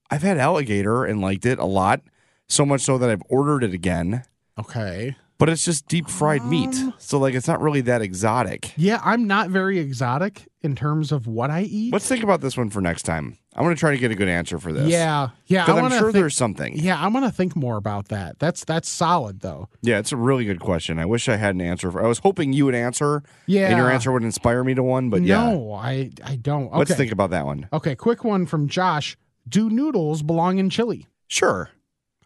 I've 0.10 0.24
had 0.24 0.38
alligator 0.38 1.06
and 1.06 1.22
liked 1.22 1.46
it 1.46 1.60
a 1.60 1.66
lot, 1.66 2.02
so 2.48 2.66
much 2.66 2.82
so 2.82 2.98
that 2.98 3.10
I've 3.10 3.24
ordered 3.30 3.64
it 3.64 3.74
again. 3.74 4.24
Okay. 4.58 5.16
But 5.42 5.50
it's 5.50 5.66
just 5.66 5.88
deep 5.88 6.08
fried 6.08 6.46
meat, 6.46 6.70
Um, 6.76 6.94
so 7.00 7.18
like 7.18 7.34
it's 7.34 7.48
not 7.48 7.60
really 7.62 7.82
that 7.82 8.04
exotic. 8.04 8.74
Yeah, 8.78 9.02
I'm 9.04 9.26
not 9.26 9.50
very 9.50 9.80
exotic 9.80 10.48
in 10.62 10.76
terms 10.76 11.12
of 11.12 11.26
what 11.26 11.50
I 11.50 11.62
eat. 11.64 11.92
Let's 11.92 12.08
think 12.08 12.24
about 12.24 12.42
this 12.42 12.56
one 12.56 12.70
for 12.70 12.80
next 12.80 13.04
time. 13.04 13.40
I'm 13.56 13.68
to 13.68 13.74
try 13.76 13.90
to 13.90 13.98
get 13.98 14.12
a 14.12 14.16
good 14.16 14.28
answer 14.30 14.60
for 14.60 14.72
this. 14.72 14.88
Yeah, 14.88 15.30
yeah. 15.48 15.64
I 15.64 15.66
because 15.66 15.78
I'm 15.78 15.82
wanna 15.82 15.98
sure 15.98 16.12
think- 16.12 16.22
there's 16.22 16.38
something. 16.38 16.78
Yeah, 16.78 17.04
I'm 17.04 17.12
gonna 17.12 17.32
think 17.32 17.56
more 17.56 17.78
about 17.78 18.10
that. 18.10 18.38
That's 18.38 18.64
that's 18.66 18.88
solid 18.88 19.40
though. 19.40 19.68
Yeah, 19.82 19.98
it's 19.98 20.12
a 20.12 20.16
really 20.16 20.46
good 20.46 20.60
question. 20.60 21.00
I 21.00 21.06
wish 21.08 21.28
I 21.28 21.38
had 21.38 21.56
an 21.56 21.62
answer. 21.62 21.90
For, 21.90 22.06
I 22.06 22.08
was 22.08 22.20
hoping 22.20 22.54
you 22.54 22.66
would 22.66 22.76
answer, 22.76 23.24
Yeah. 23.48 23.70
and 23.70 23.78
your 23.78 23.90
answer 23.90 24.12
would 24.12 24.24
inspire 24.24 24.64
me 24.64 24.76
to 24.76 24.84
one. 24.84 25.10
But 25.10 25.24
yeah, 25.24 25.54
no, 25.54 25.74
I 25.74 26.12
I 26.24 26.36
don't. 26.36 26.68
Okay. 26.68 26.78
let's 26.78 26.94
think 26.94 27.12
about 27.12 27.32
that 27.32 27.48
one. 27.48 27.68
Okay, 27.74 27.96
quick 27.96 28.24
one 28.24 28.46
from 28.46 28.68
Josh. 28.68 29.18
Do 29.50 29.72
noodles 29.72 30.22
belong 30.22 30.60
in 30.60 30.70
chili? 30.70 31.08
Sure. 31.28 31.72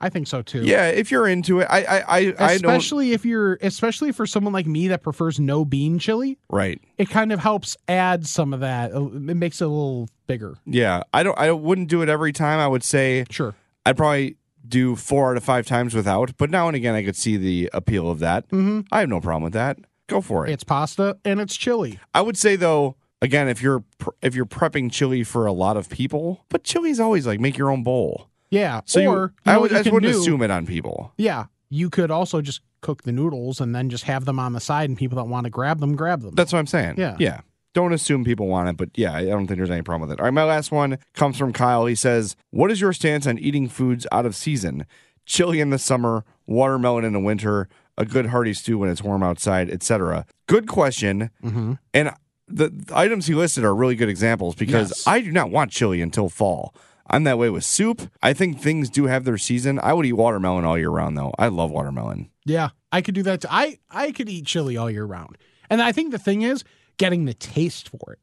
I 0.01 0.09
think 0.09 0.27
so 0.27 0.41
too. 0.41 0.61
Yeah, 0.63 0.87
if 0.89 1.09
you're 1.11 1.27
into 1.27 1.61
it, 1.61 1.67
I, 1.69 1.83
I, 1.85 1.97
I, 1.97 2.33
I. 2.39 2.51
Especially 2.53 3.13
if 3.13 3.25
you're, 3.25 3.57
especially 3.61 4.11
for 4.11 4.25
someone 4.25 4.51
like 4.53 4.67
me 4.67 4.89
that 4.89 5.01
prefers 5.03 5.39
no 5.39 5.63
bean 5.65 5.99
chili, 5.99 6.37
Right. 6.49 6.81
it 6.97 7.09
kind 7.09 7.31
of 7.31 7.39
helps 7.39 7.77
add 7.87 8.27
some 8.27 8.53
of 8.53 8.59
that. 8.59 8.91
It 8.91 9.35
makes 9.35 9.61
it 9.61 9.65
a 9.65 9.67
little 9.67 10.09
bigger. 10.27 10.55
Yeah, 10.65 11.03
I 11.13 11.23
don't. 11.23 11.37
I 11.39 11.51
wouldn't 11.51 11.87
do 11.87 12.01
it 12.01 12.09
every 12.09 12.33
time. 12.33 12.59
I 12.59 12.67
would 12.67 12.83
say 12.83 13.25
Sure. 13.29 13.55
I'd 13.85 13.95
probably 13.97 14.35
do 14.67 14.95
four 14.95 15.31
out 15.31 15.37
of 15.37 15.43
five 15.43 15.65
times 15.65 15.93
without. 15.93 16.35
But 16.37 16.49
now 16.49 16.67
and 16.67 16.75
again, 16.75 16.95
I 16.95 17.03
could 17.03 17.15
see 17.15 17.37
the 17.37 17.69
appeal 17.71 18.09
of 18.09 18.19
that. 18.19 18.47
Mm-hmm. 18.49 18.81
I 18.91 18.99
have 19.01 19.09
no 19.09 19.21
problem 19.21 19.43
with 19.43 19.53
that. 19.53 19.77
Go 20.07 20.21
for 20.21 20.45
it. 20.45 20.51
It's 20.51 20.63
pasta 20.63 21.17
and 21.23 21.39
it's 21.39 21.55
chili. 21.55 21.99
I 22.13 22.21
would 22.21 22.35
say 22.37 22.55
though, 22.55 22.95
again, 23.21 23.47
if 23.47 23.61
you're 23.61 23.83
if 24.21 24.35
you're 24.35 24.45
prepping 24.45 24.91
chili 24.91 25.23
for 25.23 25.45
a 25.45 25.53
lot 25.53 25.77
of 25.77 25.87
people, 25.89 26.43
but 26.49 26.63
chili's 26.63 26.99
always 26.99 27.25
like 27.25 27.39
make 27.39 27.57
your 27.57 27.71
own 27.71 27.81
bowl. 27.83 28.29
Yeah. 28.49 28.81
So 28.85 28.99
or 28.99 29.03
you, 29.03 29.07
you 29.07 29.31
I, 29.45 29.57
would, 29.57 29.73
I 29.73 29.77
just 29.83 29.91
wouldn't 29.91 30.11
do? 30.13 30.19
assume 30.19 30.41
it 30.41 30.51
on 30.51 30.65
people. 30.65 31.13
Yeah. 31.17 31.45
You 31.69 31.89
could 31.89 32.11
also 32.11 32.41
just 32.41 32.61
cook 32.81 33.03
the 33.03 33.11
noodles 33.11 33.59
and 33.59 33.75
then 33.75 33.89
just 33.89 34.03
have 34.03 34.25
them 34.25 34.39
on 34.39 34.53
the 34.53 34.59
side, 34.59 34.89
and 34.89 34.97
people 34.97 35.15
that 35.17 35.25
want 35.25 35.45
to 35.45 35.49
grab 35.49 35.79
them, 35.79 35.95
grab 35.95 36.21
them. 36.21 36.35
That's 36.35 36.53
what 36.53 36.59
I'm 36.59 36.67
saying. 36.67 36.95
Yeah. 36.97 37.15
Yeah. 37.19 37.41
Don't 37.73 37.91
assume 37.91 38.23
people 38.23 38.47
want 38.47 38.69
it, 38.69 38.77
but 38.77 38.89
yeah, 38.95 39.13
I 39.13 39.25
don't 39.25 39.47
think 39.47 39.57
there's 39.57 39.69
any 39.71 39.81
problem 39.81 40.07
with 40.07 40.17
it. 40.17 40.21
All 40.21 40.25
right, 40.25 40.33
my 40.33 40.45
last 40.45 40.71
one 40.71 40.97
comes 41.13 41.37
from 41.37 41.51
Kyle. 41.51 41.87
He 41.87 41.95
says, 41.95 42.37
What 42.51 42.71
is 42.71 42.79
your 42.79 42.93
stance 42.93 43.27
on 43.27 43.37
eating 43.37 43.67
foods 43.67 44.07
out 44.13 44.25
of 44.25 44.35
season? 44.35 44.85
Chili 45.25 45.59
in 45.59 45.71
the 45.71 45.79
summer, 45.79 46.23
watermelon 46.47 47.03
in 47.03 47.11
the 47.11 47.19
winter, 47.19 47.67
a 47.97 48.05
good 48.05 48.27
hearty 48.27 48.53
stew 48.53 48.77
when 48.77 48.89
it's 48.89 49.01
warm 49.01 49.23
outside, 49.23 49.69
etc. 49.69 50.25
Good 50.47 50.67
question. 50.67 51.31
Mm-hmm. 51.43 51.73
And 51.93 52.11
the, 52.47 52.69
the 52.69 52.95
items 52.97 53.25
he 53.27 53.33
listed 53.33 53.65
are 53.65 53.73
really 53.75 53.95
good 53.95 54.07
examples 54.09 54.55
because 54.55 54.91
Yes. 54.91 55.07
I 55.07 55.19
do 55.19 55.31
not 55.31 55.49
want 55.49 55.71
chili 55.71 55.99
until 56.01 56.29
fall. 56.29 56.73
I'm 57.07 57.23
that 57.25 57.37
way 57.37 57.49
with 57.49 57.63
soup. 57.63 58.09
I 58.21 58.33
think 58.33 58.59
things 58.59 58.89
do 58.89 59.05
have 59.05 59.25
their 59.25 59.37
season. 59.37 59.79
I 59.81 59.93
would 59.93 60.05
eat 60.05 60.13
watermelon 60.13 60.65
all 60.65 60.77
year 60.77 60.89
round, 60.89 61.17
though. 61.17 61.33
I 61.37 61.47
love 61.47 61.71
watermelon. 61.71 62.29
Yeah, 62.45 62.69
I 62.91 63.01
could 63.01 63.15
do 63.15 63.23
that. 63.23 63.41
Too. 63.41 63.47
I 63.51 63.79
I 63.89 64.11
could 64.11 64.29
eat 64.29 64.45
chili 64.45 64.77
all 64.77 64.89
year 64.89 65.05
round, 65.05 65.37
and 65.69 65.81
I 65.81 65.91
think 65.91 66.11
the 66.11 66.19
thing 66.19 66.41
is 66.41 66.63
getting 66.97 67.25
the 67.25 67.33
taste 67.33 67.89
for 67.89 68.13
it. 68.13 68.19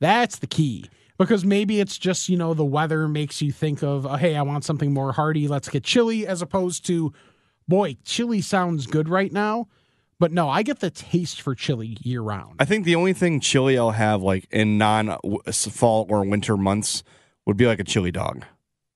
That's 0.00 0.38
the 0.38 0.46
key 0.46 0.86
because 1.18 1.44
maybe 1.44 1.80
it's 1.80 1.98
just 1.98 2.28
you 2.28 2.36
know 2.36 2.54
the 2.54 2.64
weather 2.64 3.08
makes 3.08 3.42
you 3.42 3.52
think 3.52 3.82
of 3.82 4.06
oh, 4.06 4.16
hey 4.16 4.36
I 4.36 4.42
want 4.42 4.64
something 4.64 4.92
more 4.92 5.12
hearty. 5.12 5.48
Let's 5.48 5.68
get 5.68 5.84
chili 5.84 6.26
as 6.26 6.42
opposed 6.42 6.86
to 6.86 7.12
boy 7.66 7.96
chili 8.04 8.40
sounds 8.40 8.86
good 8.86 9.08
right 9.08 9.32
now. 9.32 9.68
But 10.20 10.32
no, 10.32 10.48
I 10.48 10.64
get 10.64 10.80
the 10.80 10.90
taste 10.90 11.40
for 11.40 11.54
chili 11.54 11.96
year 12.00 12.20
round. 12.20 12.56
I 12.58 12.64
think 12.64 12.84
the 12.84 12.96
only 12.96 13.12
thing 13.12 13.38
chili 13.38 13.78
I'll 13.78 13.92
have 13.92 14.22
like 14.22 14.48
in 14.50 14.78
non 14.78 15.10
uh, 15.10 15.52
fall 15.52 16.06
or 16.08 16.24
winter 16.24 16.56
months 16.56 17.04
would 17.48 17.56
be 17.56 17.66
like 17.66 17.80
a 17.80 17.84
chili 17.84 18.12
dog. 18.12 18.44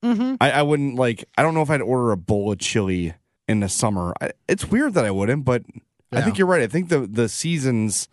Mm-hmm. 0.05 0.35
I, 0.39 0.51
I 0.51 0.61
wouldn't 0.61 0.95
like. 0.95 1.25
I 1.37 1.41
don't 1.43 1.53
know 1.53 1.61
if 1.61 1.69
I'd 1.69 1.81
order 1.81 2.11
a 2.11 2.17
bowl 2.17 2.51
of 2.53 2.59
chili 2.59 3.13
in 3.47 3.59
the 3.59 3.67
summer. 3.67 4.13
I, 4.21 4.31
it's 4.47 4.65
weird 4.69 4.93
that 4.93 5.03
I 5.05 5.11
wouldn't, 5.11 5.43
but 5.43 5.63
I 6.11 6.21
think 6.21 6.37
you're 6.37 6.47
right. 6.47 6.61
I 6.61 6.67
think 6.67 6.89
the 6.89 6.99
the 7.07 7.27
seasons 7.27 8.07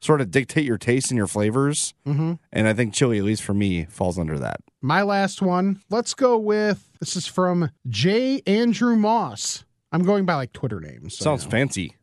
sort 0.00 0.20
of 0.20 0.30
dictate 0.30 0.64
your 0.66 0.76
taste 0.76 1.10
and 1.10 1.16
your 1.16 1.26
flavors, 1.26 1.94
Mm-hmm. 2.06 2.34
and 2.52 2.68
I 2.68 2.74
think 2.74 2.92
chili, 2.92 3.16
at 3.18 3.24
least 3.24 3.42
for 3.42 3.54
me, 3.54 3.84
falls 3.86 4.18
under 4.18 4.38
that. 4.38 4.60
My 4.82 5.02
last 5.02 5.40
one. 5.40 5.80
Let's 5.88 6.12
go 6.12 6.36
with 6.36 6.90
this 7.00 7.16
is 7.16 7.26
from 7.26 7.70
J. 7.88 8.42
Andrew 8.46 8.96
Moss. 8.96 9.64
I'm 9.92 10.02
going 10.02 10.26
by 10.26 10.34
like 10.34 10.52
Twitter 10.52 10.80
names. 10.80 11.16
so 11.16 11.24
Sounds 11.24 11.44
fancy. 11.44 11.96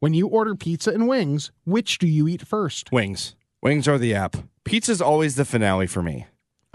When 0.00 0.12
you 0.14 0.26
order 0.26 0.54
pizza 0.54 0.90
and 0.90 1.06
wings, 1.08 1.50
which 1.64 1.98
do 1.98 2.06
you 2.06 2.28
eat 2.28 2.46
first? 2.46 2.92
Wings. 2.92 3.34
Wings 3.62 3.86
are 3.88 3.96
the 3.98 4.14
app. 4.14 4.36
Pizza's 4.64 5.00
always 5.00 5.36
the 5.36 5.44
finale 5.44 5.86
for 5.86 6.02
me. 6.02 6.26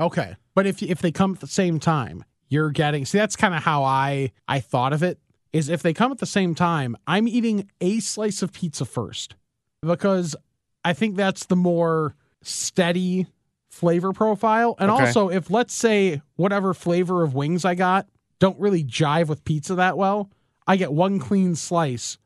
Okay, 0.01 0.35
but 0.55 0.65
if 0.65 0.81
if 0.83 0.99
they 0.99 1.11
come 1.11 1.33
at 1.33 1.39
the 1.39 1.47
same 1.47 1.79
time, 1.79 2.25
you're 2.49 2.71
getting. 2.71 3.05
See, 3.05 3.17
that's 3.19 3.35
kind 3.35 3.53
of 3.53 3.63
how 3.63 3.83
I 3.83 4.31
I 4.47 4.59
thought 4.59 4.93
of 4.93 5.03
it. 5.03 5.19
Is 5.53 5.69
if 5.69 5.81
they 5.83 5.93
come 5.93 6.11
at 6.11 6.17
the 6.19 6.25
same 6.25 6.55
time, 6.55 6.95
I'm 7.07 7.27
eating 7.27 7.69
a 7.81 7.99
slice 7.99 8.41
of 8.41 8.51
pizza 8.53 8.85
first 8.85 9.35
because 9.81 10.35
I 10.83 10.93
think 10.93 11.15
that's 11.17 11.45
the 11.45 11.55
more 11.57 12.15
steady 12.41 13.27
flavor 13.69 14.11
profile. 14.13 14.75
And 14.79 14.89
Okay. 14.89 15.03
also, 15.07 15.29
if 15.29 15.49
let's 15.49 15.73
say 15.73 16.21
whatever 16.35 16.73
flavor 16.73 17.23
of 17.23 17.33
wings 17.33 17.63
I 17.65 17.75
got 17.75 18.07
don't 18.39 18.59
really 18.59 18.83
jive 18.83 19.27
with 19.27 19.43
pizza 19.43 19.75
that 19.75 19.97
well, 19.97 20.29
I 20.65 20.77
get 20.77 20.91
one 20.93 21.19
clean 21.19 21.55
slice 21.55 22.17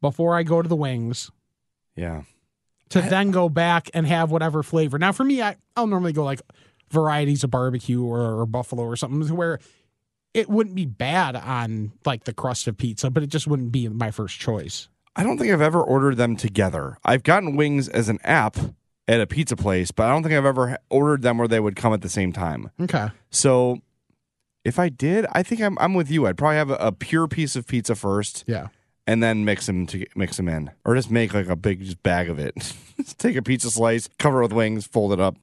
before 0.00 0.36
I 0.36 0.42
go 0.42 0.60
to 0.60 0.68
the 0.68 0.76
wings 0.76 1.30
Yeah. 1.96 2.22
to 2.90 3.00
then 3.00 3.30
go 3.30 3.48
back 3.48 3.88
and 3.94 4.06
have 4.06 4.30
whatever 4.30 4.62
flavor. 4.62 4.98
Now, 4.98 5.12
for 5.12 5.24
me, 5.24 5.40
I, 5.40 5.56
I'll 5.76 5.86
normally 5.86 6.12
go 6.12 6.24
like 6.24 6.42
varieties 6.92 7.42
of 7.42 7.50
barbecue 7.50 8.02
or, 8.04 8.40
or 8.40 8.46
buffalo 8.46 8.84
or 8.84 8.94
something 8.96 9.34
where 9.36 9.58
it 10.34 10.48
wouldn't 10.48 10.76
be 10.76 10.86
bad 10.86 11.34
on 11.36 11.92
like 12.04 12.24
the 12.24 12.32
crust 12.32 12.66
of 12.68 12.76
pizza, 12.78 13.10
but 13.10 13.22
it 13.22 13.28
just 13.28 13.46
wouldn't 13.46 13.72
be 13.72 13.88
my 13.88 14.10
first 14.10 14.38
choice. 14.38 14.88
I 15.16 15.24
don't 15.24 15.36
think 15.38 15.52
I've 15.52 15.60
ever 15.60 15.82
ordered 15.82 16.16
them 16.16 16.36
together. 16.36 16.96
I've 17.04 17.22
gotten 17.22 17.56
wings 17.56 17.88
as 17.88 18.08
an 18.08 18.18
app 18.24 18.56
at 19.08 19.20
a 19.20 19.26
pizza 19.26 19.56
place, 19.56 19.90
but 19.90 20.06
I 20.06 20.10
don't 20.10 20.22
think 20.22 20.34
I've 20.34 20.44
ever 20.46 20.78
ordered 20.88 21.22
them 21.22 21.36
where 21.38 21.48
they 21.48 21.60
would 21.60 21.76
come 21.76 21.92
at 21.92 22.00
the 22.02 22.08
same 22.08 22.32
time. 22.32 22.70
Okay. 22.80 23.08
So 23.30 23.80
if 24.64 24.78
I 24.78 24.88
did, 24.88 25.26
I 25.32 25.42
think 25.42 25.60
I'm 25.60 25.76
I'm 25.78 25.92
with 25.92 26.10
you. 26.10 26.26
I'd 26.26 26.38
probably 26.38 26.56
have 26.56 26.70
a, 26.70 26.76
a 26.76 26.92
pure 26.92 27.26
piece 27.28 27.56
of 27.56 27.66
pizza 27.66 27.94
first, 27.94 28.44
Yeah. 28.46 28.68
and 29.06 29.22
then 29.22 29.44
mix 29.44 29.66
them 29.66 29.86
to 29.88 30.06
mix 30.14 30.36
them 30.38 30.48
in, 30.48 30.70
or 30.86 30.94
just 30.94 31.10
make 31.10 31.34
like 31.34 31.48
a 31.48 31.56
big 31.56 31.80
just 31.84 32.02
bag 32.02 32.30
of 32.30 32.38
it. 32.38 32.54
Take 33.18 33.36
a 33.36 33.42
pizza 33.42 33.70
slice, 33.70 34.08
cover 34.18 34.38
it 34.38 34.44
with 34.44 34.52
wings, 34.52 34.86
fold 34.86 35.12
it 35.12 35.20
up, 35.20 35.36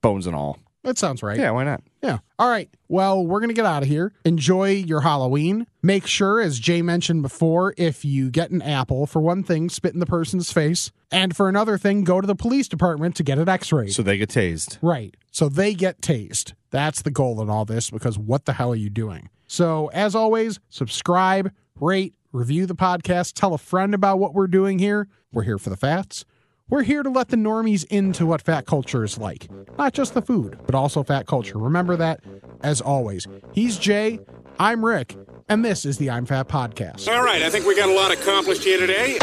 bones 0.00 0.26
and 0.26 0.36
all. 0.36 0.58
That 0.86 0.98
sounds 0.98 1.20
right. 1.20 1.36
Yeah, 1.36 1.50
why 1.50 1.64
not? 1.64 1.82
Yeah. 2.00 2.18
All 2.38 2.48
right. 2.48 2.70
Well, 2.86 3.26
we're 3.26 3.40
going 3.40 3.48
to 3.48 3.54
get 3.54 3.66
out 3.66 3.82
of 3.82 3.88
here. 3.88 4.12
Enjoy 4.24 4.70
your 4.70 5.00
Halloween. 5.00 5.66
Make 5.82 6.06
sure, 6.06 6.40
as 6.40 6.60
Jay 6.60 6.80
mentioned 6.80 7.22
before, 7.22 7.74
if 7.76 8.04
you 8.04 8.30
get 8.30 8.52
an 8.52 8.62
apple, 8.62 9.04
for 9.04 9.20
one 9.20 9.42
thing, 9.42 9.68
spit 9.68 9.94
in 9.94 9.98
the 9.98 10.06
person's 10.06 10.52
face. 10.52 10.92
And 11.10 11.36
for 11.36 11.48
another 11.48 11.76
thing, 11.76 12.04
go 12.04 12.20
to 12.20 12.26
the 12.26 12.36
police 12.36 12.68
department 12.68 13.16
to 13.16 13.24
get 13.24 13.36
it 13.36 13.48
x 13.48 13.72
rayed. 13.72 13.94
So 13.94 14.04
they 14.04 14.16
get 14.16 14.28
tased. 14.28 14.78
Right. 14.80 15.16
So 15.32 15.48
they 15.48 15.74
get 15.74 16.00
tased. 16.00 16.52
That's 16.70 17.02
the 17.02 17.10
goal 17.10 17.42
in 17.42 17.50
all 17.50 17.64
this 17.64 17.90
because 17.90 18.16
what 18.16 18.44
the 18.44 18.52
hell 18.52 18.70
are 18.70 18.76
you 18.76 18.88
doing? 18.88 19.28
So, 19.48 19.88
as 19.92 20.14
always, 20.14 20.60
subscribe, 20.68 21.50
rate, 21.80 22.14
review 22.30 22.64
the 22.66 22.76
podcast, 22.76 23.32
tell 23.32 23.54
a 23.54 23.58
friend 23.58 23.92
about 23.92 24.20
what 24.20 24.34
we're 24.34 24.46
doing 24.46 24.78
here. 24.78 25.08
We're 25.32 25.42
here 25.42 25.58
for 25.58 25.70
the 25.70 25.76
fats. 25.76 26.24
We're 26.68 26.82
here 26.82 27.04
to 27.04 27.10
let 27.10 27.28
the 27.28 27.36
normies 27.36 27.84
into 27.84 28.26
what 28.26 28.42
fat 28.42 28.66
culture 28.66 29.04
is 29.04 29.18
like. 29.18 29.46
Not 29.78 29.92
just 29.92 30.14
the 30.14 30.22
food, 30.22 30.58
but 30.66 30.74
also 30.74 31.04
fat 31.04 31.24
culture. 31.28 31.58
Remember 31.58 31.94
that, 31.94 32.18
as 32.60 32.80
always. 32.80 33.24
He's 33.52 33.78
Jay, 33.78 34.18
I'm 34.58 34.84
Rick, 34.84 35.14
and 35.48 35.64
this 35.64 35.84
is 35.84 35.98
the 35.98 36.10
I'm 36.10 36.26
Fat 36.26 36.48
Podcast. 36.48 37.06
All 37.06 37.22
right, 37.22 37.40
I 37.42 37.50
think 37.50 37.66
we 37.66 37.76
got 37.76 37.88
a 37.88 37.94
lot 37.94 38.10
accomplished 38.10 38.64
here 38.64 38.78
today. 38.78 39.16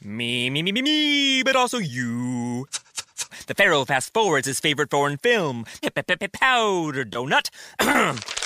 Me, 0.00 0.48
me, 0.48 0.62
me, 0.62 0.70
me, 0.70 0.82
me, 0.82 1.42
but 1.42 1.56
also 1.56 1.78
you. 1.78 2.68
The 3.48 3.54
Pharaoh 3.54 3.84
fast 3.84 4.14
forwards 4.14 4.46
his 4.46 4.60
favorite 4.60 4.90
foreign 4.90 5.16
film, 5.16 5.64
Powder 5.82 7.04
Donut. 7.04 7.50